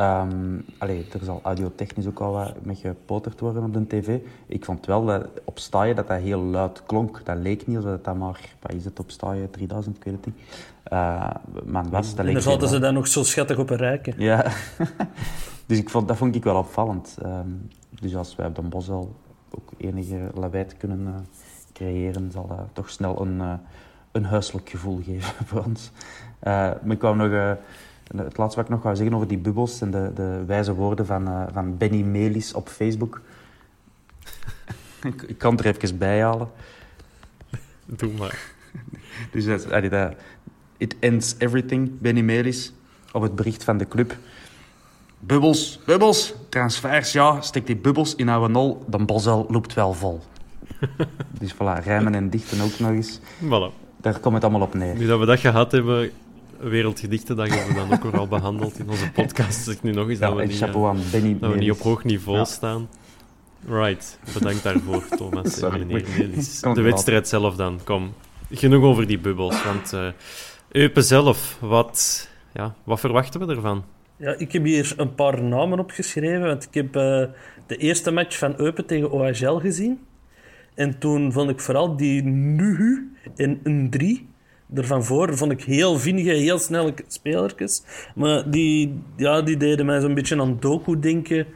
Ehm, 0.01 0.61
allee, 0.79 1.07
er 1.13 1.25
zal 1.25 1.41
audiotechnisch 1.43 2.07
ook 2.07 2.21
al 2.21 2.33
wat 2.33 2.65
mee 2.65 2.77
gepoterd 2.77 3.41
worden 3.41 3.65
op 3.65 3.73
de 3.73 3.87
tv. 3.87 4.19
Ik 4.47 4.65
vond 4.65 4.87
wel 4.87 5.05
dat 5.05 5.29
op 5.45 5.59
staaien 5.59 5.97
dat 5.97 6.09
dat 6.09 6.21
heel 6.21 6.41
luid 6.41 6.83
klonk. 6.87 7.21
Dat 7.25 7.37
leek 7.37 7.67
niet 7.67 7.77
alsof 7.77 8.01
dat 8.03 8.17
maar, 8.17 8.41
wat 8.61 8.73
is 8.73 8.85
het 8.85 8.99
op 8.99 9.11
staaien, 9.11 9.51
3000, 9.51 9.97
ik 9.97 10.05
weet 10.05 10.15
het 10.15 10.27
niet. 10.27 10.37
Eh, 10.83 11.31
maar 11.65 11.89
was, 11.89 12.11
dat 12.11 12.19
En 12.19 12.25
leek 12.25 12.35
daar 12.35 12.43
heel 12.43 12.53
zaten 12.53 12.69
ze 12.69 12.79
dan 12.79 12.95
nog 12.95 13.09
zo 13.09 13.23
schattig 13.23 13.59
op 13.59 13.71
een 13.71 13.77
rijken. 13.77 14.15
Ja, 14.17 14.53
dus 15.67 15.79
ik 15.79 15.91
vond, 15.91 16.09
dat 16.09 16.17
vond 16.17 16.35
ik 16.35 16.45
wel 16.45 16.57
opvallend. 16.57 17.19
Ehm, 17.23 17.51
dus 18.01 18.17
als 18.17 18.37
wij 18.37 18.47
op 18.47 18.55
Den 18.55 18.69
Bosch 18.69 18.91
al 18.91 19.15
ook 19.51 19.71
enige 19.77 20.31
lawaai 20.35 20.67
kunnen 20.79 21.07
eh, 21.07 21.21
creëren, 21.73 22.31
zal 22.33 22.47
dat 22.47 22.69
toch 22.73 22.91
snel 22.91 23.21
een, 23.21 23.41
eh, 23.41 23.53
een 24.13 24.25
huiselijk 24.25 24.69
gevoel 24.69 25.01
geven 25.05 25.47
voor 25.49 25.65
ons. 25.65 25.91
Maar 26.41 26.91
ik 26.91 27.01
wou 27.01 27.17
nog, 27.17 27.57
het 28.17 28.37
laatste 28.37 28.57
wat 28.57 28.69
ik 28.69 28.75
nog 28.75 28.83
wou 28.83 28.97
zeggen 28.97 29.15
over 29.15 29.29
die 29.29 29.39
bubbels 29.39 29.81
en 29.81 29.91
de, 29.91 30.11
de 30.15 30.45
wijze 30.47 30.75
woorden 30.75 31.07
van, 31.07 31.27
eh, 31.27 31.43
van 31.53 31.77
Benny 31.77 32.03
Melis 32.03 32.53
op 32.53 32.69
Facebook. 32.69 33.21
ik, 35.03 35.23
ik 35.23 35.39
kan 35.39 35.57
het 35.57 35.65
er 35.65 35.75
even 35.75 35.99
bij 35.99 36.23
halen. 36.23 36.49
Doe 37.85 38.13
maar. 38.19 38.39
Dus 39.31 39.45
dat, 39.45 39.73
allee, 39.73 39.89
dat, 39.89 40.15
it 40.77 40.97
ends 40.99 41.35
everything, 41.39 41.99
Benny 41.99 42.21
Melis, 42.21 42.73
op 43.13 43.23
het 43.23 43.35
bericht 43.35 43.65
van 43.65 43.79
de 43.79 43.89
club. 43.89 44.17
Bubbels, 45.19 45.81
bubbels, 45.87 46.35
transfers, 46.49 47.13
ja, 47.13 47.41
stek 47.41 47.67
die 47.67 47.77
bubbels 47.77 48.15
in 48.15 48.29
oude 48.29 48.53
nol, 48.53 48.85
de 48.87 49.05
bosel 49.05 49.47
loopt 49.49 49.75
wel 49.75 49.93
vol. 49.93 50.21
dus 51.41 51.55
voilà, 51.55 51.85
rijmen 51.85 52.15
en 52.15 52.31
dichten 52.31 52.61
ook 52.61 52.79
nog 52.79 52.91
eens. 52.91 53.19
Voilà. 53.45 53.79
Daar 53.97 54.19
komt 54.19 54.35
het 54.35 54.45
allemaal 54.45 54.63
op 54.63 54.75
neer. 54.75 54.97
Nu 54.97 55.07
dat 55.07 55.19
we 55.19 55.27
dat 55.27 55.41
gehad 55.41 55.73
hebben, 55.73 56.11
Wereldgedichtendag 56.61 57.49
hebben 57.49 57.69
we 57.75 57.89
dan 57.89 57.93
ook 58.07 58.15
al 58.15 58.29
behandeld 58.29 58.79
in 58.79 58.89
onze 58.89 59.11
podcast. 59.11 59.65
Zeg 59.65 59.75
ik 59.75 59.83
nu 59.83 59.93
nog 59.93 60.09
eens 60.09 60.19
Ja, 60.19 60.27
dat 60.27 60.37
we 60.37 60.43
en 60.43 60.49
niet, 60.49 60.57
chapeau 60.57 60.85
eh, 60.85 60.91
aan 60.91 61.11
Benny 61.11 61.39
dat 61.39 61.53
we 61.53 61.59
niet 61.59 61.71
op 61.71 61.79
hoog 61.81 62.05
niveau 62.05 62.39
Ja. 62.39 62.45
staan. 62.45 62.89
Right, 63.69 64.19
bedankt 64.35 64.63
daarvoor, 64.63 65.05
Thomas 65.17 65.61
en 65.61 65.79
meneer 65.87 66.05
De 66.75 66.81
wedstrijd 66.81 67.29
zelf 67.29 67.57
dan, 67.57 67.81
kom. 67.85 68.13
Genoeg 68.51 68.83
over 68.85 69.07
die 69.07 69.19
bubbels, 69.19 69.65
want 69.65 69.93
eh 69.93 70.07
Eupen 70.73 71.05
zelf, 71.05 71.57
wat, 71.61 72.29
ja, 72.53 72.75
wat 72.85 73.01
verwachten 73.01 73.47
we 73.47 73.55
ervan? 73.55 73.85
Ja, 74.17 74.35
ik 74.39 74.53
heb 74.53 74.65
hier 74.65 74.95
een 74.97 75.15
paar 75.15 75.43
namen 75.43 75.79
opgeschreven, 75.79 76.41
want 76.47 76.65
ik 76.65 76.75
heb 76.75 76.97
eh, 76.97 77.25
de 77.67 77.77
eerste 77.77 78.11
match 78.11 78.39
van 78.39 78.55
Eupen 78.57 78.87
tegen 78.87 79.11
OHL 79.11 79.55
gezien. 79.59 80.01
En 80.75 80.99
toen 80.99 81.33
vond 81.33 81.51
ik 81.51 81.61
vooral 81.61 81.97
die 81.97 82.23
Nuhu 82.23 83.13
en 83.37 83.61
een 83.63 83.91
3 83.91 84.29
ervan 84.75 85.05
voor, 85.05 85.37
vond 85.37 85.53
ik 85.53 85.63
heel 85.63 85.99
vinnige, 85.99 86.31
heel 86.31 86.59
snelle 86.59 86.95
spelertjes. 87.07 87.83
Maar 88.15 88.51
die, 88.51 89.03
ja, 89.17 89.43
die 89.43 89.57
deden 89.57 89.87
mij 89.87 90.01
zo'n 90.01 90.15
beetje 90.15 90.41
aan 90.41 90.57
Doku 90.61 90.99
denken. 90.99 91.47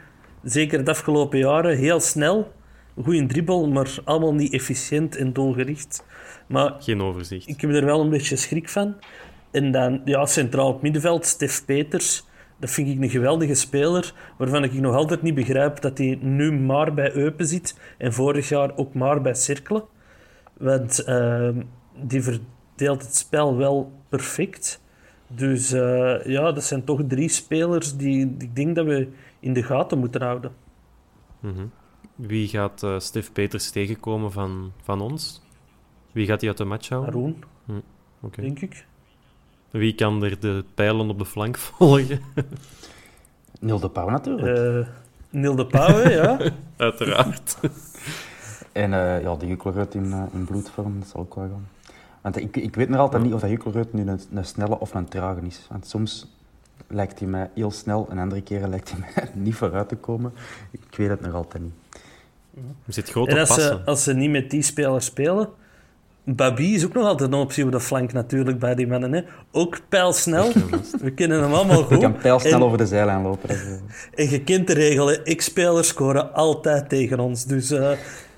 Zeker 0.42 0.84
de 0.84 0.90
afgelopen 0.90 1.38
jaren. 1.38 1.76
Heel 1.76 2.00
snel, 2.00 2.52
goede 3.02 3.26
dribbel, 3.26 3.68
maar 3.68 3.96
allemaal 4.04 4.34
niet 4.34 4.52
efficiënt 4.52 5.16
en 5.16 5.32
doelgericht. 5.32 6.04
Maar 6.46 6.74
Geen 6.78 7.02
overzicht. 7.02 7.48
ik 7.48 7.60
heb 7.60 7.70
er 7.70 7.84
wel 7.84 8.00
een 8.00 8.10
beetje 8.10 8.36
schrik 8.36 8.68
van. 8.68 8.96
En 9.50 9.70
dan, 9.70 10.00
ja, 10.04 10.26
centraal 10.26 10.68
op 10.68 10.82
middenveld, 10.82 11.26
Stef 11.26 11.64
Peters. 11.64 12.24
Dat 12.58 12.70
vind 12.70 12.88
ik 12.88 13.02
een 13.02 13.10
geweldige 13.10 13.54
speler, 13.54 14.14
waarvan 14.38 14.64
ik 14.64 14.72
nog 14.72 14.94
altijd 14.94 15.22
niet 15.22 15.34
begrijp 15.34 15.80
dat 15.80 15.98
hij 15.98 16.18
nu 16.20 16.52
maar 16.52 16.94
bij 16.94 17.14
Eupen 17.14 17.46
zit 17.46 17.78
en 17.98 18.12
vorig 18.12 18.48
jaar 18.48 18.76
ook 18.76 18.94
maar 18.94 19.20
bij 19.20 19.34
Cerkelen. 19.34 19.84
Want 20.58 21.04
ehm, 21.04 21.62
die 22.02 22.22
verdeelt 22.76 23.02
het 23.02 23.16
spel 23.16 23.56
wel 23.56 23.92
perfect. 24.08 24.80
Dus 25.26 25.72
eh, 25.72 26.24
ja, 26.24 26.52
dat 26.52 26.64
zijn 26.64 26.84
toch 26.84 27.00
drie 27.08 27.28
spelers 27.28 27.96
die, 27.96 28.36
die 28.36 28.48
ik 28.48 28.56
denk 28.56 28.74
dat 28.74 28.86
we 28.86 29.08
in 29.40 29.52
de 29.52 29.62
gaten 29.62 29.98
moeten 29.98 30.22
houden. 30.22 30.52
Mhm. 31.40 31.66
Wie 32.14 32.48
gaat 32.48 32.82
eh 32.82 32.98
Stef 32.98 33.32
Peters 33.32 33.70
tegenkomen 33.70 34.32
van, 34.32 34.72
van 34.82 35.00
ons? 35.00 35.42
Wie 36.12 36.26
gaat 36.26 36.40
hij 36.40 36.48
uit 36.48 36.58
de 36.58 36.64
match 36.64 36.88
houden? 36.88 37.12
Haroon, 37.14 37.36
Oké. 38.20 38.40
denk 38.40 38.60
ik. 38.60 38.86
Wie 39.70 39.94
kan 39.94 40.22
er 40.24 40.40
de 40.40 40.64
pijlen 40.74 41.08
op 41.08 41.18
de 41.18 41.24
flank 41.24 41.58
volgen? 41.78 42.20
Neil 43.60 43.78
de 43.80 43.90
Pauw 43.90 44.08
natuurlijk. 44.08 44.58
Eh 44.58 44.88
Neil 45.30 45.54
de 45.54 45.66
Pauwe, 45.66 46.10
ja. 46.10 46.38
Uiteraard. 46.76 47.58
En 48.72 48.92
eh, 48.92 49.22
ja, 49.22 49.36
de 49.36 49.46
Jukkelruit 49.46 49.94
in, 49.94 50.28
in 50.32 50.44
bloedvorm, 50.44 50.98
dat 50.98 51.08
zal 51.08 51.20
ook 51.20 51.34
wel 51.34 51.48
gaan. 51.48 51.68
Want 52.24 52.36
ik, 52.36 52.56
ik 52.56 52.74
weet 52.74 52.88
nog 52.88 53.00
altijd 53.00 53.22
niet 53.22 53.32
of 53.32 53.40
dat 53.40 53.50
Jukkelruit 53.50 53.92
nu 53.92 54.06
een, 54.06 54.20
een 54.34 54.44
snelle 54.44 54.80
of 54.80 54.94
een 54.94 55.08
trage 55.08 55.40
is. 55.40 55.66
Want 55.70 55.86
soms 55.86 56.26
lijkt 56.86 57.18
hij 57.18 57.28
mij 57.28 57.50
heel 57.54 57.70
snel 57.70 58.06
en 58.10 58.18
andere 58.18 58.42
keren 58.42 58.68
lijkt 58.68 58.90
hij 58.90 59.00
mij 59.14 59.30
niet 59.34 59.54
vooruit 59.54 59.88
te 59.88 59.96
komen. 59.96 60.32
Ik 60.70 60.96
weet 60.96 61.08
het 61.08 61.20
nog 61.20 61.34
altijd 61.34 61.62
niet. 61.62 61.72
Er 62.86 62.92
zit 62.92 63.10
groot 63.10 63.28
En 63.28 63.34
op 63.34 63.40
als 63.40 63.54
ze, 63.54 63.80
als 63.84 64.02
ze 64.02 64.14
niet 64.14 64.30
met 64.30 64.50
die 64.50 64.62
spelers 64.62 65.04
spelen... 65.04 65.48
Babi 66.26 66.74
is 66.74 66.84
ook 66.84 66.94
nog 66.94 67.04
altijd 67.06 67.32
een 67.32 67.38
optie 67.38 67.64
op 67.64 67.72
de 67.72 67.80
flank 67.80 68.12
natuurlijk 68.12 68.58
bij 68.58 68.74
die 68.74 68.86
mannen. 68.86 69.12
Hè. 69.12 69.22
Ook 69.52 69.80
pijlsnel. 69.88 70.52
We 71.00 71.10
kennen 71.10 71.42
hem 71.42 71.52
allemaal 71.52 71.78
Je 71.78 71.84
goed. 71.84 71.98
kan 71.98 72.16
pijlsnel 72.16 72.52
en, 72.52 72.62
over 72.62 72.78
de 72.78 72.86
zijlijn 72.86 73.22
lopen. 73.22 73.50
En 74.14 74.30
je 74.30 74.40
kent 74.44 74.66
de 74.66 74.72
regel. 74.72 75.16
X-spelers 75.36 75.88
scoren 75.88 76.34
altijd 76.34 76.88
tegen 76.88 77.20
ons. 77.20 77.44
Dus 77.44 77.70
eh, 77.70 77.90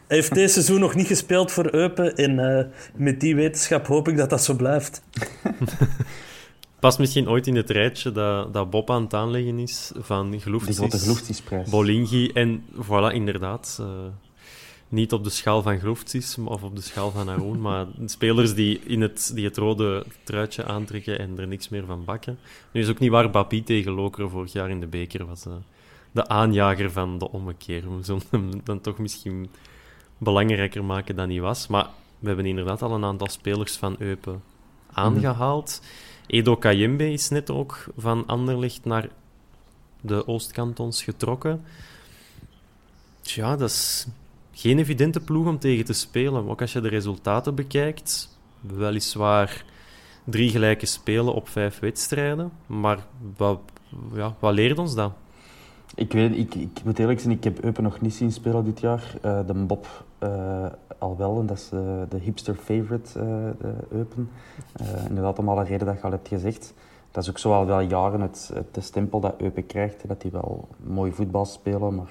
heeft 0.07 0.35
deze 0.35 0.53
seizoen 0.53 0.81
nog 0.81 0.95
niet 0.95 1.07
gespeeld 1.07 1.53
voor 1.53 1.75
Eupen. 1.75 2.14
En 2.16 2.59
eh, 2.59 2.64
met 2.95 3.21
die 3.21 3.35
wetenschap 3.35 3.87
hoop 3.87 4.09
ik 4.09 4.16
dat 4.16 4.31
dat 4.31 4.45
zo 4.45 4.55
blijft. 4.55 5.03
Past 6.81 6.99
misschien 6.99 7.29
ooit 7.29 7.47
in 7.47 7.57
het 7.57 7.71
rijtje 7.71 8.12
dat, 8.12 8.53
dat 8.53 8.71
Bob 8.71 8.90
aan 8.90 9.03
het 9.03 9.14
aanleggen 9.14 9.59
is 9.59 9.92
van 9.97 10.31
die 10.31 10.40
Gloeftis. 10.40 10.77
Bolingi 11.71 12.31
en 12.33 12.64
voilà, 12.85 13.12
inderdaad. 13.14 13.77
eh, 13.81 13.87
niet 14.88 15.12
op 15.12 15.25
de 15.25 15.31
schaal 15.31 15.62
van 15.62 15.79
Gloeftis 15.79 16.37
of 16.45 16.62
op 16.62 16.77
de 16.77 16.83
schaal 16.83 17.11
van 17.11 17.29
Haroon, 17.29 17.61
maar 17.61 17.87
spelers 18.05 18.55
die, 18.55 18.81
in 18.85 19.01
het, 19.01 19.31
die 19.35 19.45
het 19.45 19.57
rode 19.57 20.05
truitje 20.25 20.64
aantrekken 20.64 21.19
en 21.19 21.38
er 21.38 21.47
niks 21.47 21.69
meer 21.69 21.85
van 21.87 22.05
bakken. 22.05 22.38
Nu 22.73 22.81
is 22.81 22.88
ook 22.88 22.99
niet 22.99 23.11
waar 23.11 23.31
Bapi 23.31 23.62
tegen 23.62 23.92
Lokeren 23.92 24.31
vorig 24.31 24.53
jaar 24.53 24.71
in 24.71 24.81
de 24.81 24.87
beker 24.87 25.27
was. 25.27 25.47
eh, 25.47 25.53
de 26.12 26.29
aanjager 26.29 26.90
van 26.92 27.19
de 27.19 27.31
ommekeer. 27.31 27.97
We 27.97 28.05
zullen 28.05 28.23
hem 28.31 28.51
dan 28.64 28.81
toch 28.81 28.99
misschien 28.99 29.49
belangrijker 30.19 30.85
maken 30.85 31.17
dan 31.17 31.31
hij 31.31 31.41
was. 31.41 31.67
Maar 31.67 31.87
we 32.19 32.27
hebben 32.27 32.47
inderdaad 32.47 32.83
al 32.83 32.93
een 32.93 33.05
aantal 33.05 33.29
spelers 33.29 33.77
van 33.77 33.97
Eupen 33.99 34.43
aangehaald. 34.93 35.83
Edo 36.27 36.57
Kayembe 36.57 37.13
is 37.13 37.29
net 37.29 37.51
ook 37.51 37.85
van 37.97 38.27
Anderlecht 38.27 38.85
naar 38.85 39.09
de 40.01 40.27
Oostkantons 40.27 41.03
getrokken. 41.03 41.65
Tja, 43.21 43.57
dat 43.57 43.71
is 43.71 44.07
geen 44.53 44.79
evidente 44.79 45.21
ploeg 45.21 45.47
om 45.47 45.59
tegen 45.59 45.85
te 45.85 45.93
spelen. 45.93 46.49
Ook 46.49 46.61
als 46.61 46.73
je 46.73 46.81
de 46.81 46.89
resultaten 46.89 47.55
bekijkt. 47.55 48.39
Weliswaar 48.61 49.65
drie 50.25 50.51
gelijke 50.51 50.87
spelen 50.87 51.35
op 51.35 51.49
vijf 51.49 51.79
wedstrijden. 51.79 52.53
Maar 52.67 52.99
wat, 53.37 53.61
ja, 54.15 54.37
wat 54.39 54.55
leert 54.55 54.79
ons 54.79 54.95
dat? 54.95 55.13
Ik, 55.94 56.12
weet, 56.12 56.37
ik, 56.37 56.55
ik 56.55 56.81
moet 56.85 56.99
eerlijk 56.99 57.20
zijn, 57.20 57.35
ik 57.35 57.44
heb 57.44 57.64
Eupen 57.64 57.83
nog 57.83 58.01
niet 58.01 58.14
zien 58.14 58.33
spelen 58.33 58.64
dit 58.64 58.81
jaar. 58.81 59.14
Eh, 59.22 59.46
de 59.46 59.55
Bob 59.55 60.05
eh, 60.18 60.66
al 60.99 61.16
wel, 61.16 61.40
en 61.40 61.46
dat 61.46 61.57
is 61.57 61.70
eh, 61.72 61.81
de 62.09 62.18
hipster 62.18 62.55
favorite, 62.55 63.20
Eupen. 63.90 64.31
Inderdaad, 65.09 65.38
om 65.38 65.49
alle 65.49 65.64
reden 65.64 65.87
dat 65.87 65.96
je 65.96 66.03
al 66.03 66.11
hebt 66.11 66.29
gezegd. 66.29 66.75
Dat 67.11 67.22
is 67.22 67.31
ook 67.31 67.38
zo 67.38 67.53
al 67.53 67.66
wel 67.66 67.81
jaren 67.81 68.20
het, 68.20 68.53
het 68.55 68.85
stempel 68.85 69.20
dat 69.20 69.35
Eupen 69.38 69.66
krijgt, 69.66 70.09
dat 70.09 70.20
die 70.20 70.31
wel 70.31 70.68
mooi 70.77 71.12
voetbal 71.12 71.44
spelen, 71.44 71.94
maar 71.94 72.11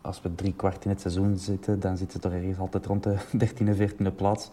als 0.00 0.22
we 0.22 0.34
drie 0.34 0.52
kwart 0.52 0.84
in 0.84 0.90
het 0.90 1.00
seizoen 1.00 1.36
zitten, 1.36 1.80
dan 1.80 1.96
zitten 1.96 2.16
we 2.16 2.22
toch 2.22 2.32
ergens 2.32 2.58
altijd 2.58 2.86
rond 2.86 3.02
de 3.02 3.16
13e, 3.46 3.78
14e 3.78 4.14
plaats. 4.16 4.50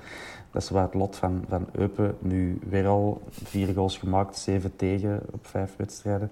Dat 0.52 0.62
is 0.62 0.70
wel 0.70 0.82
het 0.82 0.94
lot 0.94 1.16
van, 1.16 1.44
van 1.48 1.66
Eupen. 1.72 2.16
Nu 2.20 2.60
weer 2.70 2.88
al 2.88 3.22
vier 3.30 3.74
goals 3.74 3.98
gemaakt, 3.98 4.38
zeven 4.38 4.76
tegen 4.76 5.22
op 5.32 5.48
vijf 5.48 5.76
wedstrijden. 5.78 6.32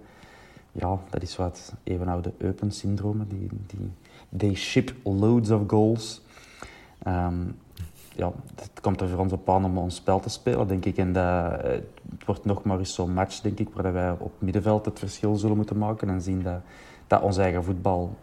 Ja, 0.80 1.00
dat 1.10 1.22
is 1.22 1.36
wat 1.36 1.74
eeuwenoude 1.84 2.34
Eupen-syndromen. 2.38 3.28
Die, 3.28 3.50
die, 3.68 3.92
they 4.38 4.56
ship 4.56 4.94
loads 5.04 5.50
of 5.50 5.62
goals. 5.68 6.22
Ehm, 7.04 7.38
ja, 8.16 8.32
het 8.56 8.82
komt 8.82 9.02
er 9.02 9.10
voor 9.10 9.20
ons 9.20 9.32
op 9.32 9.50
aan 9.50 9.66
om 9.66 9.78
ons 9.78 9.96
spel 9.96 10.20
te 10.20 10.30
spelen, 10.30 10.68
denk 10.68 10.86
ik. 10.86 10.98
En 10.98 11.14
dat, 11.14 11.62
het 11.62 12.26
wordt 12.26 12.46
nog 12.46 12.64
maar 12.64 12.80
eens 12.80 12.94
zo'n 12.94 13.14
match, 13.14 13.42
denk 13.42 13.60
ik, 13.60 13.70
waar 13.74 13.94
wij 13.94 14.12
op 14.20 14.32
middenveld 14.38 14.86
het 14.86 15.00
verschil 15.00 15.36
zullen 15.36 15.56
moeten 15.56 15.78
maken 15.78 16.10
en 16.10 16.22
zien 16.22 16.44
dat, 16.44 16.62
dat 17.08 17.22
ons 17.22 17.38
eigen 17.38 17.64
voetbal 17.64 18.18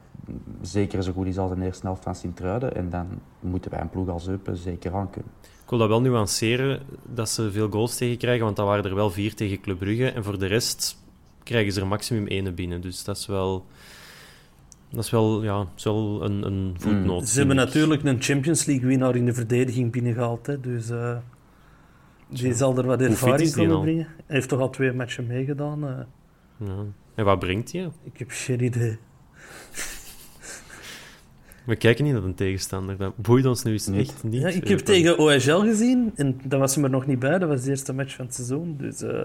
zeker 0.60 1.02
zo 1.02 1.12
goed 1.12 1.26
is 1.26 1.38
als 1.38 1.54
de 1.54 1.64
eerste 1.64 1.86
helft 1.86 2.02
van 2.02 2.14
Sint-Truiden. 2.14 2.74
En 2.74 2.90
dan 2.90 3.06
moeten 3.40 3.70
wij 3.70 3.80
een 3.80 3.90
ploeg 3.90 4.08
als 4.08 4.28
Eupen 4.28 4.56
zeker 4.56 4.94
aan 4.94 5.10
kunnen. 5.10 5.32
Ik 5.42 5.72
wil 5.72 5.78
dat 5.78 5.88
wel 5.88 6.00
nuanceren, 6.00 6.82
dat 7.02 7.28
ze 7.28 7.50
veel 7.50 7.70
goals 7.70 7.96
tegen 7.96 8.18
krijgen, 8.18 8.44
want 8.44 8.56
dat 8.56 8.66
waren 8.66 8.84
er 8.84 8.94
wel 8.94 9.10
vier 9.10 9.34
tegen 9.34 9.60
Club 9.60 9.78
Brugge. 9.78 10.10
En 10.10 10.24
voor 10.24 10.38
de 10.38 10.46
rest 10.46 11.04
krijgen 11.46 11.72
ze 11.72 11.80
er 11.80 11.86
maximum 11.86 12.26
één 12.26 12.54
binnen. 12.54 12.80
Dus 12.80 13.04
dat 13.04 13.16
is 13.16 13.26
wel... 13.26 13.66
Dat 14.90 15.04
is 15.04 15.10
wel, 15.10 15.42
ja, 15.42 15.66
is 15.76 15.84
wel 15.84 16.24
een, 16.24 16.46
een 16.46 16.74
voetnoot. 16.78 17.20
Mm. 17.20 17.26
Ze 17.26 17.38
hebben 17.38 17.56
natuurlijk 17.56 18.02
een 18.02 18.22
Champions 18.22 18.64
League 18.64 18.86
winnaar 18.86 19.16
in 19.16 19.26
de 19.26 19.34
verdediging 19.34 19.92
binnengehaald. 19.92 20.46
Hè, 20.46 20.60
dus 20.60 20.90
uh, 20.90 21.16
die 22.28 22.54
zal 22.54 22.78
er 22.78 22.86
wat 22.86 23.00
ervaring 23.00 23.52
kunnen 23.52 23.80
brengen. 23.80 24.06
Hij 24.26 24.36
heeft 24.36 24.48
toch 24.48 24.60
al 24.60 24.70
twee 24.70 24.92
matchen 24.92 25.26
meegedaan. 25.26 25.84
Uh. 25.84 25.98
Ja. 26.68 26.84
En 27.14 27.24
wat 27.24 27.38
brengt 27.38 27.72
hij? 27.72 27.90
Ik 28.04 28.18
heb 28.18 28.28
geen 28.30 28.64
idee. 28.64 28.98
We 31.64 31.76
kijken 31.76 32.04
niet 32.04 32.12
naar 32.12 32.24
een 32.24 32.34
tegenstander. 32.34 32.96
Dat 32.96 33.16
boeit 33.16 33.46
ons 33.46 33.62
nu 33.62 33.72
eens 33.72 33.88
echt 33.88 34.22
niet. 34.24 34.40
Ja, 34.40 34.48
ik 34.48 34.68
heb 34.68 34.78
tegen 34.78 35.18
OHL 35.18 35.60
gezien 35.60 36.12
en 36.14 36.40
dat 36.44 36.60
was 36.60 36.74
hem 36.74 36.84
er 36.84 36.90
nog 36.90 37.06
niet 37.06 37.18
bij. 37.18 37.38
Dat 37.38 37.48
was 37.48 37.62
de 37.62 37.70
eerste 37.70 37.92
match 37.92 38.14
van 38.14 38.24
het 38.24 38.34
seizoen. 38.34 38.76
Dus 38.78 39.02
uh, 39.02 39.22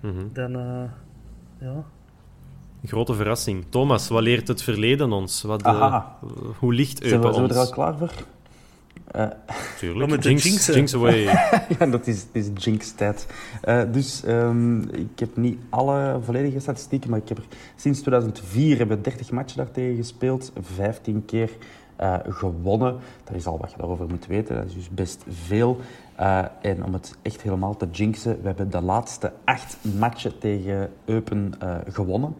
mm 0.00 0.10
-hmm. 0.10 0.30
dan, 0.32 0.56
ja... 1.64 1.84
Grote 2.86 3.14
verrassing. 3.14 3.64
Thomas, 3.68 4.08
wat 4.08 4.22
leert 4.22 4.48
het 4.48 4.62
verleden 4.62 5.12
ons? 5.12 5.42
Wat, 5.42 5.66
uh, 5.66 6.04
hoe 6.58 6.74
ligt 6.74 7.02
Eupen 7.02 7.32
Zijn 7.32 7.32
we, 7.32 7.40
ons? 7.40 7.52
er 7.52 7.58
al 7.58 7.70
klaar 7.70 7.98
voor? 7.98 8.12
Uh, 9.16 9.26
Tuurlijk. 9.78 10.22
Jinx, 10.22 10.44
jinx, 10.44 10.66
jinx 10.66 10.94
away. 10.94 11.22
ja, 11.78 11.86
dat 11.86 12.06
is, 12.06 12.24
dat 12.32 12.42
is 12.42 12.64
jinx-tijd. 12.64 13.26
Uh, 13.64 13.82
dus 13.92 14.22
um, 14.26 14.90
ik 14.92 15.18
heb 15.18 15.36
niet 15.36 15.58
alle 15.68 16.18
volledige 16.24 16.60
statistieken, 16.60 17.10
maar 17.10 17.18
ik 17.18 17.28
heb 17.28 17.38
er, 17.38 17.44
sinds 17.76 18.00
2004 18.00 18.78
hebben 18.78 18.96
we 18.96 19.02
30 19.02 19.30
matchen 19.30 19.56
daartegen 19.56 19.96
gespeeld, 19.96 20.52
15 20.60 21.24
keer 21.24 21.50
uh, 22.00 22.16
gewonnen. 22.28 22.96
Daar 23.24 23.36
is 23.36 23.46
al 23.46 23.58
wat 23.58 23.70
je 23.70 23.76
daarover 23.76 24.06
moet 24.08 24.26
weten, 24.26 24.56
dat 24.56 24.64
is 24.64 24.74
dus 24.74 24.90
best 24.90 25.24
veel. 25.28 25.80
Uh, 26.20 26.44
en 26.60 26.84
om 26.84 26.92
het 26.92 27.16
echt 27.22 27.42
helemaal 27.42 27.76
te 27.76 27.88
jinxen, 27.90 28.40
we 28.40 28.46
hebben 28.46 28.70
de 28.70 28.80
laatste 28.80 29.32
acht 29.44 29.76
matchen 29.98 30.38
tegen 30.38 30.90
Eupen 31.04 31.52
uh, 31.62 31.76
gewonnen. 31.88 32.36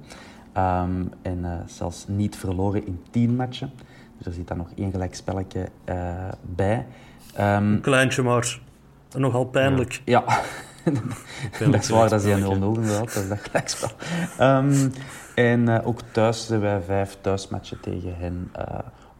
Um, 0.57 1.11
en 1.23 1.39
uh, 1.39 1.53
zelfs 1.67 2.05
niet 2.09 2.37
verloren 2.37 2.87
in 2.87 3.03
tien 3.11 3.37
matchen. 3.37 3.73
Dus 4.17 4.27
er 4.27 4.33
zit 4.33 4.49
dan 4.49 4.57
nog 4.57 4.69
één 4.77 4.91
gelijk 4.91 5.15
spelletje 5.15 5.69
bij. 6.41 6.87
Um, 7.41 7.73
Een 7.73 7.81
kleintje 7.81 8.23
maar. 8.23 8.61
Nogal 9.17 9.45
pijnlijk. 9.45 10.03
Ja. 10.05 10.25
ja. 10.27 10.93
dat 11.71 11.83
is 11.83 11.89
waar, 11.89 12.09
dat 12.09 12.25
is 12.25 12.41
0-0 12.41 12.45
inderdaad. 12.45 13.15
Dat 13.15 13.23
is 13.23 13.29
dat 13.29 13.39
gelijkspel. 13.39 13.91
Um, 14.41 14.93
en 15.35 15.85
ook 15.85 16.01
thuis 16.13 16.49
hebben 16.49 16.69
wij 16.69 16.81
vijf 16.81 17.19
thuismatchen 17.21 17.81
tegen 17.81 18.17
hen 18.17 18.51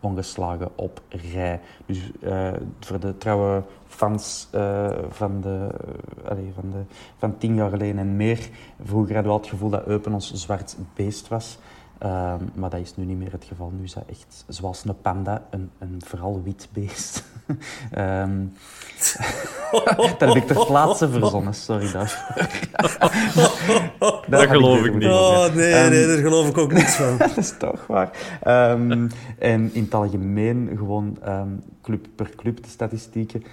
ongeslagen 0.05 0.69
op 0.75 1.01
rij. 1.09 1.61
Dus 1.87 2.11
uh, 2.23 2.53
voor 2.81 3.01
de 3.01 3.19
trouwe 3.19 3.63
fans 3.95 4.49
uh, 4.55 4.89
van, 5.09 5.41
de, 5.41 5.69
uh, 6.25 6.31
allez, 6.31 6.55
van, 6.55 6.71
de, 6.71 6.95
van 7.19 7.39
tien 7.39 7.55
jaar 7.55 7.71
geleden 7.71 7.99
en 7.99 8.17
meer, 8.17 8.49
vroeger 8.85 9.15
hadden 9.15 9.33
we 9.33 9.37
al 9.39 9.43
het 9.43 9.51
gevoel 9.51 9.71
dat 9.71 9.87
Eupen 9.87 10.13
ons 10.13 10.33
zwart 10.33 10.77
beest 10.95 11.29
was. 11.29 11.59
Uh, 12.03 12.35
maar 12.55 12.71
dat 12.71 12.81
is 12.81 12.97
nu 12.97 13.05
niet 13.05 13.19
meer 13.19 13.33
het 13.33 13.45
geval. 13.45 13.73
Nu 13.77 13.85
is 13.85 13.93
dat 13.93 14.05
echt, 14.07 14.45
zoals 14.49 14.85
een 14.85 15.01
panda, 15.01 15.43
een, 15.51 15.71
een 15.79 16.01
vooral 16.05 16.43
wit 16.43 16.69
beest. 16.73 17.25
um, 17.99 18.53
dat 20.19 20.21
heb 20.21 20.35
ik 20.35 20.47
ter 20.47 20.67
plaatse 20.67 21.09
verzonnen, 21.09 21.55
sorry 21.55 21.93
daarvoor. 21.93 22.49
dat, 23.99 24.25
dat 24.29 24.47
geloof 24.47 24.85
ik 24.85 24.95
niet. 24.95 25.09
Oh, 25.09 25.55
nee, 25.55 25.85
um, 25.85 25.91
nee, 25.91 26.07
daar 26.07 26.19
geloof 26.19 26.49
ik 26.49 26.59
ook 26.59 26.73
niks 26.73 26.95
van. 26.95 27.17
dat 27.17 27.37
is 27.37 27.57
toch 27.59 27.87
waar. 27.87 28.11
Um, 28.73 29.11
en 29.39 29.71
in 29.75 29.83
het 29.83 29.95
algemeen, 29.95 30.71
gewoon 30.77 31.19
club 31.83 32.07
per 32.15 32.31
club, 32.37 32.63
de 32.63 32.69
statistieken, 32.69 33.45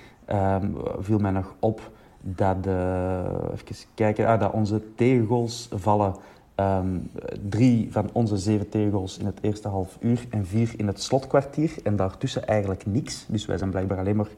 viel 0.99 1.19
mij 1.19 1.31
nog 1.31 1.55
op 1.59 1.91
dat, 2.21 2.63
de, 2.63 3.23
even 3.53 3.75
kijken, 3.93 4.27
ah, 4.27 4.39
dat 4.39 4.51
onze 4.51 4.81
tegengoals 4.95 5.69
vallen 5.73 6.15
Um, 6.55 7.11
drie 7.49 7.91
van 7.91 8.09
onze 8.13 8.37
zeven 8.37 8.69
tegengoals 8.69 9.17
in 9.17 9.25
het 9.25 9.37
eerste 9.41 9.67
half 9.67 9.97
uur 9.99 10.25
en 10.29 10.45
vier 10.45 10.73
in 10.77 10.87
het 10.87 11.01
slotkwartier. 11.01 11.73
En 11.83 11.95
daartussen 11.95 12.47
eigenlijk 12.47 12.85
niks. 12.85 13.25
Dus 13.27 13.45
wij 13.45 13.57
zijn 13.57 13.69
blijkbaar 13.69 13.97
alleen 13.97 14.15
maar 14.15 14.29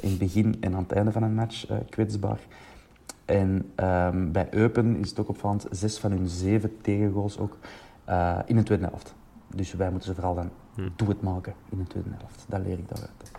in 0.00 0.08
het 0.08 0.18
begin 0.18 0.56
en 0.60 0.74
aan 0.74 0.82
het 0.82 0.92
einde 0.92 1.12
van 1.12 1.22
een 1.22 1.34
match 1.34 1.70
uh, 1.70 1.76
kwetsbaar. 1.88 2.40
En 3.24 3.72
um, 3.76 4.32
bij 4.32 4.46
Eupen 4.50 4.96
is 4.96 5.08
het 5.08 5.20
ook 5.20 5.28
opvallend, 5.28 5.66
zes 5.70 5.98
van 5.98 6.10
hun 6.10 6.28
zeven 6.28 6.80
tegengoals 6.80 7.38
ook 7.38 7.56
uh, 8.08 8.38
in 8.46 8.56
de 8.56 8.62
tweede 8.62 8.84
helft. 8.84 9.14
Dus 9.54 9.72
wij 9.72 9.90
moeten 9.90 10.08
ze 10.08 10.14
vooral 10.14 10.34
dan 10.34 10.50
hm. 10.74 10.88
doe 10.96 11.08
het 11.08 11.22
maken 11.22 11.54
in 11.70 11.78
de 11.78 11.86
tweede 11.86 12.10
helft. 12.18 12.44
Dat 12.48 12.60
leer 12.60 12.78
ik 12.78 12.88
daaruit. 12.88 13.32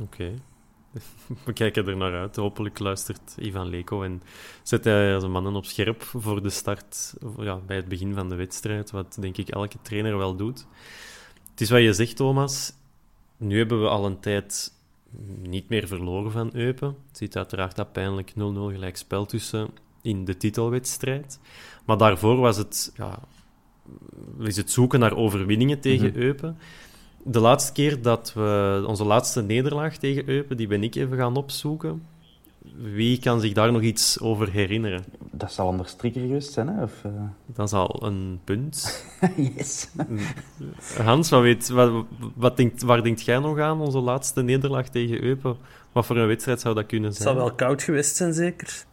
Oké. 0.00 0.02
Okay. 0.02 0.34
We 1.44 1.52
kijken 1.52 1.86
er 1.86 1.96
naar 1.96 2.14
uit. 2.14 2.36
Hopelijk 2.36 2.78
luistert 2.78 3.36
Ivan 3.38 3.68
Leko 3.68 4.02
en 4.02 4.22
zet 4.62 4.84
hij 4.84 5.20
zijn 5.20 5.32
mannen 5.32 5.54
op 5.54 5.64
scherp 5.64 6.02
voor 6.02 6.42
de 6.42 6.50
start, 6.50 7.14
ja, 7.38 7.56
bij 7.56 7.76
het 7.76 7.88
begin 7.88 8.14
van 8.14 8.28
de 8.28 8.34
wedstrijd, 8.34 8.90
wat 8.90 9.16
denk 9.20 9.36
ik 9.36 9.48
elke 9.48 9.78
trainer 9.82 10.16
wel 10.16 10.36
doet. 10.36 10.66
Het 11.50 11.60
is 11.60 11.70
wat 11.70 11.80
je 11.80 11.92
zegt, 11.92 12.16
Thomas. 12.16 12.72
Nu 13.36 13.58
hebben 13.58 13.82
we 13.82 13.88
al 13.88 14.06
een 14.06 14.20
tijd 14.20 14.72
niet 15.42 15.68
meer 15.68 15.86
verloren 15.86 16.32
van 16.32 16.50
Eupen. 16.52 16.96
Het 17.08 17.16
zit 17.16 17.36
uiteraard 17.36 17.76
dat 17.76 17.92
pijnlijk 17.92 18.30
0-0 18.30 18.32
gelijk 18.34 18.96
spel 18.96 19.26
tussen 19.26 19.68
in 20.02 20.24
de 20.24 20.36
titelwedstrijd. 20.36 21.40
Maar 21.86 21.98
daarvoor 21.98 22.36
was 22.36 22.56
het, 22.56 22.92
ja, 22.96 23.18
is 24.38 24.56
het 24.56 24.70
zoeken 24.70 25.00
naar 25.00 25.16
overwinningen 25.16 25.80
tegen 25.80 26.06
mm 26.06 26.12
-hmm. 26.12 26.22
Eupen 26.22 26.58
de 27.30 27.40
laatste 27.40 27.72
keer 27.72 28.02
dat 28.02 28.32
we 28.34 28.84
onze 28.86 29.04
laatste 29.04 29.42
nederlaag 29.42 29.96
tegen 29.96 30.28
Eupen, 30.28 30.56
die 30.56 30.66
ben 30.66 30.82
ik 30.82 30.94
even 30.94 31.16
gaan 31.16 31.36
opzoeken. 31.36 32.02
Wie 32.76 33.18
kan 33.18 33.40
zich 33.40 33.52
daar 33.52 33.72
nog 33.72 33.82
iets 33.82 34.20
over 34.20 34.50
herinneren? 34.50 35.04
Dat 35.30 35.52
zal 35.52 35.66
anders 35.66 35.90
Strikker 35.90 36.20
geweest 36.20 36.52
zijn, 36.52 36.68
hè? 36.68 36.82
Of, 36.82 36.92
uh... 37.06 37.12
Dat 37.46 37.66
is 37.66 37.72
al 37.72 38.02
een 38.02 38.40
punt. 38.44 39.04
yes. 39.56 39.88
Hans, 41.04 41.30
wat 41.30 41.42
weet, 41.42 41.68
wat, 41.68 42.04
wat 42.34 42.56
denkt, 42.56 42.82
waar 42.82 43.02
denkt 43.02 43.22
jij 43.22 43.38
nog 43.38 43.58
aan, 43.58 43.80
onze 43.80 43.98
laatste 43.98 44.42
nederlaag 44.42 44.88
tegen 44.88 45.22
Eupen? 45.22 45.56
Wat 45.92 46.06
voor 46.06 46.16
een 46.16 46.26
wedstrijd 46.26 46.60
zou 46.60 46.74
dat 46.74 46.86
kunnen 46.86 47.12
zijn? 47.12 47.28
Het 47.28 47.36
zou 47.36 47.46
wel 47.48 47.56
koud 47.56 47.82
geweest 47.82 48.16
zijn, 48.16 48.32
zeker. 48.32 48.84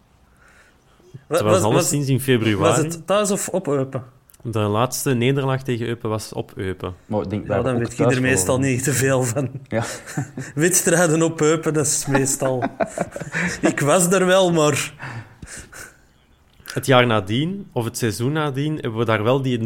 Het 1.28 1.42
was, 1.42 1.52
was 1.52 1.62
alleszins 1.62 2.08
in 2.08 2.20
februari. 2.20 2.56
Was 2.56 2.78
het 2.78 3.08
thuis 3.08 3.32
of 3.32 3.50
op 3.50 3.68
Eupen? 3.68 4.04
De 4.52 4.60
laatste 4.60 5.14
nederlaag 5.14 5.64
tegen 5.64 5.88
Eupen 5.88 6.10
was 6.10 6.34
op 6.34 6.52
Eupen. 6.56 6.96
Maar 7.06 7.30
denk, 7.30 7.48
ja, 7.48 7.62
dan 7.62 7.78
weet 7.78 7.98
je 7.98 8.06
er 8.06 8.22
meestal 8.22 8.60
niet 8.60 8.84
te 8.84 8.94
veel 8.94 9.24
van. 9.24 9.50
Ja. 9.68 9.84
Wedstrijden 10.56 11.22
op 11.22 11.42
Eupen, 11.42 11.74
dat 11.74 11.86
is 11.86 12.06
meestal... 12.06 12.64
ik 13.72 13.80
was 13.80 14.12
er 14.12 14.26
wel, 14.26 14.52
maar... 14.52 14.94
Het 16.74 16.86
jaar 16.86 17.08
nadien, 17.08 17.68
of 17.72 17.86
het 17.86 17.98
seizoen 17.98 18.32
nadien, 18.32 18.74
hebben 18.74 19.00
we 19.00 19.06
daar 19.06 19.24
wel 19.24 19.42
die 19.42 19.60
3-4. 19.60 19.64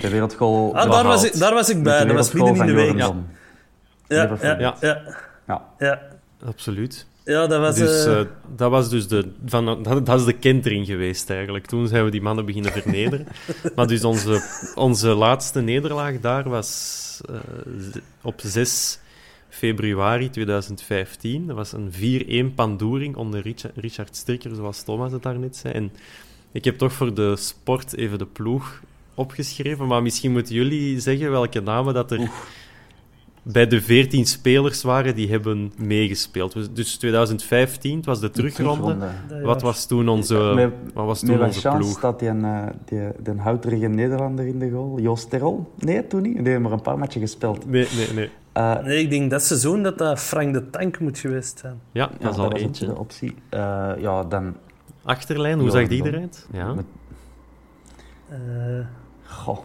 De 0.00 0.08
wereldgoal 0.08 0.76
ah, 0.76 0.90
daar, 0.90 1.04
was 1.04 1.24
ik, 1.24 1.38
daar 1.38 1.54
was 1.54 1.68
ik 1.68 1.82
bij, 1.82 2.04
dat 2.04 2.16
was 2.16 2.32
midden 2.32 2.56
in 2.56 2.66
de 2.66 2.72
week. 2.72 2.96
Ja. 2.96 3.14
Ja, 4.08 4.36
ja, 4.42 4.76
ja, 4.80 5.02
ja. 5.46 5.62
ja. 5.78 6.00
Absoluut. 6.46 7.06
Ja, 7.24 7.46
dat 7.46 7.60
was... 7.60 7.76
Dus, 7.76 8.06
uh... 8.06 8.18
uh, 8.18 8.26
dat 8.56 8.70
was 8.70 8.88
dus 8.88 9.08
de... 9.08 9.28
Van, 9.46 9.82
dat, 9.82 10.06
dat 10.06 10.18
is 10.18 10.24
de 10.24 10.32
kentering 10.32 10.86
geweest, 10.86 11.30
eigenlijk. 11.30 11.66
Toen 11.66 11.88
zijn 11.88 12.04
we 12.04 12.10
die 12.10 12.22
mannen 12.22 12.44
beginnen 12.44 12.72
vernederen. 12.72 13.26
maar 13.76 13.86
dus 13.86 14.04
onze, 14.04 14.42
onze 14.74 15.08
laatste 15.08 15.60
nederlaag 15.60 16.20
daar 16.20 16.48
was 16.48 17.20
uh, 17.30 17.36
op 18.22 18.40
6 18.44 18.98
februari 19.48 20.30
2015. 20.30 21.46
Dat 21.46 21.56
was 21.56 21.72
een 21.72 22.50
4-1 22.50 22.54
pandoering 22.54 23.16
onder 23.16 23.40
Richard, 23.40 23.76
Richard 23.76 24.16
Strikker, 24.16 24.54
zoals 24.54 24.82
Thomas 24.82 25.12
het 25.12 25.22
daarnet 25.22 25.56
zei. 25.56 25.74
En 25.74 25.92
ik 26.52 26.64
heb 26.64 26.78
toch 26.78 26.92
voor 26.92 27.14
de 27.14 27.36
sport 27.36 27.96
even 27.96 28.18
de 28.18 28.26
ploeg 28.26 28.80
opgeschreven. 29.14 29.86
Maar 29.86 30.02
misschien 30.02 30.32
moeten 30.32 30.54
jullie 30.54 31.00
zeggen 31.00 31.30
welke 31.30 31.60
namen 31.60 31.94
dat 31.94 32.10
er... 32.10 32.18
Oef 32.18 32.60
bij 33.42 33.66
de 33.66 33.80
14 33.82 34.26
spelers 34.26 34.82
waren 34.82 35.14
die 35.14 35.30
hebben 35.30 35.72
meegespeeld. 35.78 36.76
Dus 36.76 36.96
2015, 36.96 37.96
het 37.96 38.06
was 38.06 38.20
de 38.20 38.30
terugronde. 38.30 38.96
terugronde. 38.96 39.46
Wat 39.46 39.62
was 39.62 39.86
toen 39.86 40.08
onze, 40.08 40.52
Met- 40.54 40.72
wat 40.94 41.06
was 41.06 41.20
toen 41.20 41.42
onze 41.42 41.60
chance 41.60 41.78
ploeg? 41.78 41.98
staat 41.98 42.18
die, 42.18 42.28
een, 42.28 42.44
eh, 42.44 42.66
die, 42.84 43.00
die 43.22 43.34
houterige 43.34 43.86
Nederlander 43.88 44.46
in 44.46 44.58
de 44.58 44.70
goal. 44.70 45.00
Joost 45.00 45.30
Terol? 45.30 45.72
Nee, 45.78 46.06
toen 46.06 46.22
niet. 46.22 46.36
Die 46.36 46.48
heeft 46.48 46.60
maar 46.60 46.72
een 46.72 46.82
paar 46.82 46.98
matchen 46.98 47.20
gespeeld. 47.20 47.66
Nee, 47.66 47.86
nee, 47.96 48.08
nee. 48.14 48.30
Eh, 48.52 48.78
Nee, 48.82 48.98
ik 49.02 49.10
denk 49.10 49.30
dat 49.30 49.42
seizoen 49.42 49.82
dat 49.82 49.98
dat 49.98 50.20
Frank 50.20 50.52
de 50.54 50.70
Tank 50.70 51.00
moet 51.00 51.18
geweest 51.18 51.58
zijn. 51.58 51.80
Ja, 51.92 52.10
ja, 52.18 52.24
dat 52.24 52.32
is 52.32 52.38
al 52.38 52.52
eentje. 52.52 52.86
de 52.86 52.98
optie. 52.98 53.34
Eh, 53.48 53.90
ja, 53.98 54.24
dan... 54.24 54.56
Achterlijn, 55.04 55.56
hoe 55.58 55.64
Ja, 55.66 55.70
zag 55.72 55.88
die 55.88 56.06
eruit? 56.06 56.46
Ja. 56.52 56.74
Met, 56.74 56.84
Eh, 58.28 58.38
goh. 59.24 59.58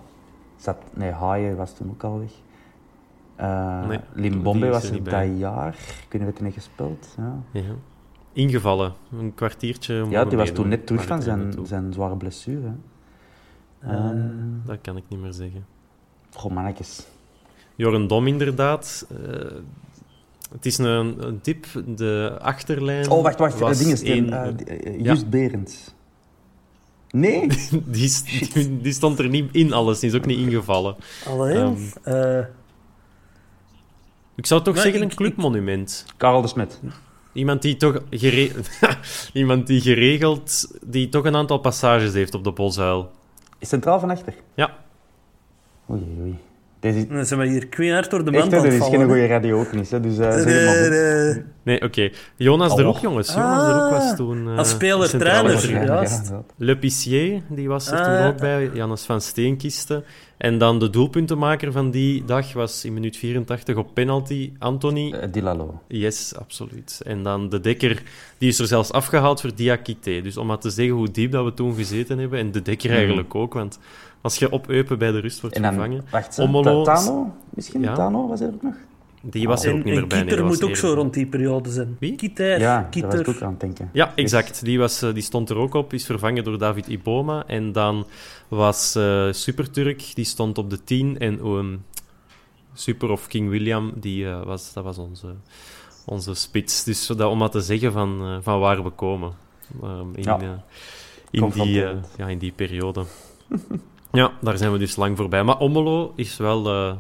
Zat, 0.58 0.78
nee, 0.94 1.12
Haaien 1.12 1.56
was 1.56 1.74
toen 1.76 1.90
ook 1.90 2.04
al 2.04 2.20
weg. 2.20 2.32
Eh 3.38 3.88
Nee, 3.88 4.00
Limbombe 4.14 4.68
was 4.70 4.90
er 4.90 5.04
dat 5.04 5.26
jaar. 5.38 5.76
Kunnen 6.08 6.28
we 6.28 6.34
het 6.34 6.44
niet 6.44 6.54
gespeeld? 6.54 7.08
Ja, 7.18 7.42
Ja. 7.52 7.62
Ingevallen, 8.34 8.94
een 9.20 9.34
kwartiertje. 9.36 10.06
ja 10.10 10.26
die 10.26 10.38
was 10.38 10.52
toen 10.52 10.68
net 10.68 10.86
terug 10.88 11.06
van 11.06 11.22
zijn, 11.22 11.54
zijn 11.64 11.94
zware 11.94 12.16
blessure. 12.18 12.72
Eh, 13.80 13.90
Ehm, 13.94 14.28
Dat 14.66 14.78
kan 14.82 14.98
ik 14.98 15.04
niet 15.08 15.20
meer 15.22 15.34
zeggen. 15.34 15.66
goh, 16.34 16.52
mannetjes. 16.52 17.08
Joren 17.76 18.08
Dom, 18.08 18.28
inderdaad. 18.28 19.08
Eh, 19.10 19.46
het 20.52 20.66
is 20.66 20.78
een, 20.78 21.26
een 21.28 21.42
tip. 21.42 21.66
De 21.96 22.38
achterlijn. 22.42 23.10
Oh, 23.10 23.24
wacht, 23.24 23.40
wacht. 23.40 23.60
was 23.60 23.78
ding 23.78 23.92
is 23.92 24.04
uh, 24.04 24.16
uh, 24.18 24.28
Ja. 24.28 25.12
Just 25.12 25.30
Berends. 25.30 25.96
Nee? 27.12 27.48
die, 27.86 28.12
die, 28.54 28.82
die 28.82 28.94
stond 28.94 29.20
er 29.20 29.30
niet 29.30 29.50
in, 29.56 29.74
alles. 29.74 30.00
Die 30.00 30.10
is 30.10 30.16
ook 30.16 30.26
niet 30.26 30.40
ingevallen. 30.40 30.96
alleen. 31.28 31.78
Ehm, 32.04 32.16
eh, 32.40 32.46
Ik 34.38 34.46
zou 34.46 34.62
toch 34.62 34.74
Maar 34.74 34.84
zeggen 34.84 35.02
ik- 35.02 35.10
een 35.10 35.16
clubmonument. 35.16 36.06
Karel 36.18 36.42
de 36.42 36.48
Smet. 36.48 36.80
Iemand 37.34 37.62
die 37.62 37.76
toch 37.78 38.02
gere- 38.10 38.52
Iemand 39.34 39.68
die 39.68 39.82
geregeld, 39.82 40.68
die 40.86 41.10
toch 41.10 41.26
een 41.26 41.36
aantal 41.36 41.58
passages 41.58 42.14
heeft 42.14 42.34
op 42.34 42.44
de 42.44 42.52
Bosuil. 42.52 43.12
Centraal 43.62 44.00
van 44.00 44.10
achter. 44.10 44.34
Ja, 44.54 44.76
Oei, 45.92 46.02
oei. 46.22 46.38
Deze 46.80 46.98
is, 46.98 47.08
dan 47.08 47.26
zijn 47.26 47.40
we 47.40 47.48
hier 47.48 47.68
kwijt 47.68 48.10
door 48.10 48.26
de 48.26 48.32
echt, 48.32 48.44
aan 48.44 48.50
dit 48.50 48.64
het 48.64 48.74
is 48.74 48.88
geen 48.88 49.04
goede 49.06 49.26
radio 49.28 49.60
ook 49.60 49.72
niet. 49.74 49.92
Hè, 49.92 50.00
dus 50.00 50.18
uh, 50.18 51.44
nee, 51.64 51.82
oké. 51.82 52.10
Jonas 52.36 52.76
de. 52.76 52.82
Roek, 52.82 52.98
jongens. 52.98 53.34
Jonas 53.34 53.66
de 53.66 53.72
Roek 53.80 53.90
was 53.90 54.16
toen... 54.16 54.50
eh, 54.50 54.58
Als 54.58 54.70
speler, 54.70 55.10
trainer, 55.18 55.70
ja. 55.86 56.06
Le 56.58 56.78
Pissier, 56.78 57.42
die 57.50 57.68
was 57.68 57.92
er 57.92 58.04
toen 58.04 58.14
Ah. 58.16 58.26
ook 58.28 58.38
bij. 58.38 58.70
Jannes 58.74 59.04
van 59.04 59.22
Steenkisten. 59.22 60.04
En 60.38 60.58
dan 60.58 60.80
de 60.80 60.90
doelpuntenmaker 60.90 61.72
van 61.72 61.92
die 61.92 62.26
dag 62.26 62.54
was 62.54 62.86
in 62.86 62.94
minuut 62.94 63.18
84 63.18 63.76
op 63.76 63.94
penalty 63.94 64.52
Anthony. 64.60 65.12
Eh, 65.14 65.32
Dilalo. 65.32 65.82
Yes, 65.88 66.36
absoluut. 66.36 67.02
En 67.06 67.24
dan 67.24 67.50
de 67.50 67.60
dekker, 67.60 68.04
die 68.38 68.50
is 68.50 68.60
er 68.60 68.68
zelfs 68.68 68.92
afgehaald 68.92 69.42
voor 69.42 69.56
Diakité. 69.56 70.22
Dus 70.22 70.38
om 70.38 70.48
maar 70.48 70.58
te 70.60 70.70
zeggen 70.70 70.96
hoe 70.96 71.12
diep 71.12 71.32
dat 71.32 71.46
we 71.46 71.54
toen 71.54 71.76
gezeten 71.76 72.18
hebben. 72.20 72.40
En 72.40 72.52
de 72.52 72.62
dekker 72.62 72.88
Mhm. 72.90 72.98
eigenlijk 72.98 73.36
ook, 73.36 73.54
want 73.54 73.80
als 74.22 74.38
je 74.38 74.52
op 74.52 74.70
Eupen 74.70 74.98
bij 74.98 75.12
de 75.12 75.20
rust 75.20 75.42
wordt 75.42 75.56
En 75.56 75.62
dan, 75.62 75.74
vervangen... 75.74 76.04
wacht, 76.12 76.36
Ta- 76.36 76.82
Tano? 76.84 77.34
Misschien? 77.50 77.82
Ja. 77.82 77.94
Tano 77.94 78.28
was 78.28 78.42
er 78.42 78.48
ook 78.48 78.62
nog? 78.64 78.76
Die 79.22 79.48
was 79.48 79.64
er 79.64 79.72
En, 79.72 79.78
ook 79.78 79.84
niet 79.84 79.94
meer 79.94 80.04
en 80.04 80.08
bij. 80.08 80.22
Kieter 80.26 80.46
moet 80.46 80.64
ook 80.64 80.76
zo 80.76 80.94
rond 80.94 81.14
die 81.14 81.26
periode 81.26 81.70
zijn. 81.72 81.96
Wie? 82.00 82.16
Kieter, 82.16 82.60
ja, 82.60 82.60
daar 82.60 82.82
was 82.82 82.90
Kieter. 82.90 83.20
ik 83.20 83.28
ook 83.28 83.42
aan 83.42 83.52
het 83.52 83.60
denken. 83.60 83.90
Ja, 83.94 84.16
exact. 84.16 84.64
Die, 84.66 84.80
was, 84.80 85.02
eh, 85.02 85.14
die 85.14 85.24
stond 85.24 85.50
er 85.50 85.58
ook 85.58 85.74
op, 85.74 85.94
is 85.94 86.06
vervangen 86.06 86.44
door 86.44 86.58
David 86.58 86.88
Iboma. 86.88 87.44
En 87.48 87.72
dan 87.72 88.06
was 88.48 88.96
eh 88.96 89.28
Superturk, 89.32 90.12
die 90.16 90.26
stond 90.26 90.58
op 90.58 90.70
de 90.70 90.84
10. 90.84 91.20
En 91.20 91.40
ehm, 91.40 91.76
Super 92.74 93.10
of 93.10 93.28
King 93.28 93.50
William, 93.50 93.94
die, 93.96 94.28
eh, 94.28 94.44
was, 94.44 94.74
dat 94.74 94.84
was 94.84 94.98
onze, 94.98 95.28
onze 96.06 96.34
spits. 96.34 96.84
Dus 96.84 97.08
dat, 97.08 97.22
om 97.22 97.38
maar 97.38 97.50
te 97.50 97.62
zeggen 97.62 97.92
van, 97.92 98.22
eh, 98.22 98.38
van 98.42 98.60
waar 98.60 98.84
we 98.84 98.90
komen. 98.90 99.32
Ehm, 99.84 100.14
in, 100.16 100.24
Ja. 100.24 100.64
in, 101.32 101.50
die, 101.50 101.74
ja, 102.18 102.28
in 102.28 102.38
die 102.38 102.52
periode. 102.52 103.04
ja, 104.12 104.32
daar 104.42 104.58
zijn 104.58 104.72
we 104.72 104.78
dus 104.78 104.96
lang 104.96 105.18
voorbij. 105.18 105.44
Maar 105.44 105.60
Omelo 105.60 106.14
is 106.16 106.38
wel... 106.38 106.96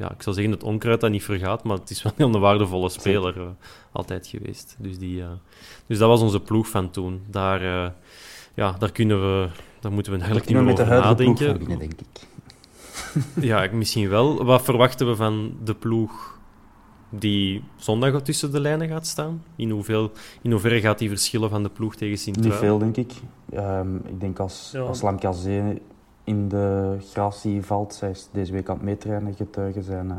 ja, 0.00 0.10
ik 0.12 0.22
zou 0.22 0.34
zeggen 0.36 0.52
het 0.54 0.62
onkruid 0.62 1.00
dat 1.00 1.10
niet 1.10 1.24
vergaat, 1.24 1.64
maar 1.64 1.76
het 1.76 1.90
is 1.90 2.02
wel 2.02 2.12
een 2.34 2.40
waardevolle 2.40 2.88
speler 2.88 3.40
eh, 3.40 3.46
altijd 3.92 4.26
geweest. 4.26 4.76
Dus, 4.78 4.98
die, 4.98 5.22
eh, 5.22 5.28
dus 5.86 5.98
dat 5.98 6.08
was 6.08 6.20
onze 6.20 6.40
ploeg 6.40 6.68
van 6.68 6.90
toen. 6.90 7.22
Daar, 7.30 7.62
eh, 7.62 7.90
ja, 8.54 8.72
daar 8.78 8.92
kunnen 8.92 9.20
we... 9.20 9.48
Daar 9.80 9.92
moeten 9.92 10.12
we 10.12 10.18
eigenlijk 10.18 10.48
niet 10.48 10.56
meer 10.58 10.66
met 10.66 10.76
de 10.76 10.82
over 10.82 10.94
nadenken. 10.94 11.78
denk 11.78 11.92
ik. 11.92 12.06
Ja, 13.40 13.68
misschien 13.72 14.08
wel. 14.08 14.44
Wat 14.44 14.62
verwachten 14.62 15.06
we 15.06 15.16
van 15.16 15.56
de 15.64 15.74
ploeg 15.74 16.38
die 17.08 17.64
zondag 17.76 18.22
tussen 18.22 18.52
de 18.52 18.60
lijnen 18.60 18.88
gaat 18.88 19.06
staan? 19.06 19.44
In, 19.56 19.70
hoeveel, 19.70 20.12
in 20.42 20.50
hoeverre 20.50 20.80
gaat 20.80 20.98
die 20.98 21.08
verschillen 21.08 21.50
van 21.50 21.62
de 21.62 21.68
ploeg 21.68 21.92
tegen 21.94 22.08
Niet 22.08 22.20
Sint-Truiden? 22.20 22.60
veel, 22.60 22.78
denk 22.78 22.96
ik. 22.96 23.12
Ehm, 23.52 23.96
ik 23.96 24.20
denk 24.20 24.38
als, 24.38 24.70
Ja. 24.72 24.80
als 24.80 25.02
Lamkazé 25.02 25.78
in 26.30 26.48
de 26.48 26.96
gratie 27.10 27.62
valt, 27.62 27.94
zij 27.94 28.10
is 28.10 28.28
deze 28.32 28.52
week 28.52 28.68
aan 28.68 28.74
het 28.76 28.84
meetrainen, 28.84 29.34
getuigen 29.34 29.82
zijn, 29.82 30.10
eh 30.10 30.16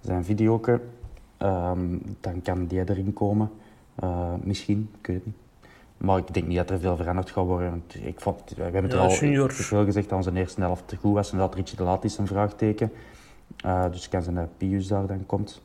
zijn 0.00 0.24
videoke, 0.24 0.80
Ehm, 1.38 1.98
dan 2.20 2.42
kan 2.42 2.66
die 2.66 2.78
erin 2.88 3.12
komen. 3.12 3.50
Eh, 3.94 4.32
misschien, 4.42 4.90
ik 5.00 5.06
weet 5.06 5.16
het 5.16 5.26
niet. 5.26 5.34
Maar 5.96 6.18
ik 6.18 6.34
denk 6.34 6.46
niet 6.46 6.56
dat 6.56 6.70
er 6.70 6.78
veel 6.80 6.96
veranderd 6.96 7.30
gaat 7.30 7.44
worden. 7.44 7.70
want 7.70 7.94
Ik 8.02 8.20
vond, 8.20 8.40
we 8.56 8.62
hebben 8.62 8.82
het 8.82 8.92
Ja, 8.92 8.98
er 8.98 9.04
al 9.04 9.14
junior. 9.14 9.52
veel 9.52 9.84
gezegd 9.84 10.08
dat 10.08 10.18
onze 10.18 10.32
eerste 10.38 10.60
helft 10.60 10.82
te 10.88 10.96
goed 10.96 11.14
was 11.14 11.32
en 11.32 11.38
dat 11.38 11.54
Richie 11.54 11.76
de 11.76 11.82
Laat 11.82 12.04
is 12.04 12.18
een 12.18 12.26
vraagteken. 12.26 12.92
Eh, 13.56 13.84
dus 13.90 14.08
kan 14.08 14.22
zijn 14.22 14.34
dat 14.34 14.48
Pius 14.56 14.86
daar 14.88 15.06
dan 15.06 15.26
komt. 15.26 15.62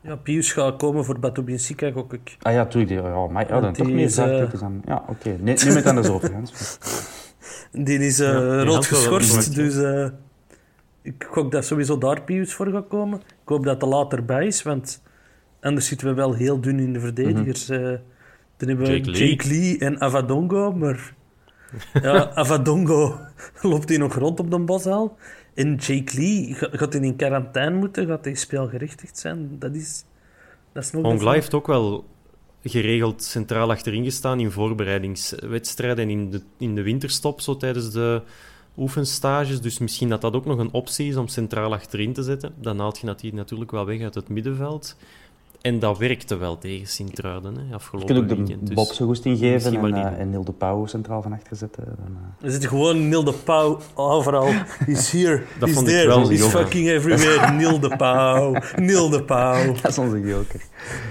Ja, 0.00 0.16
Pius 0.16 0.52
gaat 0.52 0.76
komen 0.76 1.04
voor 1.04 1.18
Batoubin 1.18 1.58
Sika, 1.60 1.90
gok 1.90 2.12
ik. 2.12 2.36
Ah 2.42 2.52
ja, 2.52 2.66
tuurlijk. 2.66 2.90
Ja, 2.90 3.26
maar 3.26 3.48
ja, 3.48 3.60
dan 3.60 3.72
toch 3.72 3.90
meer 3.90 4.10
vraagtekens 4.10 4.62
aan. 4.62 4.82
Ja, 4.84 5.02
oké. 5.08 5.28
Nee, 5.40 5.54
neem 5.64 5.76
het 5.76 5.86
anders 5.86 6.08
over, 6.08 6.32
Hans. 6.32 6.52
Die 7.72 7.98
is 7.98 8.20
eh 8.20 8.26
Ja, 8.28 8.56
die 8.56 8.64
rood 8.64 8.86
geschorst, 8.86 9.54
dus 9.54 9.76
eh, 9.76 10.06
ik 11.02 11.26
hoop 11.30 11.52
dat 11.52 11.64
sowieso 11.64 11.98
daar 11.98 12.22
Pius 12.22 12.54
voor 12.54 12.66
gaat 12.66 12.88
komen. 12.88 13.18
Ik 13.18 13.48
hoop 13.48 13.64
dat 13.64 13.80
de 13.80 13.86
later 13.86 14.24
bij 14.24 14.46
is, 14.46 14.62
want 14.62 15.02
anders 15.60 15.86
zitten 15.86 16.06
we 16.06 16.14
wel 16.14 16.34
heel 16.34 16.60
dun 16.60 16.78
in 16.78 16.92
de 16.92 17.00
verdedigers. 17.00 17.68
eh 17.68 17.78
dan 18.58 18.68
hebben 18.68 18.86
we 18.86 18.92
Jake 19.00 19.10
Jake 19.10 19.48
Lee. 19.48 19.60
Lee. 19.60 19.78
en 19.78 20.00
Avadongo, 20.00 20.72
maar 20.72 21.14
ja, 22.02 22.30
Avadongo 22.34 23.18
loopt 23.62 23.88
hij 23.88 23.98
nog 23.98 24.14
rond 24.14 24.40
op 24.40 24.50
de 24.50 24.58
boshal. 24.58 25.16
En 25.54 25.74
Jake 25.74 26.16
Lee, 26.18 26.54
ga- 26.54 26.68
gaat 26.72 26.92
hij 26.92 27.02
in 27.02 27.16
quarantaine 27.16 27.76
moeten? 27.76 28.06
Gaat 28.06 28.24
hij 28.24 28.34
speelgerechtigd 28.34 29.18
zijn? 29.18 29.56
Dat 29.58 29.74
is, 29.74 30.04
dat 30.72 30.82
is 30.82 30.90
nog 30.90 31.32
heeft 31.32 31.54
ook 31.54 31.66
wel 31.66 32.04
geregeld 32.68 33.22
centraal 33.22 33.70
achterin 33.70 34.04
gestaan 34.04 34.40
in 34.40 34.50
voorbereidingswedstrijden 34.50 36.04
en 36.04 36.10
in 36.10 36.30
de, 36.30 36.42
in 36.58 36.74
de 36.74 36.82
winterstop, 36.82 37.40
zo 37.40 37.56
tijdens 37.56 37.90
de 37.90 38.22
oefenstages. 38.76 39.60
Dus 39.60 39.78
misschien 39.78 40.08
dat 40.08 40.20
dat 40.20 40.34
ook 40.34 40.44
nog 40.44 40.58
een 40.58 40.72
optie 40.72 41.08
is 41.08 41.16
om 41.16 41.28
centraal 41.28 41.72
achterin 41.72 42.12
te 42.12 42.22
zetten. 42.22 42.54
Dan 42.60 42.78
haalt 42.78 42.98
je 42.98 43.32
natuurlijk 43.32 43.70
wel 43.70 43.86
weg 43.86 44.00
uit 44.00 44.14
het 44.14 44.28
middenveld. 44.28 44.96
En 45.66 45.78
dat 45.78 45.98
werkte 45.98 46.36
wel 46.36 46.58
tegen 46.58 46.86
Sint-Truiden 46.86 47.54
hè, 47.56 47.62
Je 47.68 47.74
afgelopen 47.74 48.14
kunt 48.14 48.18
ook 48.18 48.28
de 48.28 48.36
weekend. 48.36 48.66
Dus 48.66 48.74
Bob 48.74 48.92
zijn 48.92 49.08
goesting 49.08 49.38
geven 49.38 49.52
misschien 49.52 49.94
en, 49.94 49.94
niet 49.94 50.04
eh, 50.04 50.20
en 50.20 50.30
Neil 50.30 50.44
de 50.44 50.52
Pauw 50.52 50.86
centraal 50.86 51.22
van 51.22 51.32
achter 51.32 51.56
zetten. 51.56 51.84
Dan, 51.84 52.16
eh. 52.40 52.44
Er 52.46 52.50
zit 52.50 52.66
gewoon 52.66 53.08
Neil 53.08 53.24
de 53.24 53.32
Pauw 53.32 53.78
overal. 53.94 54.48
He's 54.84 55.10
here, 55.10 55.42
Dat 55.58 55.68
he's 55.68 55.76
vond 55.76 55.88
ik 55.88 55.94
there, 55.94 56.06
wel 56.06 56.28
he's 56.28 56.38
jammer. 56.38 56.60
fucking 56.60 56.88
everywhere. 56.88 57.52
Neil 57.60 57.80
de 57.80 57.96
Pauw, 57.96 58.56
Neil 58.76 59.08
de 59.08 59.22
Pauw. 59.22 59.72
Dat 59.82 59.90
is 59.90 59.98
onze 59.98 60.20
joker. 60.20 60.60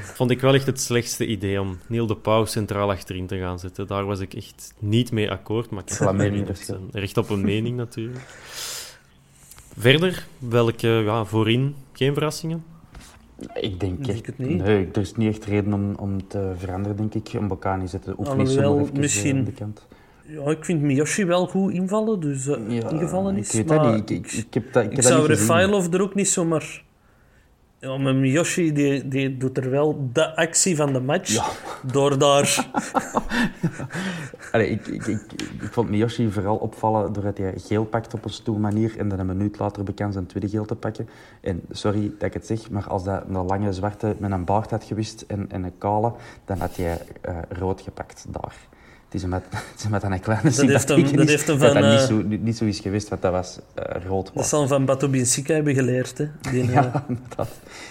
Vond 0.02 0.32
ik 0.32 0.42
wel 0.42 0.54
echt 0.54 0.66
het 0.66 0.82
slechtste 0.82 1.26
idee 1.26 1.62
om 1.62 1.78
Neil 1.88 2.06
de 2.08 2.16
Pauw 2.16 2.46
centraal 2.46 2.92
achterin 2.92 3.28
te 3.28 3.38
gaan 3.38 3.60
zetten. 3.60 3.88
Daar 3.88 4.06
was 4.06 4.20
ik 4.20 4.34
echt 4.34 4.74
niet 4.80 5.12
mee 5.12 5.32
akkoord. 5.32 5.70
Maar 5.70 5.84
ik 5.86 5.90
is 5.90 6.00
heb 6.00 6.12
meningsverschil. 6.12 6.76
een 6.76 7.00
recht 7.00 7.18
op 7.18 7.30
een 7.30 7.42
mening 7.42 7.78
natuurlijk. 7.78 8.26
Verder, 9.78 10.26
welke 10.38 10.88
ja, 10.88 11.26
voorin 11.26 11.76
geen 11.94 12.14
verrassingen? 12.14 12.75
Ik 13.54 13.80
denk 13.80 14.08
echt... 14.08 14.26
het 14.26 14.38
niet. 14.38 14.64
Nee, 14.64 14.88
er 14.94 15.02
is 15.02 15.16
niet 15.16 15.30
echt 15.30 15.46
reden 15.46 15.74
om, 15.74 15.96
om 16.00 16.28
te 16.28 16.52
veranderen, 16.58 16.98
denk 16.98 17.14
ik. 17.14 17.40
Om 17.40 17.48
Bocani 17.48 17.88
zetten 17.88 18.12
de 18.12 18.20
oefening 18.20 18.50
even 18.50 18.90
misschien- 18.94 19.38
aan 19.38 19.44
de 19.44 19.52
kant. 19.52 19.88
Ja, 20.28 20.52
ik 20.52 20.66
vind 20.66 20.82
Miyoshi 20.82 21.26
wel 21.26 21.48
goed 21.48 21.74
invallen, 21.74 22.20
dus 22.20 22.48
eh 22.48 22.56
Ja, 22.68 22.90
ingevallen 22.90 23.36
ik 23.36 23.42
is. 23.44 23.52
weet 23.54 23.68
maar 23.68 23.78
dat 23.84 23.96
niet. 23.96 24.10
Ik, 24.10 24.18
ik, 24.26 24.32
ik 24.32 24.54
heb 24.54 24.74
dat, 24.74 24.84
ik 24.84 24.90
ik 24.90 24.96
heb 24.96 25.06
zou. 25.06 25.26
Refailov 25.28 25.94
er 25.94 26.02
ook 26.02 26.16
niet 26.16 26.30
zomaar... 26.30 26.84
Ja, 27.86 27.98
maar 27.98 28.16
Miyoshi 28.16 28.74
die, 28.74 29.08
die 29.08 29.38
doet 29.38 29.58
er 29.58 29.70
wel 29.70 30.10
de 30.14 30.36
actie 30.36 30.76
van 30.76 30.94
de 30.94 31.00
match. 31.00 31.30
Ja. 31.30 31.46
Door 31.92 32.18
daar... 32.18 32.68
Allee, 34.52 34.70
ik, 34.70 34.88
ik, 34.88 35.06
ik, 35.06 35.22
ik 35.62 35.70
vond 35.72 35.90
Miyoshi 35.90 36.32
vooral 36.32 36.56
opvallen 36.56 37.14
doordat 37.14 37.38
hij 37.38 37.54
geel 37.58 37.86
pakt 37.86 38.14
op 38.14 38.26
een 38.26 38.30
stoel 38.30 38.58
manier 38.58 38.98
en 38.98 39.10
dan 39.10 39.20
een 39.20 39.26
minuut 39.26 39.60
later 39.60 39.84
bekend 39.84 40.14
zijn 40.14 40.26
tweede 40.26 40.50
geel 40.50 40.66
te 40.66 40.76
pakken. 40.76 41.10
En 41.42 41.62
sorry 41.72 42.12
dat 42.18 42.28
ik 42.28 42.34
het 42.34 42.46
zeg, 42.46 42.70
maar 42.70 42.88
als 42.88 43.04
dat 43.04 43.24
een 43.28 43.46
lange 43.46 43.74
zwarte 43.74 44.16
met 44.20 44.32
een 44.32 44.46
baard 44.46 44.72
had 44.72 44.84
gewist 44.84 45.22
en, 45.28 45.52
en 45.52 45.64
een 45.64 45.78
kale, 45.78 46.14
dan 46.46 46.58
had 46.58 46.76
hij 46.76 47.02
eh, 47.22 47.38
rood 47.50 47.82
gepakt 47.82 48.26
daar. 48.30 48.56
Het 49.24 49.24
is 49.24 49.50
het 49.72 49.80
is 49.84 49.88
met 49.88 50.04
een 50.04 50.20
kleine 50.20 50.50
Dat 50.50 50.62
heeft 50.68 50.90
hem, 50.90 51.16
dat 51.16 51.28
heeft 51.28 51.48
hem 51.48 51.58
van... 51.58 51.74
dat 51.74 51.74
dat 51.74 51.84
eh, 51.84 51.92
niet, 51.92 52.00
zo, 52.08 52.28
niet, 52.28 52.44
niet 52.44 52.58
zo 52.58 52.66
is 52.66 52.80
geweest, 52.80 53.10
want 53.10 53.22
dat 53.22 53.32
was 53.32 53.60
uh, 53.80 54.06
rood. 54.08 54.32
Dat 54.34 54.46
zal 54.48 54.68
van 54.68 54.86
Bato 54.86 55.08
Binsika 55.10 55.54
hebben 55.54 55.74
geleerd. 55.74 56.18
Hè. 56.18 56.28
Die, 56.52 56.66
Ja, 56.72 56.86
eh, 56.94 57.02
inderdaad. 57.08 57.50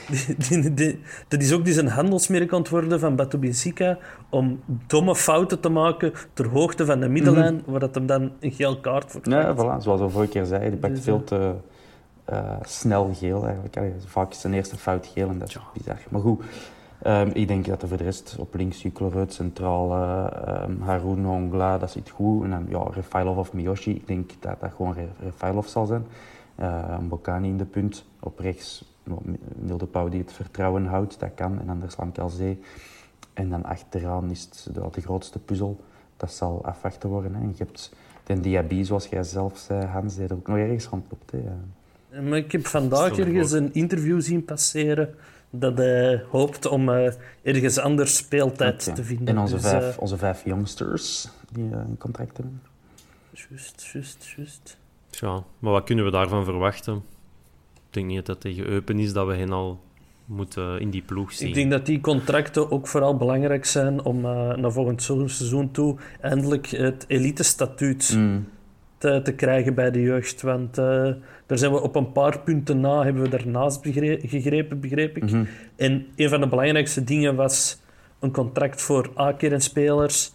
die, 0.09 0.61
die, 0.61 0.75
die- 0.75 1.01
dat 1.29 1.43
is 1.43 1.53
ook 1.53 1.65
dus 1.65 1.77
een 1.77 1.89
handelsmerk 1.89 2.53
aan 2.53 2.59
het 2.59 2.69
worden 2.69 3.01
van 3.01 3.17
Bato 3.17 3.39
Binsika 3.39 3.99
om 4.31 4.61
domme 4.87 5.17
fouten 5.17 5.61
te 5.61 5.69
maken 5.69 6.13
ter 6.33 6.49
hoogte 6.49 6.85
van 6.87 7.01
de 7.01 7.09
middenlijn, 7.09 7.63
waar 7.67 7.81
dat 7.81 7.95
hem 7.95 8.07
dan 8.07 8.31
een 8.41 8.53
geel 8.53 8.81
kaart 8.81 9.11
voor 9.13 9.21
Ja, 9.25 9.41
krijgt. 9.43 9.61
voilà, 9.63 9.83
zoals 9.83 10.01
we 10.01 10.09
vorige 10.09 10.31
keer 10.31 10.45
zeiden, 10.45 10.71
die 10.71 10.79
pakt 10.81 10.95
Dus, 10.95 11.05
veel 11.05 11.25
te 11.25 11.53
eh, 12.25 12.51
snel 12.63 13.11
geel 13.15 13.45
eigenlijk. 13.45 13.77
Allee, 13.77 13.93
vaak 14.07 14.31
is 14.31 14.41
zijn 14.41 14.55
eerste 14.55 14.77
fout 14.77 15.07
geel 15.15 15.29
en 15.29 15.39
dat 15.39 15.49
is 15.49 15.59
bizar. 15.79 15.97
Maar 16.11 16.21
goed, 16.21 16.43
ehm, 17.05 17.31
ik 17.33 17.49
denk 17.49 17.67
dat 17.67 17.83
er 17.83 17.89
voor 17.89 17.97
de 17.97 18.05
rest 18.05 18.37
op 18.39 18.55
links 18.55 18.83
Juklerud, 18.83 19.33
centraal 19.33 19.93
ehm, 19.93 20.81
Haroun 20.81 21.25
Hongla, 21.25 21.79
dat 21.79 21.91
zit 21.91 22.11
goed. 22.11 22.45
En 22.45 22.51
dan 22.51 22.67
ja, 22.69 22.83
Refailov 22.91 23.39
of 23.39 23.53
Miyoshi, 23.53 23.91
ik 23.91 24.07
denk 24.07 24.31
dat 24.41 24.61
dat 24.61 24.73
gewoon 24.77 24.93
Re- 24.93 25.09
Refailov 25.21 25.67
zal 25.67 25.87
zijn. 25.87 26.07
Eh 26.55 26.99
Mbokani 26.99 27.49
in 27.49 27.57
de 27.57 27.65
punt. 27.65 28.05
Op 28.21 28.39
rechts 28.39 28.85
Milde 29.57 29.87
Pauw 29.87 30.09
die 30.09 30.21
het 30.21 30.33
vertrouwen 30.33 30.87
houdt, 30.87 31.21
dat 31.21 31.31
kan. 31.35 31.61
En 31.61 31.69
anders 31.69 31.97
Lamkelzee. 31.97 32.61
En 33.33 33.51
dan 33.51 33.65
achteraan 33.65 34.31
is 34.31 34.41
het 34.41 34.69
de, 34.75 34.81
de 34.93 35.01
grootste 35.01 35.39
puzzel. 35.39 35.81
Dat 36.17 36.33
zal 36.33 36.65
afwachten 36.65 37.09
worden. 37.09 37.35
Hè. 37.35 37.41
En 37.41 37.49
je 37.49 37.65
hebt 37.65 37.93
de 38.25 38.41
Diaby, 38.41 38.83
zoals 38.83 39.07
jij 39.07 39.23
zelf 39.23 39.59
zei, 39.59 39.85
Hans, 39.85 40.15
die 40.17 40.27
er 40.27 40.35
ook 40.35 40.47
nog 40.47 40.57
ergens 40.57 40.87
rondloopt. 40.87 41.31
Hè. 41.31 42.21
Maar 42.21 42.39
ik 42.39 42.53
heb 42.53 42.67
vandaag 42.67 43.19
ergens 43.19 43.53
een 43.53 43.73
interview 43.73 44.21
zien 44.21 44.45
passeren 44.45 45.15
dat 45.59 45.79
hij 45.79 46.25
hoopt 46.31 46.67
om 46.67 46.89
eh, 46.89 47.13
ergens 47.43 47.79
anders 47.79 48.17
speeltijd 48.17 48.95
te 48.95 49.05
vinden. 49.05 49.27
En 49.29 49.39
onze, 49.39 49.55
Dus, 49.55 49.63
vijf, 49.65 49.95
eh, 49.97 50.03
onze 50.03 50.17
vijf 50.17 50.45
youngsters 50.45 51.29
die 51.53 51.65
eh, 51.73 51.79
een 51.89 51.99
contract 51.99 52.37
hebben. 52.37 52.63
Juist, 53.51 53.91
juist, 53.93 54.33
juist. 54.37 54.77
Ja, 55.11 55.43
maar 55.59 55.73
wat 55.73 55.85
kunnen 55.85 56.05
we 56.05 56.11
daarvan 56.11 56.45
verwachten? 56.45 56.95
Ik 57.75 57.83
denk 58.01 58.07
niet 58.07 58.17
dat 58.17 58.27
dat 58.27 58.41
tegen 58.41 58.67
Eupen 58.67 58.99
is 58.99 59.13
dat 59.13 59.27
we 59.27 59.35
hen 59.35 59.51
al 59.53 59.81
moeten 60.25 60.81
in 60.81 60.91
die 60.91 61.03
ploeg 61.03 61.33
zien. 61.33 61.49
Ik 61.49 61.55
denk 61.55 61.71
dat 61.71 61.87
die 61.87 62.01
contracten 62.01 62.71
ook 62.71 62.87
vooral 62.89 63.17
belangrijk 63.17 63.65
zijn 63.65 64.05
om 64.05 64.25
eh, 64.25 64.55
naar 64.55 64.73
volgend 64.73 65.03
se- 65.03 65.29
seizoen 65.29 65.71
toe 65.71 65.97
eindelijk 66.21 66.67
het 66.67 67.05
elite-statuut 67.09 68.13
Mm. 68.17 68.49
Te, 69.05 69.23
te 69.23 69.33
krijgen 69.35 69.75
bij 69.75 69.91
de 69.91 70.01
jeugd. 70.01 70.43
Want 70.43 70.79
eh, 70.79 71.11
daar 71.47 71.59
zijn 71.59 71.73
we 71.73 71.81
op 71.81 71.97
een 71.97 72.13
paar 72.13 72.41
punten 72.41 72.81
na, 72.81 73.03
hebben 73.03 73.23
we 73.23 73.29
daarnaast 73.29 73.83
begre- 73.83 74.19
gegrepen, 74.23 74.81
begreep 74.81 75.17
ik. 75.17 75.23
Mhm. 75.23 75.45
En 75.77 76.07
een 76.17 76.29
van 76.29 76.41
de 76.41 76.49
belangrijkste 76.49 77.05
dingen 77.05 77.35
was 77.35 77.81
een 78.21 78.33
contract 78.33 78.83
voor 78.83 79.11
A-kernspelers. 79.19 80.33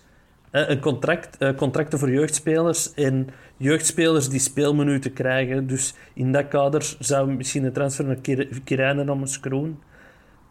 Eh, 0.52 0.70
een 0.70 0.80
contract, 0.80 1.38
eh, 1.38 1.56
contracten 1.56 2.00
voor 2.00 2.12
jeugdspelers 2.12 2.94
en 2.94 3.28
jeugdspelers 3.58 4.30
die 4.30 4.40
speelminuten 4.40 5.14
krijgen. 5.14 5.68
Dus 5.68 5.94
in 6.14 6.32
dat 6.32 6.48
kader 6.48 6.96
zou 7.00 7.34
misschien 7.34 7.64
een 7.64 7.74
transfer 7.74 8.06
naar 8.06 8.16
Kir- 8.22 8.62
Kirijnen 8.64 9.06
naar 9.06 9.38
Kroon. 9.42 9.80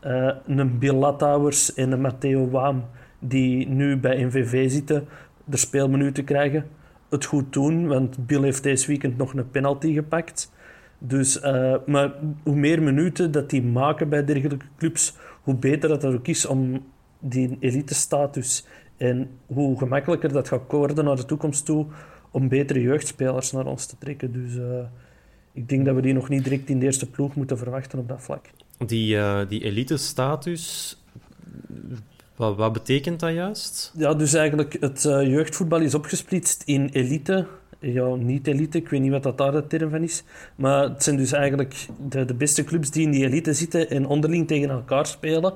Eh, 0.00 0.30
een 0.46 0.78
Bill 0.78 1.02
en 1.74 1.92
een 1.92 2.00
Matteo 2.00 2.48
Waam, 2.50 2.84
die 3.18 3.68
nu 3.68 3.96
bij 3.96 4.24
NVV 4.24 4.70
zitten, 4.70 5.08
de 5.44 5.56
speelminuten 5.56 6.24
krijgen. 6.24 6.64
Het 7.08 7.24
goed 7.24 7.52
doen, 7.52 7.86
want 7.86 8.26
Bill 8.26 8.42
heeft 8.42 8.62
deze 8.62 8.86
weekend 8.86 9.16
nog 9.16 9.34
een 9.34 9.50
penalty 9.50 9.92
gepakt. 9.92 10.52
Dus, 10.98 11.40
eh, 11.40 11.74
maar 11.86 12.12
hoe 12.42 12.56
meer 12.56 12.82
minuten 12.82 13.30
dat 13.30 13.50
die 13.50 13.62
maken 13.62 14.08
bij 14.08 14.24
dergelijke 14.24 14.66
clubs, 14.78 15.16
hoe 15.42 15.54
beter 15.54 15.88
dat, 15.88 16.00
dat 16.00 16.14
ook 16.14 16.28
is 16.28 16.46
om 16.46 16.86
die 17.18 17.56
elite-status. 17.60 18.66
En 18.96 19.30
hoe 19.46 19.78
gemakkelijker 19.78 20.32
dat 20.32 20.48
gaat 20.48 20.72
worden 20.72 21.04
naar 21.04 21.16
de 21.16 21.24
toekomst 21.24 21.64
toe 21.64 21.86
om 22.30 22.48
betere 22.48 22.80
jeugdspelers 22.80 23.52
naar 23.52 23.66
ons 23.66 23.86
te 23.86 23.98
trekken. 23.98 24.32
Dus 24.32 24.56
eh, 24.56 24.84
ik 25.52 25.68
denk 25.68 25.84
dat 25.84 25.94
we 25.94 26.00
die 26.00 26.14
nog 26.14 26.28
niet 26.28 26.44
direct 26.44 26.68
in 26.68 26.78
de 26.78 26.84
eerste 26.84 27.10
ploeg 27.10 27.34
moeten 27.34 27.58
verwachten 27.58 27.98
op 27.98 28.08
dat 28.08 28.22
vlak. 28.22 28.50
Die, 28.86 29.16
eh, 29.16 29.48
die 29.48 29.62
elite-status, 29.62 30.96
wat, 32.38 32.56
wat 32.56 32.72
betekent 32.72 33.20
dat 33.20 33.32
juist? 33.32 33.92
Ja, 33.96 34.14
dus 34.14 34.34
eigenlijk 34.34 34.76
het 34.80 35.04
eh, 35.04 35.22
jeugdvoetbal 35.22 35.80
is 35.80 35.94
opgesplitst 35.94 36.62
in 36.64 36.88
elite. 36.92 37.46
Ja, 37.80 38.14
niet 38.14 38.46
elite, 38.46 38.78
ik 38.78 38.88
weet 38.88 39.00
niet 39.00 39.10
wat 39.10 39.22
dat 39.22 39.38
daar 39.38 39.52
de 39.52 39.66
term 39.66 39.90
van 39.90 40.02
is. 40.02 40.22
Maar 40.54 40.82
het 40.82 41.02
zijn 41.02 41.16
dus 41.16 41.32
eigenlijk 41.32 41.86
de, 42.08 42.24
de 42.24 42.34
beste 42.34 42.64
clubs 42.64 42.90
die 42.90 43.02
in 43.02 43.10
die 43.10 43.24
elite 43.24 43.52
zitten 43.52 43.90
en 43.90 44.06
onderling 44.06 44.46
tegen 44.46 44.70
elkaar 44.70 45.06
spelen. 45.06 45.54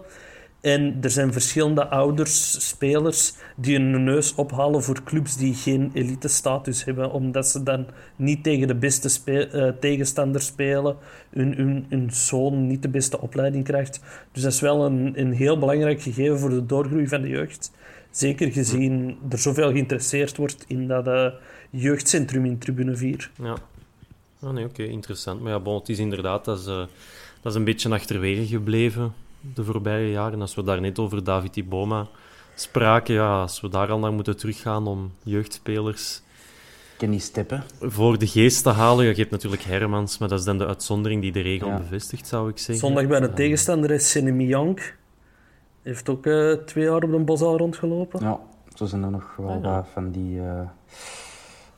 En 0.63 0.99
er 1.01 1.11
zijn 1.11 1.33
verschillende 1.33 1.89
ouders, 1.89 2.69
spelers, 2.69 3.33
die 3.57 3.77
een 3.77 4.05
neus 4.05 4.35
ophalen 4.35 4.83
voor 4.83 5.03
clubs 5.03 5.37
die 5.37 5.55
geen 5.55 5.91
elite-status 5.95 6.85
hebben, 6.85 7.13
omdat 7.13 7.49
ze 7.49 7.63
dan 7.63 7.87
niet 8.17 8.43
tegen 8.43 8.67
de 8.67 8.75
beste 8.75 9.09
spe- 9.09 9.47
eh, 9.47 9.69
tegenstander 9.81 10.41
spelen, 10.41 10.97
hun, 11.31 11.55
hun, 11.55 11.87
hun 11.89 12.13
zoon 12.13 12.67
niet 12.67 12.83
de 12.83 12.89
beste 12.89 13.21
opleiding 13.21 13.65
krijgt. 13.65 14.01
Dus 14.33 14.43
dat 14.43 14.53
is 14.53 14.61
wel 14.61 14.85
een, 14.85 15.13
een 15.21 15.33
heel 15.33 15.59
belangrijk 15.59 16.03
gegeven 16.03 16.39
voor 16.39 16.51
de 16.51 16.67
doorgroei 16.67 17.09
van 17.09 17.23
de 17.23 17.29
jeugd. 17.29 17.73
Zeker 18.11 18.53
gezien 18.53 19.19
er 19.29 19.39
zoveel 19.39 19.71
geïnteresseerd 19.71 20.37
wordt 20.37 20.65
in 20.67 20.89
dat 20.89 21.07
eh, 21.07 21.27
jeugdcentrum 21.71 22.45
in 22.45 22.59
Tribune 22.59 22.97
4. 22.97 23.31
Ja. 23.43 23.57
Ah, 24.41 24.53
nee, 24.53 24.65
oké, 24.65 24.83
interessant. 24.83 25.41
Maar 25.41 25.53
ja, 25.53 25.73
het 25.75 25.89
is 25.89 25.99
inderdaad, 25.99 26.45
dat 26.45 26.67
eh, 26.67 26.85
dat 27.41 27.53
is 27.53 27.55
een 27.55 27.65
beetje 27.65 27.91
achterwege 27.91 28.47
gebleven 28.47 29.13
de 29.55 29.65
voorbije 29.65 30.11
jaren. 30.11 30.41
Als 30.41 30.55
we 30.55 30.63
daar 30.63 30.81
net 30.81 30.99
over 30.99 31.25
David 31.25 31.57
Iboma 31.57 32.07
spraken, 32.55 33.15
ja, 33.15 33.41
als 33.41 33.61
we 33.61 33.69
daar 33.69 33.91
al 33.91 33.99
naar 33.99 34.13
moeten 34.13 34.37
teruggaan 34.37 34.87
om 34.87 35.13
jeugdspelers 35.23 36.23
Kenny 36.99 37.19
Steppen. 37.19 37.63
voor 37.81 38.19
de 38.19 38.27
geest 38.27 38.63
te 38.63 38.71
halen. 38.71 39.07
Je 39.07 39.15
hebt 39.15 39.31
natuurlijk 39.31 39.63
Hermans, 39.63 40.19
maar 40.19 40.29
dat 40.29 40.39
is 40.39 40.45
dan 40.45 40.59
de 40.59 40.67
uitzondering 40.67 41.23
die 41.23 41.33
de 41.33 41.41
regel 41.41 41.69
Ja. 41.69 41.77
bevestigt, 41.77 42.27
zou 42.27 42.49
ik 42.51 42.59
zeggen. 42.59 42.77
Zondag 42.87 43.07
bij 43.07 43.21
de 43.21 43.33
tegenstander 43.33 43.91
is 43.91 44.11
Senemi 44.11 44.47
Yank. 44.47 44.97
Heeft 45.83 46.09
ook 46.09 46.27
eh, 46.27 46.53
twee 46.53 46.85
jaar 46.85 47.03
op 47.03 47.11
de 47.11 47.19
Bosuil 47.19 47.57
rondgelopen. 47.59 48.21
Ja, 48.25 48.41
zo 48.75 48.87
zijn 48.87 49.03
er 49.03 49.11
nog 49.11 49.35
wel 49.37 49.49
Ah, 49.51 49.63
ja. 49.63 49.85
van 49.93 50.11
die 50.11 50.41
eh, 50.41 50.61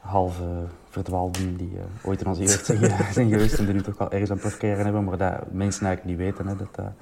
halve 0.01 0.43
verdwaalden 0.91 1.57
die 1.57 1.73
eh, 1.77 2.09
ooit 2.09 2.21
in 2.21 2.27
onze 2.27 2.43
jeugd 2.43 2.67
zijn, 2.67 2.79
ge- 2.79 3.13
zijn 3.13 3.29
geweest 3.29 3.59
en 3.59 3.65
die 3.65 3.75
nu 3.75 3.83
toch 3.83 3.99
wel 3.99 4.11
ergens 4.11 4.31
een 4.31 4.39
profcarrière 4.39 4.83
hebben, 4.83 5.05
maar 5.05 5.19
dat 5.19 5.53
mensen 5.53 5.87
eigenlijk 5.87 6.05
niet 6.19 6.27
weten 6.29 6.47
hè, 6.47 6.57
dat, 6.57 6.75
dat, 6.75 6.93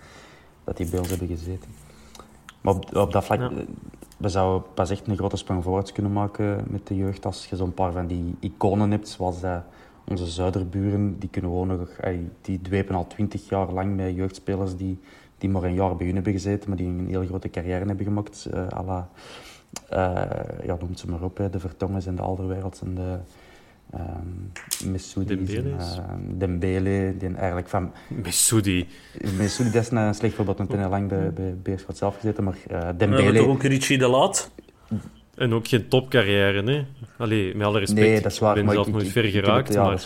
dat 0.64 0.76
die 0.76 0.88
bij 0.90 0.98
ons 0.98 1.08
hebben 1.08 1.28
gezeten. 1.28 1.70
Maar 2.60 2.74
op, 2.74 2.96
op 2.96 3.12
dat 3.12 3.24
vlak, 3.24 3.38
Ja. 3.40 3.50
eh, 3.50 3.56
we 4.16 4.28
zouden 4.28 4.62
pas 4.74 4.90
echt 4.90 5.06
een 5.06 5.16
grote 5.16 5.36
sprong 5.36 5.62
voorwaarts 5.62 5.92
kunnen 5.92 6.12
maken 6.12 6.64
met 6.68 6.86
de 6.86 6.96
jeugd 6.96 7.24
als 7.26 7.46
je 7.46 7.56
zo'n 7.56 7.74
paar 7.74 7.92
van 7.92 8.06
die 8.06 8.34
iconen 8.40 8.90
hebt, 8.90 9.08
zoals 9.08 9.40
dat 9.40 9.62
onze 10.08 10.26
zuiderburen, 10.26 11.18
die 11.18 11.28
kunnen 11.28 11.50
gewoon 11.50 11.66
nog, 11.68 11.88
die 12.40 12.60
dwepen 12.60 12.94
al 12.94 13.06
twintig 13.06 13.48
jaar 13.48 13.72
lang 13.72 13.96
met 13.96 14.14
jeugdspelers 14.14 14.76
die, 14.76 14.98
die 15.38 15.50
maar 15.50 15.62
een 15.62 15.74
jaar 15.74 15.96
bij 15.96 16.06
hun 16.06 16.14
hebben 16.14 16.32
gezeten, 16.32 16.68
maar 16.68 16.78
die 16.78 16.86
een 16.86 17.06
heel 17.08 17.24
grote 17.26 17.50
carrière 17.50 17.84
hebben 17.86 18.04
gemaakt. 18.06 18.48
eh 18.52 18.66
à 18.78 18.82
la, 18.84 19.08
eh, 19.88 20.64
ja, 20.66 20.76
noem 20.80 20.94
ze 20.94 21.10
maar 21.10 21.22
op, 21.22 21.36
hè, 21.36 21.50
de 21.50 21.60
Vertongens 21.60 22.06
en 22.06 22.16
de 22.16 22.22
Alderweirelds 22.22 22.80
en 22.80 22.94
de 22.94 23.18
ehm 23.92 24.90
Messoudis 24.90 25.36
en 25.36 25.44
Dembele's. 25.44 25.96
eh, 25.96 26.04
Dembele, 26.38 27.14
die 27.18 27.34
eigenlijk 27.34 27.68
van... 27.68 27.92
Messoudi. 28.08 28.88
Messoudi, 29.36 29.72
dat 29.74 29.82
is 29.82 29.90
een 29.90 30.14
slecht 30.14 30.34
voorbeeld, 30.34 30.58
want 30.58 30.70
hij 30.70 30.78
heeft 30.78 30.90
lang 30.90 31.08
bij, 31.08 31.32
bij 31.32 31.54
Beerschot 31.62 31.96
zelf 31.96 32.14
gezeten, 32.14 32.44
maar 32.44 32.56
we 32.68 32.94
Dembele... 32.96 33.38
toch 33.38 33.46
ook 33.46 33.62
Richie 33.62 33.98
de 33.98 34.08
Laat. 34.08 34.50
En 35.34 35.52
ook 35.54 35.68
geen 35.68 35.88
topcarrière, 35.88 36.62
hè? 36.72 36.84
Allee, 37.18 37.54
met 37.56 37.66
alle 37.66 37.78
respect. 37.78 38.00
Nee, 38.06 38.20
dat 38.20 38.32
is 38.32 38.38
waar. 38.38 38.50
Ik 38.50 38.56
ben 38.56 38.64
maar 38.64 38.74
zelf 38.74 38.90
nooit 38.90 39.08
ver 39.08 39.24
geraakt, 39.24 39.68
het- 39.68 39.76
ja, 39.76 39.82
maar 39.84 39.98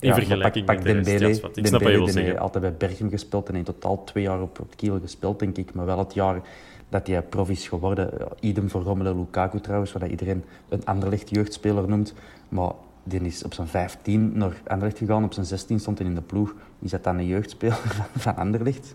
in 0.00 0.14
vergelijking 0.14 0.64
pak, 0.64 0.76
met 0.76 0.84
de 0.84 0.92
rest, 0.92 1.04
Dembele, 1.04 1.26
ja, 1.28 1.34
is 1.34 1.40
wat. 1.40 1.56
Ik 1.56 1.66
snap 1.66 1.80
wat 1.82 1.90
je 1.90 1.96
Dembele, 1.96 2.04
wil 2.04 2.06
zeggen. 2.06 2.24
heeft 2.32 2.38
altijd 2.42 2.64
bij 2.64 2.88
Berchem 2.88 3.10
gespeeld 3.10 3.48
en 3.48 3.54
in 3.54 3.64
totaal 3.64 4.04
twee 4.04 4.22
jaar 4.24 4.40
op, 4.42 4.60
op 4.60 4.66
het 4.66 4.76
kiel 4.76 4.98
gespeeld, 5.02 5.38
denk 5.38 5.56
ik. 5.56 5.74
Maar 5.74 5.86
wel 5.86 5.98
het 5.98 6.14
jaar 6.14 6.40
dat 6.88 7.06
hij 7.06 7.22
prof 7.22 7.50
is 7.50 7.68
geworden. 7.68 8.10
Ja, 8.18 8.26
idem 8.40 8.70
voor 8.70 8.82
Romelu 8.82 9.14
Lukaku 9.18 9.60
trouwens, 9.60 9.92
wat 9.92 10.02
iedereen 10.02 10.44
een 10.68 10.84
Anderlecht 10.84 11.30
jeugdspeler 11.30 11.88
noemt. 11.88 12.14
Maar 12.48 12.70
die 13.04 13.20
is 13.20 13.44
op 13.44 13.54
zijn 13.54 13.66
15 13.68 14.32
naar 14.38 14.52
Anderlecht 14.66 14.98
gegaan, 14.98 15.24
op 15.24 15.32
zijn 15.32 15.46
16 15.46 15.80
stond 15.80 15.98
hij 15.98 16.06
in 16.06 16.14
de 16.14 16.20
ploeg. 16.22 16.54
Is 16.78 16.90
dat 16.90 17.04
dan 17.04 17.18
een 17.18 17.26
jeugdspeler 17.26 17.78
van- 18.16 18.36
Anderlecht? 18.36 18.94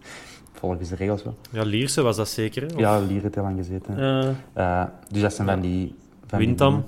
Volgens 0.54 0.90
de 0.90 0.96
regels 0.96 1.24
wel. 1.24 1.36
Ja, 1.52 1.64
Lierse 1.64 2.02
was 2.02 2.16
dat 2.16 2.30
zeker? 2.30 2.66
Of 2.74 2.80
Ja, 2.80 3.00
Lier 3.00 3.22
heeft 3.22 3.36
heel 3.36 3.44
lang 3.44 3.58
gezeten. 3.58 3.98
Eh, 3.98 4.30
Eh, 4.54 4.84
dus 5.08 5.22
dat 5.22 5.34
zijn 5.34 5.48
van 5.48 5.60
die... 5.60 5.96
Van 6.28 6.40
die 6.40 6.56
dingen. 6.56 6.84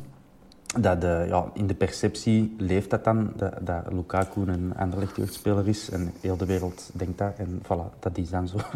Dat 0.79 1.01
de, 1.01 1.25
ja, 1.27 1.45
in 1.53 1.67
de 1.67 1.73
perceptie 1.73 2.55
leeft 2.57 2.89
dat 2.89 3.03
dan, 3.03 3.33
dat, 3.35 3.53
dat 3.61 3.83
Lukaku 3.93 4.41
een 4.47 4.73
Anderlecht 4.77 5.15
jeugdspeler 5.15 5.67
is. 5.67 5.89
En 5.89 6.11
heel 6.21 6.37
de 6.37 6.45
wereld 6.45 6.89
denkt 6.93 7.17
dat. 7.17 7.33
En 7.37 7.61
voilà, 7.63 7.99
dat 7.99 8.17
is 8.17 8.29
dan 8.29 8.47
zo. 8.47 8.57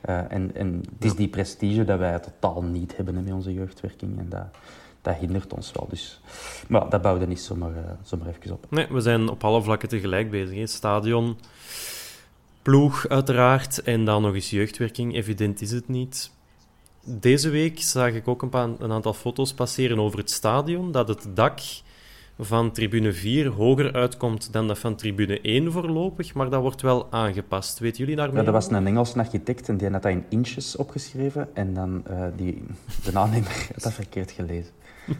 Eh, 0.00 0.18
en, 0.32 0.54
en 0.54 0.82
het 0.94 1.04
is 1.04 1.14
die 1.14 1.28
prestige 1.28 1.84
dat 1.84 1.98
wij 1.98 2.18
totaal 2.18 2.62
niet 2.62 2.96
hebben 2.96 3.14
met 3.24 3.32
onze 3.32 3.52
jeugdwerking. 3.52 4.18
En 4.18 4.26
dat, 4.28 4.44
dat 5.08 5.16
hindert 5.16 5.54
ons 5.54 5.72
wel. 5.72 5.86
Dus, 5.90 6.20
maar 6.68 6.88
dat 6.88 7.02
bouwde 7.02 7.26
niet 7.26 7.40
zomaar, 7.40 7.76
eh, 7.76 7.90
zomaar 8.02 8.28
even 8.28 8.52
op. 8.52 8.66
Nee, 8.70 8.86
we 8.90 9.00
zijn 9.00 9.28
op 9.28 9.44
alle 9.44 9.62
vlakken 9.62 9.88
tegelijk 9.88 10.30
bezig. 10.30 10.56
Hè. 10.56 10.66
Stadion, 10.66 11.38
ploeg 12.62 13.08
uiteraard, 13.08 13.82
en 13.82 14.04
dan 14.04 14.22
nog 14.22 14.34
eens 14.34 14.50
jeugdwerking. 14.50 15.14
Evident 15.14 15.60
is 15.60 15.70
het 15.70 15.88
niet. 15.88 16.30
deze 17.04 17.48
week 17.50 17.80
zag 17.80 18.12
ik 18.12 18.28
ook 18.28 18.42
een, 18.42 18.48
paar, 18.48 18.68
een 18.78 18.92
aantal 18.92 19.14
foto's 19.14 19.54
passeren 19.54 19.98
over 19.98 20.18
het 20.18 20.30
stadion, 20.30 20.92
dat 20.92 21.08
het 21.08 21.26
dak 21.34 21.60
van 22.38 22.72
tribune 22.72 23.12
4 23.12 23.48
hoger 23.48 23.92
uitkomt 23.92 24.52
dan 24.52 24.66
dat 24.66 24.78
van 24.78 24.96
tribune 24.96 25.40
1 25.40 25.72
voorlopig, 25.72 26.34
maar 26.34 26.50
dat 26.50 26.60
wordt 26.60 26.82
wel 26.82 27.06
aangepast. 27.10 27.78
Weten 27.78 27.98
jullie 27.98 28.16
daar 28.16 28.34
Ja, 28.34 28.42
dat 28.42 28.52
was 28.52 28.70
een 28.70 28.86
Engelse 28.86 29.18
architect 29.18 29.68
en 29.68 29.76
die 29.76 29.90
had 29.90 30.02
dat 30.02 30.12
in 30.12 30.24
inches 30.28 30.76
opgeschreven 30.76 31.48
en 31.54 31.74
dan 31.74 32.02
uh, 32.10 32.24
die, 32.36 32.64
de 33.04 33.18
aannemer 33.18 33.68
had 33.72 33.82
dat 33.82 33.92
verkeerd 33.92 34.30
gelezen. 34.30 34.72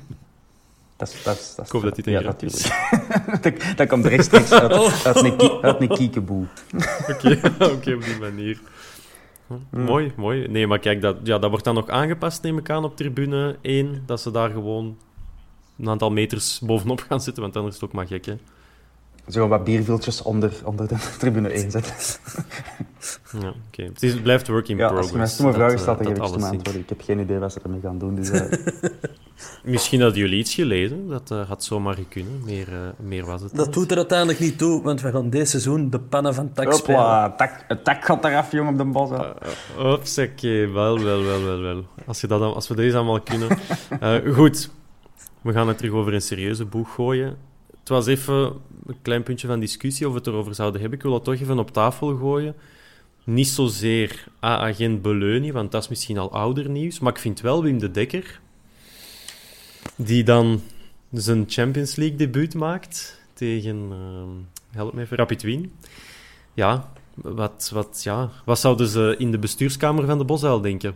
Dat 0.97 1.09
is, 1.09 1.23
dat 1.23 1.37
is, 1.37 1.55
dat 1.55 1.65
is, 1.65 1.67
Ik 1.67 1.73
hoop 1.73 1.83
dat 1.83 2.05
hij 2.05 2.13
Ja, 2.15 2.21
natuurlijk. 2.21 2.63
dat, 3.43 3.77
dat 3.77 3.89
komt 3.89 4.07
rechtstreeks 4.07 4.53
uit, 4.53 5.05
uit, 5.05 5.25
een, 5.25 5.37
kie- 5.37 5.59
uit 5.61 5.81
een 5.81 5.89
kiekeboe. 5.89 6.45
Oké, 7.11 7.41
oké, 7.59 7.95
op 7.95 8.05
die 8.05 8.19
manier. 8.21 8.61
Hm, 9.47 9.81
Mooi, 9.81 10.13
mooi. 10.17 10.49
Nee, 10.49 10.67
maar 10.67 10.79
kijk, 10.79 11.01
dat, 11.01 11.17
ja, 11.23 11.39
dat 11.39 11.51
wordt 11.51 11.65
dan 11.65 11.75
nog 11.75 11.89
aangepast, 11.89 12.43
neem 12.43 12.59
ik 12.59 12.71
aan, 12.71 12.85
op 12.85 12.97
tribune 12.97 13.57
1. 13.61 14.03
Dat 14.07 14.21
ze 14.21 14.31
daar 14.31 14.51
gewoon 14.51 14.97
een 15.79 15.89
aantal 15.89 16.11
meters 16.11 16.61
bovenop 16.61 17.01
gaan 17.09 17.21
zitten, 17.21 17.43
want 17.43 17.57
anders 17.57 17.75
is 17.75 17.81
het 17.81 17.91
ook 17.91 17.97
maar 17.97 18.07
gek, 18.07 18.25
hè. 18.27 18.37
Zo 19.29 19.49
wat 19.49 19.65
bierviltjes 19.65 20.23
onder, 20.23 20.53
onder 20.65 20.89
de 20.89 20.97
tribune 21.19 21.49
1 21.49 21.71
zetten. 21.71 21.95
Ja, 23.41 23.55
oké. 23.69 23.91
Het, 24.01 24.23
blijft 24.23 24.49
work 24.49 24.69
in 24.69 24.77
Ja, 24.77 24.87
progress. 24.87 25.03
als 25.03 25.11
je 25.11 25.17
mij 25.17 25.27
stomme 25.27 25.53
vragen 25.53 25.79
stelt, 25.79 25.99
dan 25.99 26.07
dat 26.07 26.17
geef 26.17 26.23
ik 26.23 26.29
stomme 26.29 26.57
antwoorden. 26.57 26.83
Ik 26.83 26.89
heb 26.89 27.01
geen 27.01 27.19
idee 27.19 27.39
wat 27.39 27.53
ze 27.53 27.61
ermee 27.63 27.81
gaan 27.81 27.99
doen. 27.99 28.15
Dus, 28.15 28.31
eh, 28.33 28.53
Misschien 29.65 30.01
hadden 30.01 30.19
jullie 30.19 30.39
iets 30.39 30.55
gelezen. 30.55 31.09
Dat 31.09 31.31
eh, 31.31 31.49
had 31.49 31.65
zomaar 31.65 31.97
kunnen. 32.09 32.43
Meer, 32.45 32.69
eh, 32.69 33.07
meer 33.07 33.27
was 33.27 33.41
het. 33.43 33.55
Dat 33.55 33.67
niet. 33.67 33.75
doet 33.75 33.91
er 33.91 33.97
uiteindelijk 33.97 34.39
niet 34.39 34.59
toe, 34.59 34.83
want 34.83 35.01
we 35.01 35.11
gaan 35.11 35.31
dit 35.31 35.49
seizoen 35.49 35.91
de 35.91 36.01
pannen 36.01 36.35
van 36.35 36.53
tak 36.53 36.73
spelen. 36.73 37.01
hopla, 37.01 37.31
tak, 37.31 37.65
het 37.69 37.85
tak 37.85 38.05
gaat 38.05 38.25
eraf, 38.25 38.53
jong, 38.53 38.69
op 38.69 38.79
de 38.79 38.85
bos. 38.85 39.11
oké. 40.19 40.67
Wel, 40.71 41.01
wel, 41.01 41.23
wel, 41.23 41.43
wel, 41.45 41.61
wel. 41.61 41.85
Als, 42.07 42.21
je 42.21 42.27
dat, 42.27 42.55
als 42.55 42.69
we 42.69 42.75
deze 42.75 42.97
allemaal 42.97 43.21
kunnen. 43.21 43.49
Eh, 44.01 44.35
goed. 44.35 44.71
We 45.43 45.53
gaan 45.53 45.69
het 45.69 45.79
terug 45.79 45.93
over 45.93 46.15
een 46.15 46.23
serieuze 46.23 46.65
boeg 46.65 46.95
gooien. 46.95 47.37
Het 47.89 47.97
was 47.97 48.07
even 48.07 48.53
een 48.87 49.03
klein 49.03 49.23
puntje 49.23 49.47
van 49.47 49.61
discussie 49.61 50.07
of 50.07 50.13
we 50.13 50.19
het 50.19 50.27
erover 50.27 50.55
zouden 50.55 50.81
hebben. 50.81 50.99
Ik 50.99 51.05
wil 51.05 51.15
het 51.15 51.25
toch 51.25 51.35
even 51.35 51.59
op 51.59 51.71
tafel 51.71 52.17
gooien. 52.17 52.55
Niet 53.25 53.49
zozeer 53.49 54.25
A-agent 54.45 55.03
Beleuni, 55.03 55.53
want 55.53 55.73
dat 55.73 55.83
is 55.83 55.89
misschien 55.89 56.19
al 56.19 56.33
ouder 56.33 56.71
nieuws. 56.71 56.99
Maar 56.99 57.13
ik 57.13 57.19
vind 57.19 57.41
wel 57.41 57.63
Wim 57.63 57.79
de 57.79 57.91
Dekker, 57.91 58.41
die 59.97 60.25
dan 60.25 60.63
zijn 61.13 61.45
Champions 61.49 61.97
League 61.97 62.17
debuut 62.17 62.55
maakt 62.55 63.23
tegen, 63.33 63.89
ehm, 63.91 64.29
help 64.71 64.93
me 64.93 65.01
even, 65.01 65.17
Rapid 65.17 65.43
Wien. 65.43 65.73
Ja, 66.55 66.93
wat, 67.15 67.71
wat, 67.73 68.01
ja, 68.03 68.31
wat 68.45 68.59
zouden 68.59 68.89
ze 68.89 69.15
in 69.19 69.31
de 69.31 69.39
bestuurskamer 69.39 70.07
van 70.07 70.19
de 70.19 70.25
Bosuil 70.25 70.61
denken? 70.61 70.95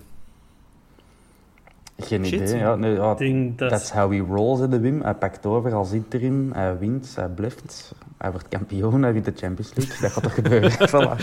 Geen 2.07 2.27
Shit. 2.27 2.41
idee. 2.41 2.57
Ja, 2.59 2.75
nee, 2.75 2.93
ja, 2.93 3.15
That's 3.57 3.91
how 3.91 4.13
he 4.13 4.19
rolls, 4.19 4.61
hè, 4.61 4.69
de 4.69 4.81
Wim. 4.81 5.01
Hij 5.03 5.15
pakt 5.15 5.47
over 5.47 5.75
als 5.75 5.93
interim, 5.93 6.53
hij 6.53 6.79
wint, 6.79 7.13
hij 7.17 7.29
blijft. 7.29 7.95
Hij 8.19 8.31
wordt 8.31 8.49
kampioen, 8.49 9.03
hij 9.03 9.13
wint 9.13 9.25
de 9.25 9.33
Champions 9.37 9.75
League. 9.75 9.97
Dat 10.01 10.11
gaat 10.13 10.23
toch 10.23 10.35
gebeuren? 10.35 10.71
voilà. 10.93 11.23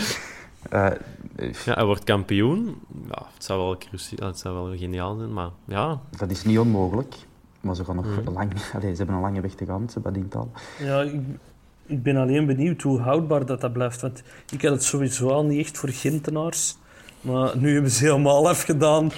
Eh, 0.70 0.86
Ja, 1.64 1.74
hij 1.74 1.84
wordt 1.84 2.04
kampioen. 2.04 2.80
Ja, 3.08 3.22
het, 3.34 3.44
zou 3.44 3.58
wel 3.60 3.76
het 4.28 4.38
zou 4.38 4.54
wel 4.54 4.76
geniaal 4.78 5.16
zijn, 5.16 5.32
maar 5.32 5.48
ja. 5.64 6.00
dat 6.18 6.30
is 6.30 6.44
niet 6.44 6.58
onmogelijk. 6.58 7.14
Maar 7.60 7.74
ze 7.74 7.84
gaan 7.84 7.96
nog 7.96 8.06
Mhm. 8.06 8.32
lang... 8.32 8.52
Allee, 8.74 8.90
ze 8.90 8.96
hebben 8.96 9.14
een 9.14 9.20
lange 9.20 9.40
weg 9.40 9.52
te 9.54 9.64
gaan, 9.64 9.90
ze 9.90 10.00
badient 10.00 10.34
al. 10.34 10.50
Ja, 10.78 11.00
ik, 11.02 11.20
ik 11.86 12.02
ben 12.02 12.16
alleen 12.16 12.46
benieuwd 12.46 12.82
hoe 12.82 13.00
houdbaar 13.00 13.46
dat, 13.46 13.60
dat 13.60 13.72
blijft. 13.72 14.00
Want 14.00 14.22
ik 14.52 14.62
had 14.62 14.72
het 14.72 14.82
sowieso 14.82 15.28
al 15.28 15.44
niet 15.44 15.58
echt 15.64 15.78
voor 15.78 15.88
Gentenaars. 15.88 16.76
Maar 17.20 17.56
nu 17.58 17.72
hebben 17.72 17.90
ze 17.90 18.04
helemaal 18.04 18.48
afgedaan. 18.48 19.10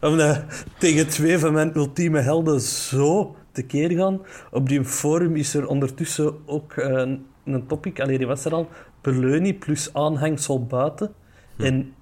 Omdat 0.00 0.42
tegen 0.78 1.08
twee 1.08 1.38
van 1.38 1.52
mijn 1.52 1.76
ultieme 1.76 2.20
helden 2.20 2.60
zo 2.60 3.36
tekeer 3.52 3.90
gaan. 3.90 4.20
Op 4.50 4.68
die 4.68 4.84
forum 4.84 5.36
is 5.36 5.54
er 5.54 5.66
ondertussen 5.66 6.34
ook 6.46 6.72
eh, 6.72 6.86
een, 6.86 7.26
een 7.44 7.66
topic. 7.66 8.00
Allee, 8.00 8.18
die 8.18 8.26
was 8.26 8.44
er 8.44 8.52
al. 8.52 8.68
Beleunie 9.00 9.54
plus 9.54 9.94
aanhangsel 9.94 10.66
buiten. 10.66 11.12
En 11.58 11.94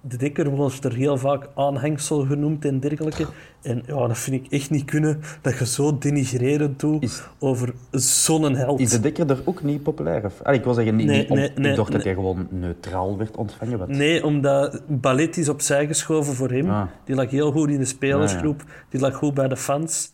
de 0.00 0.16
dekker 0.16 0.50
wordt 0.50 0.84
er 0.84 0.92
heel 0.94 1.18
vaak 1.18 1.48
aanhangsel 1.54 2.26
genoemd 2.26 2.64
en 2.64 2.80
dergelijke. 2.80 3.26
En 3.62 3.82
ja, 3.86 4.06
dat 4.06 4.18
vind 4.18 4.44
ik 4.46 4.52
echt 4.52 4.70
niet 4.70 4.84
kunnen 4.84 5.20
dat 5.40 5.58
je 5.58 5.66
zo 5.66 5.98
denigrerend 5.98 6.80
doet 6.80 7.02
Is- 7.02 7.22
over 7.38 7.74
zo'n 7.90 8.54
held. 8.54 8.80
Is 8.80 8.90
de 8.90 9.00
Dekker 9.00 9.30
er 9.30 9.42
ook 9.44 9.62
niet 9.62 9.82
populair? 9.82 10.24
Of, 10.24 10.42
Allee, 10.42 10.58
ik 10.58 10.64
wil 10.64 10.74
zeggen, 10.74 10.96
niet, 10.96 11.06
Nee, 11.06 11.18
niet 11.18 11.30
om- 11.30 11.36
nee, 11.36 11.50
nee, 11.54 11.70
ik 11.70 11.76
dacht 11.76 11.92
dat 11.92 12.04
hij 12.04 12.14
gewoon 12.14 12.46
neutraal 12.50 13.18
werd 13.18 13.36
ontvangen. 13.36 13.78
Wat... 13.78 13.88
Nee, 13.88 14.24
omdat 14.24 14.82
ballet 14.86 15.36
is 15.36 15.48
opzij 15.48 15.86
geschoven 15.86 16.34
voor 16.34 16.50
hem. 16.50 16.70
Ah. 16.70 16.86
Die 17.04 17.14
lag 17.14 17.30
heel 17.30 17.52
goed 17.52 17.70
in 17.70 17.78
de 17.78 17.84
spelersgroep. 17.84 18.64
Die 18.88 19.00
lag 19.00 19.14
goed 19.14 19.34
bij 19.34 19.48
de 19.48 19.56
fans. 19.56 20.12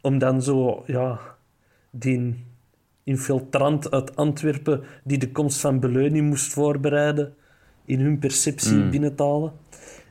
Om 0.00 0.18
dan 0.18 0.42
zo, 0.42 0.82
ja, 0.86 1.18
die 1.90 2.44
infiltrant 3.04 3.90
uit 3.90 4.16
Antwerpen 4.16 4.82
die 5.04 5.18
de 5.18 5.32
komst 5.32 5.60
van 5.60 5.80
Beleunie 5.80 6.22
moest 6.22 6.52
voorbereiden, 6.52 7.34
in 7.84 8.00
hun 8.00 8.18
perceptie 8.18 8.76
Mm. 8.76 8.90
binnen 8.90 9.14
te 9.14 9.22
halen. 9.22 9.52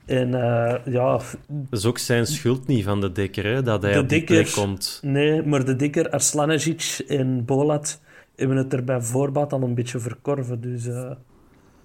En 0.06 0.34
eh, 0.34 0.94
ja, 0.94 1.12
Dat 1.48 1.80
is 1.80 1.86
ook 1.86 1.98
zijn 1.98 2.26
schuld 2.28 2.68
niet 2.68 2.84
van 2.84 3.02
de 3.02 3.12
Dekker, 3.12 3.46
hè, 3.46 3.64
dat 3.64 3.82
hij 3.82 3.94
De 3.94 4.00
op 4.00 4.10
die 4.10 4.18
Dekker- 4.20 4.42
plek 4.44 4.54
komt. 4.54 5.00
nee, 5.04 5.44
maar 5.44 5.66
de 5.66 5.76
dikker 5.76 6.10
Aslanagic 6.10 7.04
en 7.08 7.46
Bolat 7.46 8.02
hebben 8.36 8.58
het 8.58 8.74
er 8.74 8.84
bij 8.84 9.02
voorbaat 9.02 9.54
al 9.54 9.62
een 9.62 9.76
beetje 9.76 10.00
verkorven. 10.00 10.62
Dus 10.62 10.88
eh, 10.88 11.12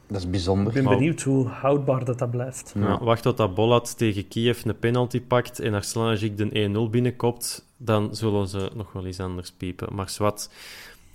Dat 0.09 0.17
is 0.21 0.31
bijzonder. 0.31 0.67
ik 0.67 0.73
ben 0.73 0.85
Maar- 0.85 0.97
benieuwd 0.97 1.23
hoe 1.23 1.47
houdbaar 1.49 2.05
dat, 2.05 2.19
dat 2.19 2.31
blijft. 2.31 2.73
Ja, 2.79 2.99
wacht 3.05 3.23
tot 3.23 3.37
dat 3.37 3.55
Bollat 3.55 3.99
tegen 3.99 4.29
Kiev 4.29 4.65
een 4.65 4.79
penalty 4.79 5.21
pakt 5.21 5.61
en 5.61 5.75
Arslanajik 5.75 6.37
de 6.37 6.49
1-0 6.53 6.91
binnenkopt, 6.91 7.69
dan 7.77 8.15
zullen 8.17 8.49
ze 8.49 8.71
nog 8.77 8.93
wel 8.93 9.07
eens 9.07 9.21
anders 9.21 9.53
piepen. 9.53 9.95
Maar 9.95 10.11
zwart, 10.11 10.51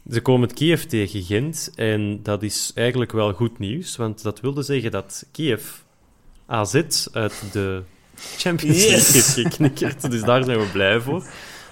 ze 0.09 0.21
komen 0.21 0.47
het 0.47 0.57
Kiev 0.57 0.83
tegen 0.83 1.23
Gent 1.23 1.71
en 1.75 2.19
dat 2.23 2.43
is 2.43 2.71
eigenlijk 2.75 3.11
wel 3.11 3.33
goed 3.33 3.59
nieuws, 3.59 3.95
want 3.95 4.23
dat 4.23 4.39
wilde 4.39 4.63
zeggen 4.63 4.91
dat 4.91 5.25
Kiev 5.31 5.63
AZ 6.45 7.07
uit 7.11 7.43
de 7.51 7.81
Champions 8.15 8.77
League 8.77 8.97
Yes! 8.97 9.13
heeft 9.13 9.49
geknikkerd, 9.49 10.11
dus 10.11 10.21
daar 10.21 10.43
zijn 10.43 10.59
we 10.59 10.69
blij 10.71 10.99
voor. 10.99 11.23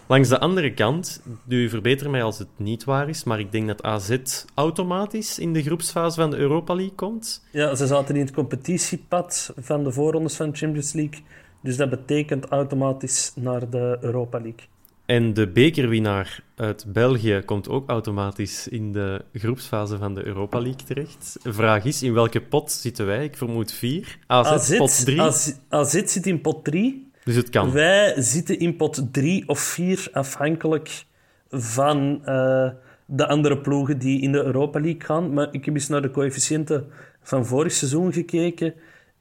Langs 0.07 0.30
de 0.30 0.39
andere 0.39 0.73
kant, 0.73 1.21
u 1.47 1.69
verbeter 1.69 2.09
mij 2.09 2.23
als 2.23 2.38
het 2.39 2.47
niet 2.55 2.84
waar 2.84 3.09
is, 3.09 3.23
maar 3.23 3.39
ik 3.39 3.51
denk 3.51 3.67
dat 3.67 3.84
AZ 3.84 4.17
automatisch 4.53 5.39
in 5.39 5.53
de 5.53 5.63
groepsfase 5.63 6.19
van 6.21 6.30
de 6.30 6.38
Europa 6.38 6.75
League 6.75 6.95
komt. 6.95 7.45
Ja, 7.51 7.75
ze 7.75 7.88
zaten 7.88 8.15
in 8.15 8.21
het 8.21 8.34
competitiepad 8.34 9.53
van 9.57 9.84
de 9.84 9.91
voorrondes 9.91 10.36
van 10.36 10.49
de 10.49 10.57
Champions 10.57 10.93
League. 10.93 11.23
Dus 11.61 11.77
dat 11.77 11.89
betekent 11.89 12.45
automatisch 12.45 13.32
naar 13.36 13.69
de 13.69 13.97
Europa 14.01 14.39
League. 14.39 14.67
En 15.10 15.34
de 15.34 15.47
bekerwinnaar 15.47 16.43
uit 16.55 16.86
België 16.88 17.41
komt 17.45 17.70
ook 17.70 17.89
automatisch 17.89 18.68
in 18.68 18.91
de 18.91 19.22
groepsfase 19.34 19.97
van 19.97 20.16
de 20.16 20.26
Europa 20.26 20.60
League 20.60 20.84
terecht. 20.86 21.38
Vraag 21.43 21.86
is, 21.86 22.03
in 22.03 22.14
welke 22.14 22.41
pot 22.41 22.72
zitten 22.72 23.05
wij? 23.05 23.24
Ik 23.24 23.38
vermoed 23.38 23.72
vier. 23.72 24.18
AZ, 24.28 24.78
pot 24.78 25.05
drie. 25.05 25.22
AZ, 25.22 25.53
AZ 25.70 26.03
zit 26.05 26.26
in 26.26 26.41
pot 26.41 26.64
3. 26.66 27.12
Dus 27.24 27.36
het 27.36 27.49
kan. 27.49 27.72
Wij 27.72 28.22
zitten 28.22 28.60
in 28.60 28.76
pot 28.76 29.07
3 29.12 29.47
of 29.47 29.60
4, 29.60 30.07
afhankelijk 30.12 31.05
van 31.49 32.26
eh, 32.26 32.70
de 33.05 33.28
andere 33.28 33.57
ploegen 33.57 33.99
die 33.99 34.22
in 34.22 34.32
de 34.32 34.43
Europa 34.43 34.80
League 34.80 35.01
gaan. 35.01 35.34
Maar 35.34 35.47
ik 35.51 35.66
heb 35.66 35.74
eens 35.74 35.88
naar 35.88 36.01
de 36.01 36.12
coëfficiënten 36.12 36.88
van 37.22 37.45
vorig 37.45 37.72
seizoen 37.72 38.14
gekeken. 38.14 38.74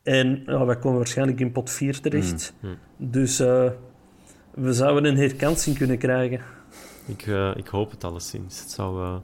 En 0.02 0.42
ja, 0.46 0.64
wij 0.64 0.78
komen 0.78 0.98
waarschijnlijk 0.98 1.40
in 1.40 1.52
pot 1.52 1.70
4 1.70 2.00
terecht. 2.00 2.54
Mm, 2.60 2.76
Dus 2.96 3.40
eh, 3.40 3.70
we 4.60 4.72
zouden 4.72 5.04
een 5.04 5.16
herkansing 5.18 5.76
kunnen 5.76 5.98
krijgen. 5.98 6.40
Ik, 7.06 7.26
eh, 7.26 7.50
ik 7.56 7.66
hoop 7.66 7.90
het 7.90 8.04
alleszins. 8.04 8.60
Het 8.60 8.70
zou, 8.70 9.02
eh, 9.02 9.14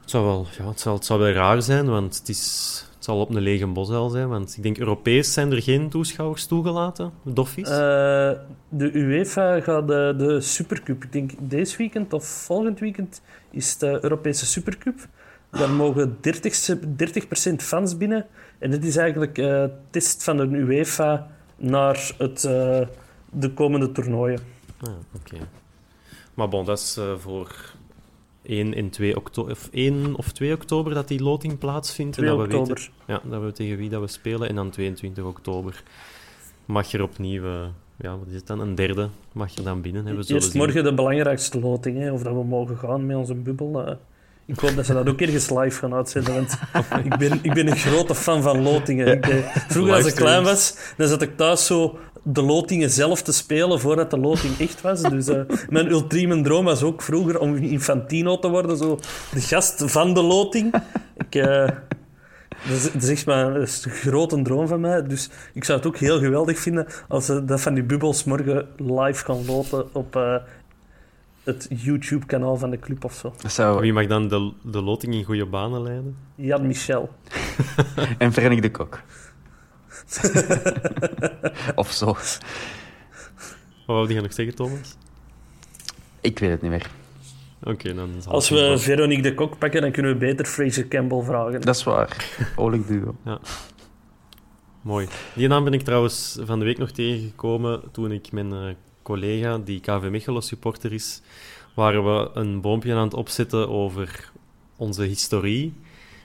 het 0.00 0.10
zou 0.10 0.24
wel, 0.24 0.46
ja, 0.58 0.68
het 0.68 0.80
zou, 0.80 0.96
het 0.96 1.04
zou 1.04 1.20
wel 1.20 1.32
raar 1.32 1.62
zijn, 1.62 1.86
want 1.86 2.18
het, 2.18 2.28
is, 2.28 2.84
het 2.94 3.04
zal 3.04 3.20
op 3.20 3.30
een 3.30 3.40
lege 3.42 3.66
bosuil 3.66 4.08
zijn. 4.08 4.28
Want 4.28 4.56
ik 4.56 4.62
denk, 4.62 4.78
Europees 4.78 5.32
zijn 5.32 5.52
er 5.52 5.62
geen 5.62 5.88
toeschouwers 5.88 6.46
toegelaten, 6.46 7.12
doffies. 7.22 7.68
Eh, 7.68 8.30
de 8.68 8.90
UEFA 8.92 9.60
gaat 9.60 9.88
de, 9.88 10.14
de 10.16 10.40
Supercup, 10.40 11.04
ik 11.04 11.12
denk 11.12 11.30
deze 11.38 11.76
weekend 11.76 12.12
of 12.12 12.24
volgend 12.24 12.78
weekend, 12.80 13.22
is 13.50 13.78
de 13.78 13.98
Europese 14.02 14.46
Supercup. 14.46 15.06
Daar 15.50 15.70
mogen 15.70 16.16
30, 16.20 16.54
se- 16.54 16.80
30% 16.96 17.62
fans 17.62 17.96
binnen. 17.96 18.26
En 18.58 18.70
dit 18.70 18.84
is 18.84 18.96
eigenlijk 18.96 19.38
eh 19.38 19.64
test 19.90 20.24
van 20.24 20.36
de 20.36 20.46
UEFA 20.46 21.26
naar 21.56 22.12
het, 22.18 22.44
de 23.34 23.52
komende 23.52 23.92
toernooien. 23.92 24.40
Ah, 24.80 24.92
oké. 25.14 25.36
Maar 26.34 26.48
bon, 26.48 26.64
dat 26.64 26.78
is 26.78 26.96
eh, 26.96 27.14
voor 27.18 27.72
1 28.42 28.74
en 28.74 28.90
2 28.90 29.16
oktober, 29.16 29.52
of 29.52 29.68
1 29.72 30.14
of 30.16 30.32
2 30.32 30.52
oktober 30.52 30.94
dat 30.94 31.08
die 31.08 31.22
loting 31.22 31.58
plaatsvindt. 31.58 32.16
2 32.16 32.28
en 32.30 32.36
dat 32.36 32.44
oktober. 32.46 32.74
We 32.74 32.80
weten, 33.06 33.22
ja, 33.30 33.30
dat 33.30 33.42
we 33.42 33.52
tegen 33.52 33.76
wie 33.76 33.88
dat 33.88 34.00
we 34.00 34.06
spelen. 34.06 34.48
En 34.48 34.54
dan 34.54 34.70
22 34.70 35.24
oktober 35.24 35.82
mag 36.66 36.90
je 36.90 36.98
er 36.98 37.04
opnieuw, 37.04 37.44
eh, 37.44 37.66
ja, 37.96 38.18
wat 38.18 38.28
is 38.28 38.34
het 38.34 38.46
dan? 38.46 38.60
Een 38.60 38.74
derde 38.74 39.08
mag 39.32 39.54
je 39.54 39.62
dan 39.62 39.80
binnen 39.80 40.06
hebben. 40.06 40.24
zullen 40.24 40.40
Eerst 40.40 40.52
zien. 40.54 40.62
morgen 40.62 40.84
de 40.84 40.94
belangrijkste 40.94 41.60
loting, 41.60 41.98
hè, 41.98 42.12
of 42.12 42.22
dat 42.22 42.32
we 42.32 42.44
mogen 42.44 42.76
gaan 42.78 43.06
met 43.06 43.16
onze 43.16 43.34
bubbel. 43.34 43.86
eh, 43.86 43.96
Ik 44.46 44.58
hoop 44.58 44.76
dat 44.76 44.86
ze 44.86 44.92
dat 44.92 45.08
ook 45.08 45.20
ergens 45.20 45.50
live 45.50 45.78
gaan 45.78 45.94
uitzenden, 45.94 46.34
want 46.34 46.58
ik 47.04 47.16
ben, 47.18 47.38
ik 47.42 47.54
ben 47.54 47.66
een 47.66 47.76
grote 47.76 48.14
fan 48.14 48.42
van 48.42 48.62
lotingen. 48.62 49.06
Ik, 49.06 49.26
eh, 49.26 49.56
vroeger 49.68 49.94
als 49.94 50.06
ik 50.06 50.14
klein 50.14 50.42
was, 50.42 50.76
dan 50.96 51.08
zat 51.08 51.22
ik 51.22 51.36
thuis 51.36 51.66
zo 51.66 51.98
de 52.22 52.42
lotingen 52.42 52.90
zelf 52.90 53.22
te 53.22 53.32
spelen 53.32 53.80
voordat 53.80 54.10
de 54.10 54.18
loting 54.18 54.58
echt 54.58 54.80
was. 54.80 55.02
Dus 55.02 55.28
uh, 55.28 55.40
mijn 55.68 55.90
ultieme 55.90 56.42
droom 56.42 56.64
was 56.64 56.82
ook 56.82 57.02
vroeger 57.02 57.38
om 57.38 57.56
Infantino 57.56 58.38
te 58.38 58.48
worden, 58.48 58.76
zo 58.76 58.98
de 59.32 59.40
gast 59.40 59.82
van 59.86 60.14
de 60.14 60.22
loting. 60.22 60.74
Ik, 61.16 61.34
uh, 61.34 61.68
dat, 62.68 62.76
is, 62.76 62.92
dat 62.92 63.02
is 63.02 63.08
echt 63.08 63.26
maar, 63.26 63.52
dat 63.52 63.62
is 63.62 63.84
een 63.84 63.90
grote 63.90 64.42
droom 64.42 64.68
van 64.68 64.80
mij. 64.80 65.02
Dus 65.02 65.30
ik 65.52 65.64
zou 65.64 65.78
het 65.78 65.86
ook 65.86 65.96
heel 65.96 66.18
geweldig 66.18 66.58
vinden 66.58 66.86
als 67.08 67.26
ze 67.26 67.44
dat 67.44 67.60
van 67.60 67.74
die 67.74 67.84
bubbels 67.84 68.24
morgen 68.24 68.68
live 68.76 69.24
gaan 69.24 69.46
loten 69.46 69.94
op 69.94 70.16
uh, 70.16 70.36
het 71.44 71.66
YouTube-kanaal 71.70 72.56
van 72.56 72.70
de 72.70 72.78
club 72.78 73.04
of 73.04 73.14
zo. 73.14 73.34
Zou... 73.46 73.80
Wie 73.80 73.92
mag 73.92 74.06
dan 74.06 74.28
de, 74.28 74.52
de 74.62 74.82
loting 74.82 75.14
in 75.14 75.24
goede 75.24 75.46
banen 75.46 75.82
leiden? 75.82 76.16
Jan 76.34 76.66
Michel. 76.66 77.10
en 78.18 78.32
Vernik 78.32 78.62
de 78.62 78.70
Kok. 78.70 79.00
of 81.74 81.90
zo. 81.90 82.06
Wat 82.06 83.96
wou 83.96 84.12
je 84.12 84.20
nog 84.20 84.32
zeggen, 84.32 84.54
Thomas? 84.54 84.96
Ik 86.20 86.38
weet 86.38 86.50
het 86.50 86.62
niet 86.62 86.70
meer. 86.70 86.90
Oké, 87.62 87.94
dan 87.94 88.10
zal 88.18 88.32
Als 88.32 88.48
het 88.48 88.58
we 88.58 88.64
wel. 88.64 88.78
Veronique 88.78 89.22
de 89.22 89.34
Kok 89.34 89.58
pakken, 89.58 89.80
dan 89.80 89.90
kunnen 89.90 90.12
we 90.12 90.18
beter 90.18 90.44
Fraser 90.44 90.88
Campbell 90.88 91.22
vragen. 91.22 91.60
Dat 91.60 91.74
is 91.74 91.84
waar. 91.84 92.36
Oorlijk 92.56 92.86
duo. 92.86 93.16
Ja. 93.24 93.40
Mooi. 94.82 95.08
Die 95.34 95.48
naam 95.48 95.64
ben 95.64 95.72
ik 95.72 95.82
trouwens 95.82 96.38
van 96.42 96.58
de 96.58 96.64
week 96.64 96.78
nog 96.78 96.90
tegengekomen 96.90 97.82
toen 97.92 98.12
ik 98.12 98.32
mijn 98.32 98.52
eh, 98.52 98.74
collega, 99.04 99.58
die 99.64 99.80
KV 99.80 100.08
Mechelen 100.10 100.42
supporter 100.42 100.92
is, 100.92 101.22
waren 101.74 102.04
we 102.04 102.30
een 102.34 102.60
boompje 102.60 102.94
aan 102.94 103.04
het 103.04 103.14
opzetten 103.14 103.68
over 103.68 104.30
onze 104.76 105.02
historie. 105.02 105.72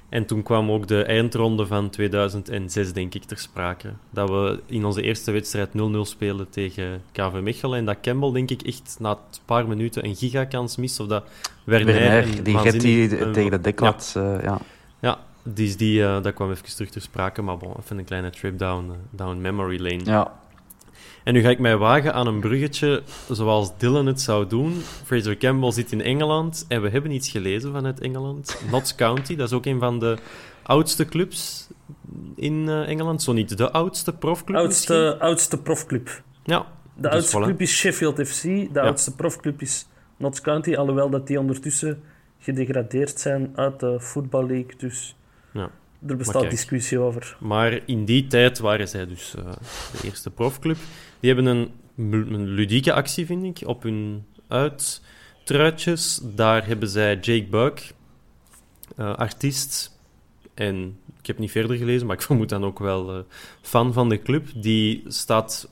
En 0.09 0.25
toen 0.25 0.43
kwam 0.43 0.71
ook 0.71 0.88
de 0.88 1.03
eindronde 1.03 1.65
van 1.65 1.89
2006, 1.89 2.93
denk 2.93 3.13
ik, 3.15 3.23
ter 3.23 3.38
sprake. 3.38 3.89
Dat 4.09 4.30
we 4.30 4.59
in 4.65 4.86
onze 4.86 5.01
eerste 5.01 5.32
wedstrijd 5.32 5.69
0-0 5.69 5.71
spelen 6.01 6.49
tegen 6.49 7.01
KV 7.11 7.39
Mechelen. 7.41 7.77
En 7.80 7.86
dat 7.86 7.97
Campbell, 8.01 8.32
denk 8.32 8.49
ik, 8.51 8.61
echt 8.61 8.95
na 8.99 9.09
een 9.09 9.17
paar 9.45 9.67
minuten 9.67 10.05
een 10.05 10.15
gigakans 10.15 10.75
mist. 10.77 10.99
Of 10.99 11.07
dat 11.07 11.23
Werner, 11.63 11.93
Werner, 11.93 12.43
die 12.43 12.53
waanzinnig- 12.53 13.09
Getty 13.09 13.15
een- 13.23 13.32
tegen 13.34 13.51
de 13.51 13.61
deklat. 13.61 14.11
Ja. 14.15 14.41
ja. 14.41 14.59
Ja, 15.01 15.19
dus 15.43 15.77
die, 15.77 16.03
eh, 16.05 16.21
dat 16.23 16.34
kwam 16.34 16.51
even 16.51 16.75
terug 16.75 16.89
ter 16.89 17.01
sprake. 17.01 17.41
Maar 17.41 17.57
bon, 17.57 17.73
even 17.80 17.97
een 17.97 18.05
kleine 18.05 18.30
trip 18.30 18.57
down, 18.59 18.89
eh, 18.91 18.95
down 19.11 19.41
memory 19.41 19.82
lane. 19.82 20.05
ja. 20.05 20.38
En 21.24 21.34
nu 21.34 21.41
ga 21.41 21.49
ik 21.49 21.59
mij 21.59 21.78
wagen 21.78 22.13
aan 22.13 22.28
een 22.28 22.39
bruggetje 22.39 23.03
zoals 23.30 23.78
Dylan 23.78 24.05
het 24.05 24.22
zou 24.22 24.47
doen. 24.47 24.74
Fraser 25.05 25.38
Campbell 25.38 25.72
zit 25.72 25.91
in 25.91 26.01
Engeland 26.01 26.65
en 26.67 26.82
we 26.82 26.89
hebben 26.89 27.11
iets 27.11 27.30
gelezen 27.30 27.72
vanuit 27.72 27.99
Engeland. 27.99 28.61
Notts 28.72 28.95
County, 28.95 29.36
dat 29.36 29.47
is 29.47 29.53
ook 29.53 29.65
een 29.65 29.80
van 29.80 29.99
de 29.99 30.17
oudste 30.63 31.05
clubs 31.05 31.67
in 32.36 32.70
eh, 32.70 32.88
Engeland. 32.88 33.24
Zo 33.24 33.34
niet 33.34 33.57
de 33.57 33.72
oudste 33.72 34.13
profclub 34.13 34.65
misschien? 34.65 34.95
Oudste, 34.95 35.20
oudste 35.20 35.61
profclub. 35.61 36.22
Ja. 36.43 36.65
De 36.95 37.01
Dus 37.01 37.11
oudste 37.11 37.38
voilà. 37.39 37.43
club 37.43 37.61
is 37.61 37.78
Sheffield 37.78 38.28
FC. 38.28 38.43
De 38.74 38.82
oudste 38.82 39.15
profclub 39.15 39.61
is 39.61 39.88
Notts 40.17 40.41
County. 40.41 40.76
Alhoewel 40.76 41.09
dat 41.09 41.28
die 41.28 41.39
ondertussen 41.39 42.03
gedegradeerd 42.39 43.20
zijn 43.20 43.51
uit 43.55 43.80
de 43.80 43.99
Football 43.99 44.45
League. 44.47 44.74
Dus 44.78 45.15
Ja. 45.53 45.70
Er 46.08 46.16
bestaat 46.18 46.41
kijk. 46.41 46.50
discussie 46.50 47.00
over. 47.00 47.38
Maar 47.39 47.80
in 47.86 48.06
die 48.06 48.28
tijd 48.28 48.60
waren 48.60 48.88
zij 48.88 49.06
dus 49.06 49.36
eh, 49.36 49.52
de 49.91 50.08
eerste 50.08 50.30
profclub. 50.30 50.78
Die 51.20 51.34
hebben 51.34 51.45
een, 51.45 51.72
een 52.34 52.47
ludieke 52.47 52.93
actie, 52.93 53.26
vind 53.26 53.43
ik, 53.43 53.68
op 53.68 53.84
hun 53.84 54.26
uittruitjes. 54.47 56.22
Daar 56.24 56.68
hebben 56.68 56.89
zij 56.89 57.16
Jake 57.16 57.47
Buck, 57.50 57.93
eh, 58.95 59.16
artiest, 59.16 60.00
en 60.54 60.97
ik 61.20 61.28
heb 61.28 61.38
niet 61.38 61.52
verder 61.52 61.78
gelezen, 61.78 62.08
maar 62.08 62.16
ik 62.16 62.22
vermoed 62.30 62.50
dan 62.50 62.64
ook 62.64 62.80
wel 62.80 63.16
eh, 63.16 63.20
fan 63.62 63.93
van 63.93 64.10
de 64.10 64.22
club. 64.22 64.47
Die 64.56 65.04
staat 65.08 65.70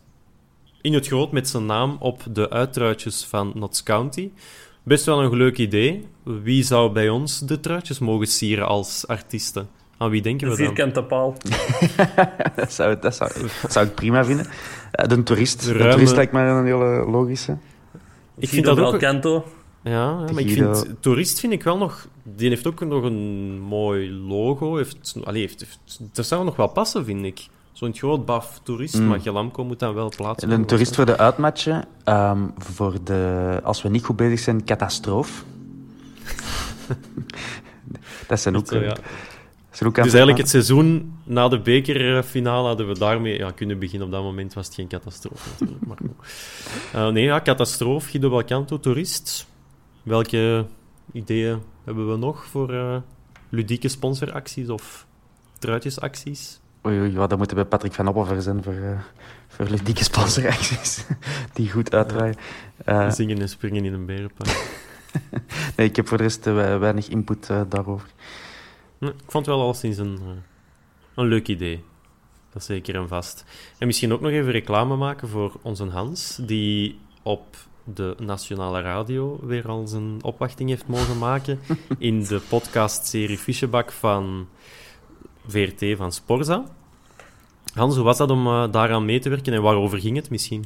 in 0.81 0.93
het 0.93 1.07
groot 1.07 1.31
met 1.31 1.49
zijn 1.49 1.65
naam 1.65 1.97
op 1.99 2.23
de 2.31 2.49
uittruitjes 2.49 3.25
van 3.25 3.51
Notts 3.55 3.83
County. 3.83 4.31
Best 4.83 5.05
wel 5.05 5.23
een 5.23 5.35
leuk 5.35 5.57
idee. 5.57 6.07
Wie 6.23 6.63
zou 6.63 6.91
bij 6.91 7.09
ons 7.09 7.39
de 7.39 7.59
truitjes 7.59 7.99
mogen 7.99 8.27
sieren 8.27 8.67
als 8.67 9.07
artiesten? 9.07 9.69
Aan 9.97 10.09
wie 10.09 10.21
denken 10.21 10.49
we 10.49 10.55
dan? 10.55 10.65
vierkante 10.65 11.03
paal. 11.03 11.35
Dat, 12.55 12.71
zou, 12.73 12.99
dat, 12.99 13.15
zou, 13.15 13.31
dat 13.61 13.71
zou 13.71 13.85
ik 13.85 13.95
prima 13.95 14.25
vinden. 14.25 14.45
Eh, 14.91 15.07
De 15.07 15.23
toerist. 15.23 15.65
De 15.65 15.73
toerist 15.77 16.15
lijkt 16.15 16.31
mij 16.31 16.49
een 16.49 16.65
hele 16.65 17.05
logische. 17.09 17.57
Ik 18.37 18.49
vind 18.49 18.65
Guido 18.65 18.81
dat 18.83 18.93
ook... 18.93 18.99
Belcanto. 18.99 19.45
Ja, 19.81 19.91
ja, 19.91 20.15
maar 20.33 20.39
ik 20.39 20.49
vind... 20.49 20.85
Toerist 20.99 21.39
vind 21.39 21.53
ik 21.53 21.63
wel 21.63 21.77
nog... 21.77 22.07
Die 22.23 22.49
heeft 22.49 22.67
ook 22.67 22.85
nog 22.85 23.03
een 23.03 23.59
mooi 23.59 24.11
logo. 24.11 24.75
Heeft, 24.77 25.15
allee, 25.23 25.41
heeft, 25.41 25.59
heeft, 25.59 25.99
dat 26.13 26.25
zou 26.25 26.45
nog 26.45 26.55
wel 26.55 26.67
passen, 26.67 27.05
vind 27.05 27.25
ik. 27.25 27.47
Zo'n 27.71 27.93
groot 27.95 28.25
baf 28.25 28.59
toerist, 28.63 28.99
Mm. 28.99 29.07
maar 29.07 29.19
Gelamco 29.19 29.63
moet 29.65 29.79
dan 29.79 29.93
wel 29.93 30.11
plaatsen. 30.15 30.51
Een 30.51 30.65
toerist 30.65 30.95
voor 30.95 31.05
de 31.05 31.17
uitmatchen. 31.17 31.85
ehm, 32.03 32.39
voor 32.57 32.93
de, 33.03 33.59
als 33.63 33.81
we 33.81 33.89
niet 33.89 34.03
goed 34.05 34.15
bezig 34.15 34.39
zijn, 34.39 34.63
catastroof. 34.65 35.43
dat 38.27 38.39
zijn 38.39 38.55
ook... 38.57 38.67
Zo, 38.67 38.79
ja. 38.79 38.95
Dus 39.77 39.95
eigenlijk 39.95 40.37
het 40.37 40.49
seizoen 40.49 41.17
na 41.23 41.47
de 41.47 41.59
bekerfinale 41.59 42.67
hadden 42.67 42.87
we 42.87 42.97
daarmee 42.99 43.37
ja, 43.37 43.51
kunnen 43.51 43.79
beginnen. 43.79 44.07
Op 44.07 44.13
dat 44.13 44.23
moment 44.23 44.53
was 44.53 44.65
het 44.65 44.75
geen 44.75 44.87
catastrofe 44.87 45.49
natuurlijk. 45.49 45.85
Maar. 45.85 45.97
Eh, 46.93 47.11
nee, 47.13 47.23
ja, 47.23 47.41
catastrofe. 47.41 48.09
Guido 48.09 48.29
Belcanto, 48.29 48.79
toerist. 48.79 49.47
Welke 50.03 50.65
ideeën 51.11 51.61
hebben 51.83 52.11
we 52.11 52.17
nog 52.17 52.45
voor 52.45 52.73
eh, 52.73 52.97
ludieke 53.49 53.87
sponsoracties 53.87 54.69
of 54.69 55.05
truitjesacties? 55.59 56.59
Oei, 56.85 56.99
oei, 56.99 57.15
wat, 57.15 57.29
dan 57.29 57.37
moeten 57.37 57.57
we 57.57 57.65
Patrick 57.65 57.93
van 57.93 58.07
Oppenver 58.07 58.41
zijn 58.41 58.63
voor, 58.63 58.73
eh 58.73 58.99
voor 59.47 59.65
ludieke 59.69 60.03
sponsoracties. 60.03 61.05
Die 61.53 61.71
goed 61.71 61.93
uitdraaien. 61.93 62.35
Zingen 63.09 63.41
en 63.41 63.49
springen 63.49 63.85
in 63.85 63.93
een 63.93 64.05
berenpark. 64.05 64.79
nee, 65.75 65.87
ik 65.87 65.95
heb 65.95 66.07
voor 66.07 66.17
de 66.17 66.23
rest 66.23 66.45
we- 66.45 66.77
weinig 66.77 67.07
input 67.07 67.47
daarover. 67.69 68.07
Nee, 68.97 69.11
ik 69.11 69.31
vond 69.31 69.45
het 69.45 69.55
wel 69.55 69.63
alleszins 69.63 69.97
een, 69.97 70.17
eh, 70.21 70.27
een 71.15 71.27
leuk 71.27 71.47
idee. 71.47 71.83
Dat 72.51 72.61
is 72.61 72.67
zeker 72.67 72.95
en 72.95 73.07
vast. 73.07 73.45
En 73.77 73.87
misschien 73.87 74.13
ook 74.13 74.21
nog 74.21 74.31
even 74.31 74.51
reclame 74.51 74.95
maken 74.95 75.27
voor 75.27 75.59
onze 75.61 75.85
Hans, 75.85 76.39
die 76.41 76.99
op 77.23 77.55
de 77.83 78.15
Nationale 78.19 78.81
Radio 78.81 79.39
weer 79.41 79.67
al 79.67 79.87
zijn 79.87 80.23
opwachting 80.23 80.69
heeft 80.69 80.87
mogen 80.87 81.17
maken 81.17 81.59
in 81.97 82.23
de 82.23 82.41
podcastserie 82.49 83.37
Fischebak 83.37 83.91
van 83.91 84.47
VRT 85.47 85.97
van 85.97 86.11
Sporza. 86.11 86.65
Hans, 87.73 87.95
hoe 87.95 88.03
was 88.03 88.17
dat 88.17 88.29
om 88.29 88.47
eh, 88.47 88.71
daaraan 88.71 89.05
mee 89.05 89.19
te 89.19 89.29
werken 89.29 89.53
en 89.53 89.61
waarover 89.61 89.99
ging 89.99 90.15
het 90.15 90.29
misschien? 90.29 90.65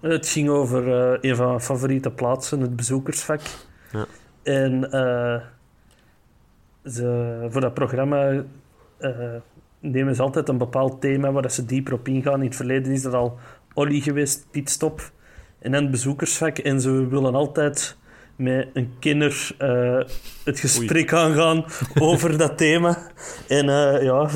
Het 0.00 0.28
ging 0.28 0.48
over 0.48 1.12
eh, 1.12 1.30
een 1.30 1.36
van 1.36 1.46
mijn 1.46 1.60
favoriete 1.60 2.10
plaatsen, 2.10 2.60
het 2.60 2.76
bezoekersvak. 2.76 3.40
Ja. 3.92 4.06
En 4.42 4.90
eh, 4.92 5.42
ze, 6.84 7.46
voor 7.50 7.60
dat 7.60 7.74
programma 7.74 8.44
eh, 8.98 9.10
nemen 9.80 10.14
ze 10.14 10.22
altijd 10.22 10.48
een 10.48 10.58
bepaald 10.58 11.00
thema 11.00 11.32
waar 11.32 11.50
ze 11.50 11.64
dieper 11.64 11.92
op 11.92 12.08
ingaan. 12.08 12.40
In 12.40 12.46
het 12.46 12.56
verleden 12.56 12.92
is 12.92 13.02
dat 13.02 13.14
al 13.14 13.38
Olly 13.74 14.00
geweest, 14.00 14.46
pitstop. 14.50 15.10
En 15.58 15.72
dan 15.72 15.82
het 15.82 15.90
bezoekersvak. 15.90 16.58
En 16.58 16.80
ze 16.80 17.08
willen 17.08 17.34
altijd 17.34 17.96
met 18.36 18.68
een 18.72 18.92
kenner 18.98 19.50
eh, 19.58 20.00
het 20.44 20.60
gesprek 20.60 21.12
aangaan 21.12 21.64
over 22.08 22.38
dat 22.38 22.58
thema. 22.58 23.10
En 23.48 23.68
eh, 23.68 24.02
ja, 24.02 24.28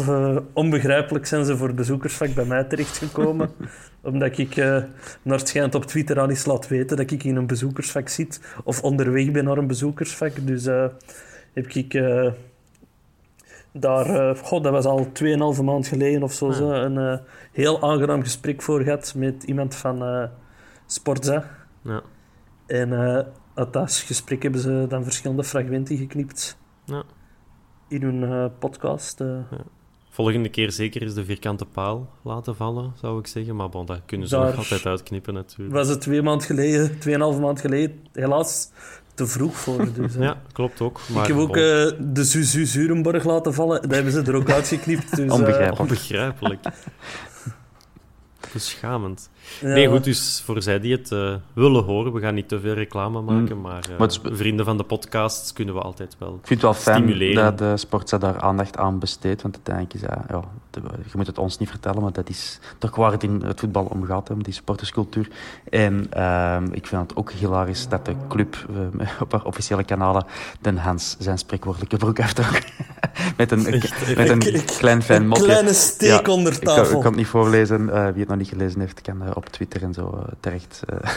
onbegrijpelijk 0.53 1.26
zijn 1.26 1.45
ze 1.45 1.57
voor 1.57 1.66
het 1.66 1.76
bezoekersvak 1.76 2.34
bij 2.34 2.45
mij 2.45 2.64
terechtgekomen. 2.64 3.51
omdat 4.03 4.38
ik, 4.38 4.57
eh, 4.57 4.82
naar 5.22 5.38
het 5.38 5.49
schijnt, 5.49 5.74
op 5.74 5.84
Twitter 5.84 6.20
al 6.20 6.28
eens 6.28 6.45
laat 6.45 6.68
weten 6.68 6.97
dat 6.97 7.11
ik 7.11 7.24
in 7.24 7.36
een 7.36 7.47
bezoekersvak 7.47 8.09
zit. 8.09 8.40
Of 8.64 8.82
onderweg 8.82 9.30
ben 9.30 9.45
naar 9.45 9.59
een 9.59 9.66
bezoekersvak. 9.66 10.47
Dus 10.47 10.68
heb 11.55 11.67
ik 11.67 11.95
eh, 11.95 12.33
daar, 13.73 14.07
eh, 14.07 14.37
god, 14.43 14.63
dat 14.63 14.73
was 14.73 14.85
al 14.85 15.07
2,5 15.13 15.63
maand 15.63 15.87
geleden 15.87 16.23
of 16.23 16.33
zo, 16.33 16.51
zo 16.51 16.71
een 16.71 16.99
eh, 16.99 17.19
heel 17.53 17.83
aangenaam 17.83 18.23
gesprek 18.23 18.63
voor 18.63 18.83
gehad 18.83 19.15
met 19.17 19.43
iemand 19.43 19.75
van 19.75 20.29
Sportza. 20.87 21.45
Ja. 21.83 22.03
En 22.67 22.93
uit 23.55 23.73
dat 23.73 23.93
gesprek 23.93 24.43
hebben 24.43 24.61
ze 24.61 24.87
dan 24.89 25.05
verschillende 25.05 25.45
fragmenten 25.45 25.97
geknipt 25.97 26.59
Ja. 26.85 27.03
in 27.89 28.03
hun 28.03 28.51
podcast. 28.59 29.25
Volgende 30.11 30.49
keer 30.49 30.73
zeker 30.73 31.03
eens 31.03 31.15
de 31.15 31.25
vierkante 31.25 31.65
paal 31.65 32.09
laten 32.23 32.57
vallen, 32.57 32.93
zou 33.01 33.19
ik 33.19 33.27
zeggen. 33.27 33.57
Maar 33.57 33.69
bon, 33.69 33.87
dat 33.87 34.01
kunnen 34.07 34.29
ze 34.29 34.37
Daar 34.37 34.45
nog 34.47 34.57
altijd 34.57 34.87
uitknippen 34.87 35.35
natuurlijk. 35.35 35.75
was 35.77 35.89
het 35.89 36.01
twee 36.01 36.23
maand 36.23 36.45
geleden, 36.45 36.99
tweeënhalve 36.99 37.41
maand 37.41 37.61
geleden, 37.61 38.07
helaas 38.13 38.71
te 39.15 39.27
vroeg 39.27 39.57
voor. 39.57 39.93
Dus. 39.95 40.15
Ja, 40.29 40.37
klopt 40.53 40.81
ook. 40.81 41.01
Maar 41.12 41.23
ik 41.23 41.29
heb 41.29 41.39
ook 41.39 41.57
eh, 41.57 41.62
de 42.01 42.25
Zuzu 42.25 42.65
Zurenborg 42.67 43.25
laten 43.25 43.55
vallen. 43.55 43.83
Dat 43.83 43.91
hebben 43.91 44.12
ze 44.12 44.23
er 44.23 44.35
ook 44.35 44.51
uitgeknipt. 44.51 45.17
Dus, 45.17 45.27
eh, 45.27 45.33
Onbegrijpelijk. 45.33 45.79
onbegrijpelijk. 45.81 46.61
Beschamend. 48.53 49.31
Ja. 49.61 49.69
Nee, 49.69 49.89
goed, 49.89 50.05
dus 50.05 50.43
voor 50.45 50.62
zij 50.62 50.81
die 50.81 50.93
het 50.93 51.12
eh, 51.12 51.35
willen 51.53 51.85
horen, 51.85 52.12
we 52.12 52.21
gaan 52.21 52.35
niet 52.35 52.49
te 52.49 52.61
veel 52.61 52.75
reclame 52.75 53.21
maken, 53.21 53.61
maar, 53.61 53.83
eh, 53.83 53.89
Mm. 53.91 53.97
Maar 53.99 54.09
het 54.09 54.21
is- 54.33 54.39
vrienden 54.39 54.65
van 54.65 54.77
de 54.77 54.83
podcasts 54.85 55.53
kunnen 55.53 55.75
we 55.75 55.81
altijd 55.81 56.17
wel 56.19 56.29
Ik 56.29 56.47
vind 56.47 56.62
het 56.62 56.71
wel 56.71 56.75
fijn 56.83 56.97
stimuleren. 57.03 57.45
dat 57.45 57.59
de 57.59 57.77
Sportza 57.77 58.19
daar 58.19 58.41
aandacht 58.41 58.77
aan 58.77 58.99
besteedt. 58.99 59.43
Want 59.43 59.55
uiteindelijk 59.55 59.95
is 59.95 60.01
dat, 60.01 60.19
ja, 60.29 60.41
je 60.83 61.11
moet 61.16 61.27
het 61.27 61.39
ons 61.39 61.59
niet 61.59 61.68
vertellen, 61.70 62.03
maar 62.03 62.12
dat 62.12 62.29
is 62.29 62.59
toch 62.79 62.97
waar 62.97 63.12
het 63.12 63.22
in 63.22 63.43
het 63.45 63.61
voetbal 63.61 63.85
om 63.85 64.05
gaat, 64.05 64.29
hè, 64.29 64.35
om 64.35 64.43
die 64.43 64.53
supporterscultuur. 64.55 65.29
En 65.70 66.07
ehm, 66.11 66.64
ik 66.72 66.87
vind 66.87 67.03
het 67.03 67.16
ook 67.16 67.31
hilarisch 67.33 67.89
dat 67.89 68.05
de 68.05 68.14
club 68.29 68.66
eh, 68.99 69.11
op 69.22 69.33
haar 69.33 69.45
officiële 69.45 69.85
kanalen 69.85 70.25
Den 70.61 70.77
Hans 70.77 71.16
zijn 71.18 71.39
spreekwoordelijke 71.39 71.97
broek 71.97 72.20
aftrok. 72.20 72.59
met 73.37 73.51
een, 73.51 73.62
met 74.16 74.29
een 74.29 74.41
Ik- 74.55 74.66
klein 74.66 75.03
fijn 75.03 75.29
mopje. 75.29 75.45
kleine 75.45 75.72
steek 75.72 76.29
onder 76.29 76.53
ik 76.53 76.61
kan- 76.61 76.75
tafel. 76.77 76.95
Ik 76.95 77.01
kan 77.01 77.11
het 77.11 77.16
niet 77.16 77.27
voorlezen. 77.27 77.89
Eh, 77.91 78.05
wie 78.11 78.20
het 78.20 78.29
nog 78.29 78.39
niet 78.39 78.49
gelezen 78.49 78.81
heeft, 78.81 79.01
kan 79.01 79.22
eh, 79.22 79.31
op 79.35 79.47
Twitter 79.49 79.83
en 79.83 79.93
zo 79.95 80.11
eh, 80.27 80.33
terecht. 80.41 80.83
eh, 80.87 81.11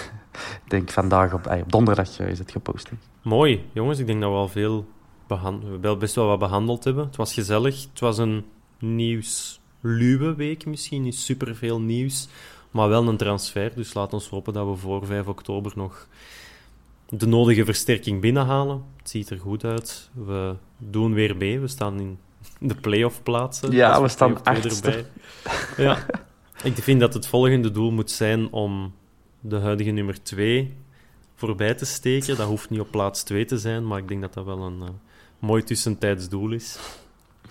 ik 0.64 0.70
denk 0.74 0.90
vandaag 0.90 1.34
op, 1.34 1.48
eh, 1.48 1.60
op 1.62 1.72
donderdag 1.72 2.20
eh, 2.20 2.28
is 2.30 2.40
het 2.40 2.52
gepost. 2.52 2.90
Mooi, 3.22 3.66
jongens. 3.74 4.00
Ik 4.00 4.08
denk 4.08 4.22
dat 4.22 4.30
we 4.30 4.36
al 4.36 4.48
veel 4.48 4.86
we 5.82 5.96
best 6.00 6.16
wel 6.16 6.28
wat 6.28 6.40
behandeld 6.40 6.84
hebben. 6.84 7.06
Het 7.06 7.16
was 7.16 7.34
gezellig. 7.34 7.82
Het 7.92 8.00
was 8.00 8.18
een 8.18 8.46
nieuwsluwe 8.80 10.36
week 10.36 10.66
misschien. 10.66 11.02
Niet 11.02 11.16
superveel 11.16 11.82
nieuws, 11.82 12.28
maar 12.72 12.90
wel 12.90 13.08
een 13.08 13.18
transfer. 13.18 13.72
Dus 13.76 13.94
laat 13.94 14.14
ons 14.14 14.30
hopen 14.30 14.54
dat 14.54 14.68
we 14.68 14.76
voor 14.76 15.06
5 15.06 15.28
oktober 15.28 15.72
nog 15.76 16.08
de 17.10 17.28
nodige 17.28 17.66
versterking 17.66 18.22
binnenhalen. 18.22 18.84
Het 18.98 19.10
ziet 19.10 19.30
er 19.30 19.40
goed 19.40 19.64
uit. 19.64 20.10
We 20.14 20.56
doen 20.78 21.14
weer 21.14 21.38
mee. 21.38 21.60
We 21.60 21.68
staan 21.68 22.00
in 22.00 22.20
de 22.60 22.76
playoff 22.76 23.24
plaatsen. 23.24 23.72
Ja, 23.72 23.92
Als 23.92 24.02
we 24.02 24.08
staan 24.08 24.46
erbij. 24.46 25.06
Ja. 25.78 26.06
Ik 26.64 26.76
vind 26.76 27.00
dat 27.00 27.14
het 27.14 27.28
volgende 27.28 27.72
doel 27.72 27.92
moet 27.92 28.12
zijn 28.12 28.52
om 28.52 28.94
de 29.40 29.58
huidige 29.58 29.92
nummer 29.92 30.24
2 30.24 30.76
voorbij 31.36 31.74
te 31.74 31.86
steken. 31.86 32.38
Dat 32.38 32.48
hoeft 32.48 32.70
niet 32.70 32.80
op 32.80 32.92
plaats 32.92 33.24
2 33.24 33.46
te 33.46 33.58
zijn, 33.58 33.88
maar 33.88 34.00
ik 34.00 34.08
denk 34.08 34.22
dat 34.22 34.34
dat 34.34 34.46
wel 34.46 34.60
een 34.60 34.82
eh, 34.82 34.90
mooi 35.40 35.64
tussentijds 35.64 36.30
doel 36.30 36.52
is. 36.52 36.78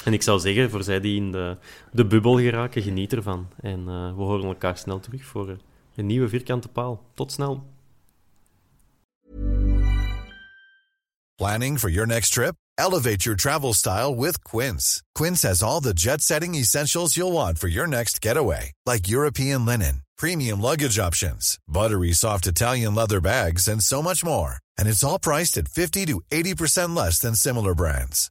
En 0.05 0.12
ik 0.12 0.22
zou 0.22 0.40
zeggen, 0.40 0.70
voor 0.70 0.82
zij 0.82 1.01
die 1.01 1.16
in 1.16 1.32
de, 1.32 1.57
de 1.92 2.07
bubbel 2.07 2.38
geraken, 2.38 2.82
geniet 2.82 3.12
ervan. 3.12 3.49
En 3.61 3.78
eh, 3.78 4.16
we 4.16 4.22
horen 4.22 4.44
elkaar 4.44 4.78
snel 4.78 5.01
terug 5.01 5.24
voor 5.24 5.49
eh, 5.49 5.57
een 5.94 6.07
nieuwe 6.07 6.28
vierkante 6.28 6.68
paal. 6.68 7.05
Tot 7.14 7.32
snel. 7.32 7.64
Planning 11.36 11.78
for 11.78 11.90
your 11.90 12.07
next 12.07 12.32
trip? 12.32 12.55
Elevate 12.78 13.24
your 13.24 13.36
travel 13.36 13.74
style 13.74 14.14
with 14.14 14.42
Quince. 14.44 15.03
Quince 15.14 15.42
has 15.42 15.62
all 15.62 15.80
the 15.80 15.94
jet 15.94 16.20
setting 16.20 16.55
essentials 16.55 17.16
you'll 17.16 17.32
want 17.32 17.59
for 17.59 17.68
your 17.68 17.86
next 17.86 18.22
getaway, 18.22 18.72
like 18.86 19.09
European 19.09 19.64
linen, 19.64 20.03
premium 20.18 20.61
luggage 20.61 20.99
options, 20.99 21.59
buttery 21.66 22.12
soft 22.12 22.47
Italian 22.47 22.94
leather 22.94 23.20
bags, 23.20 23.68
and 23.68 23.82
so 23.82 24.03
much 24.03 24.24
more. 24.24 24.57
And 24.78 24.88
it's 24.88 25.05
all 25.05 25.18
priced 25.18 25.59
at 25.59 25.68
50 25.68 26.07
to 26.07 26.20
80% 26.30 26.97
less 26.97 27.18
than 27.18 27.34
similar 27.34 27.74
brands. 27.74 28.30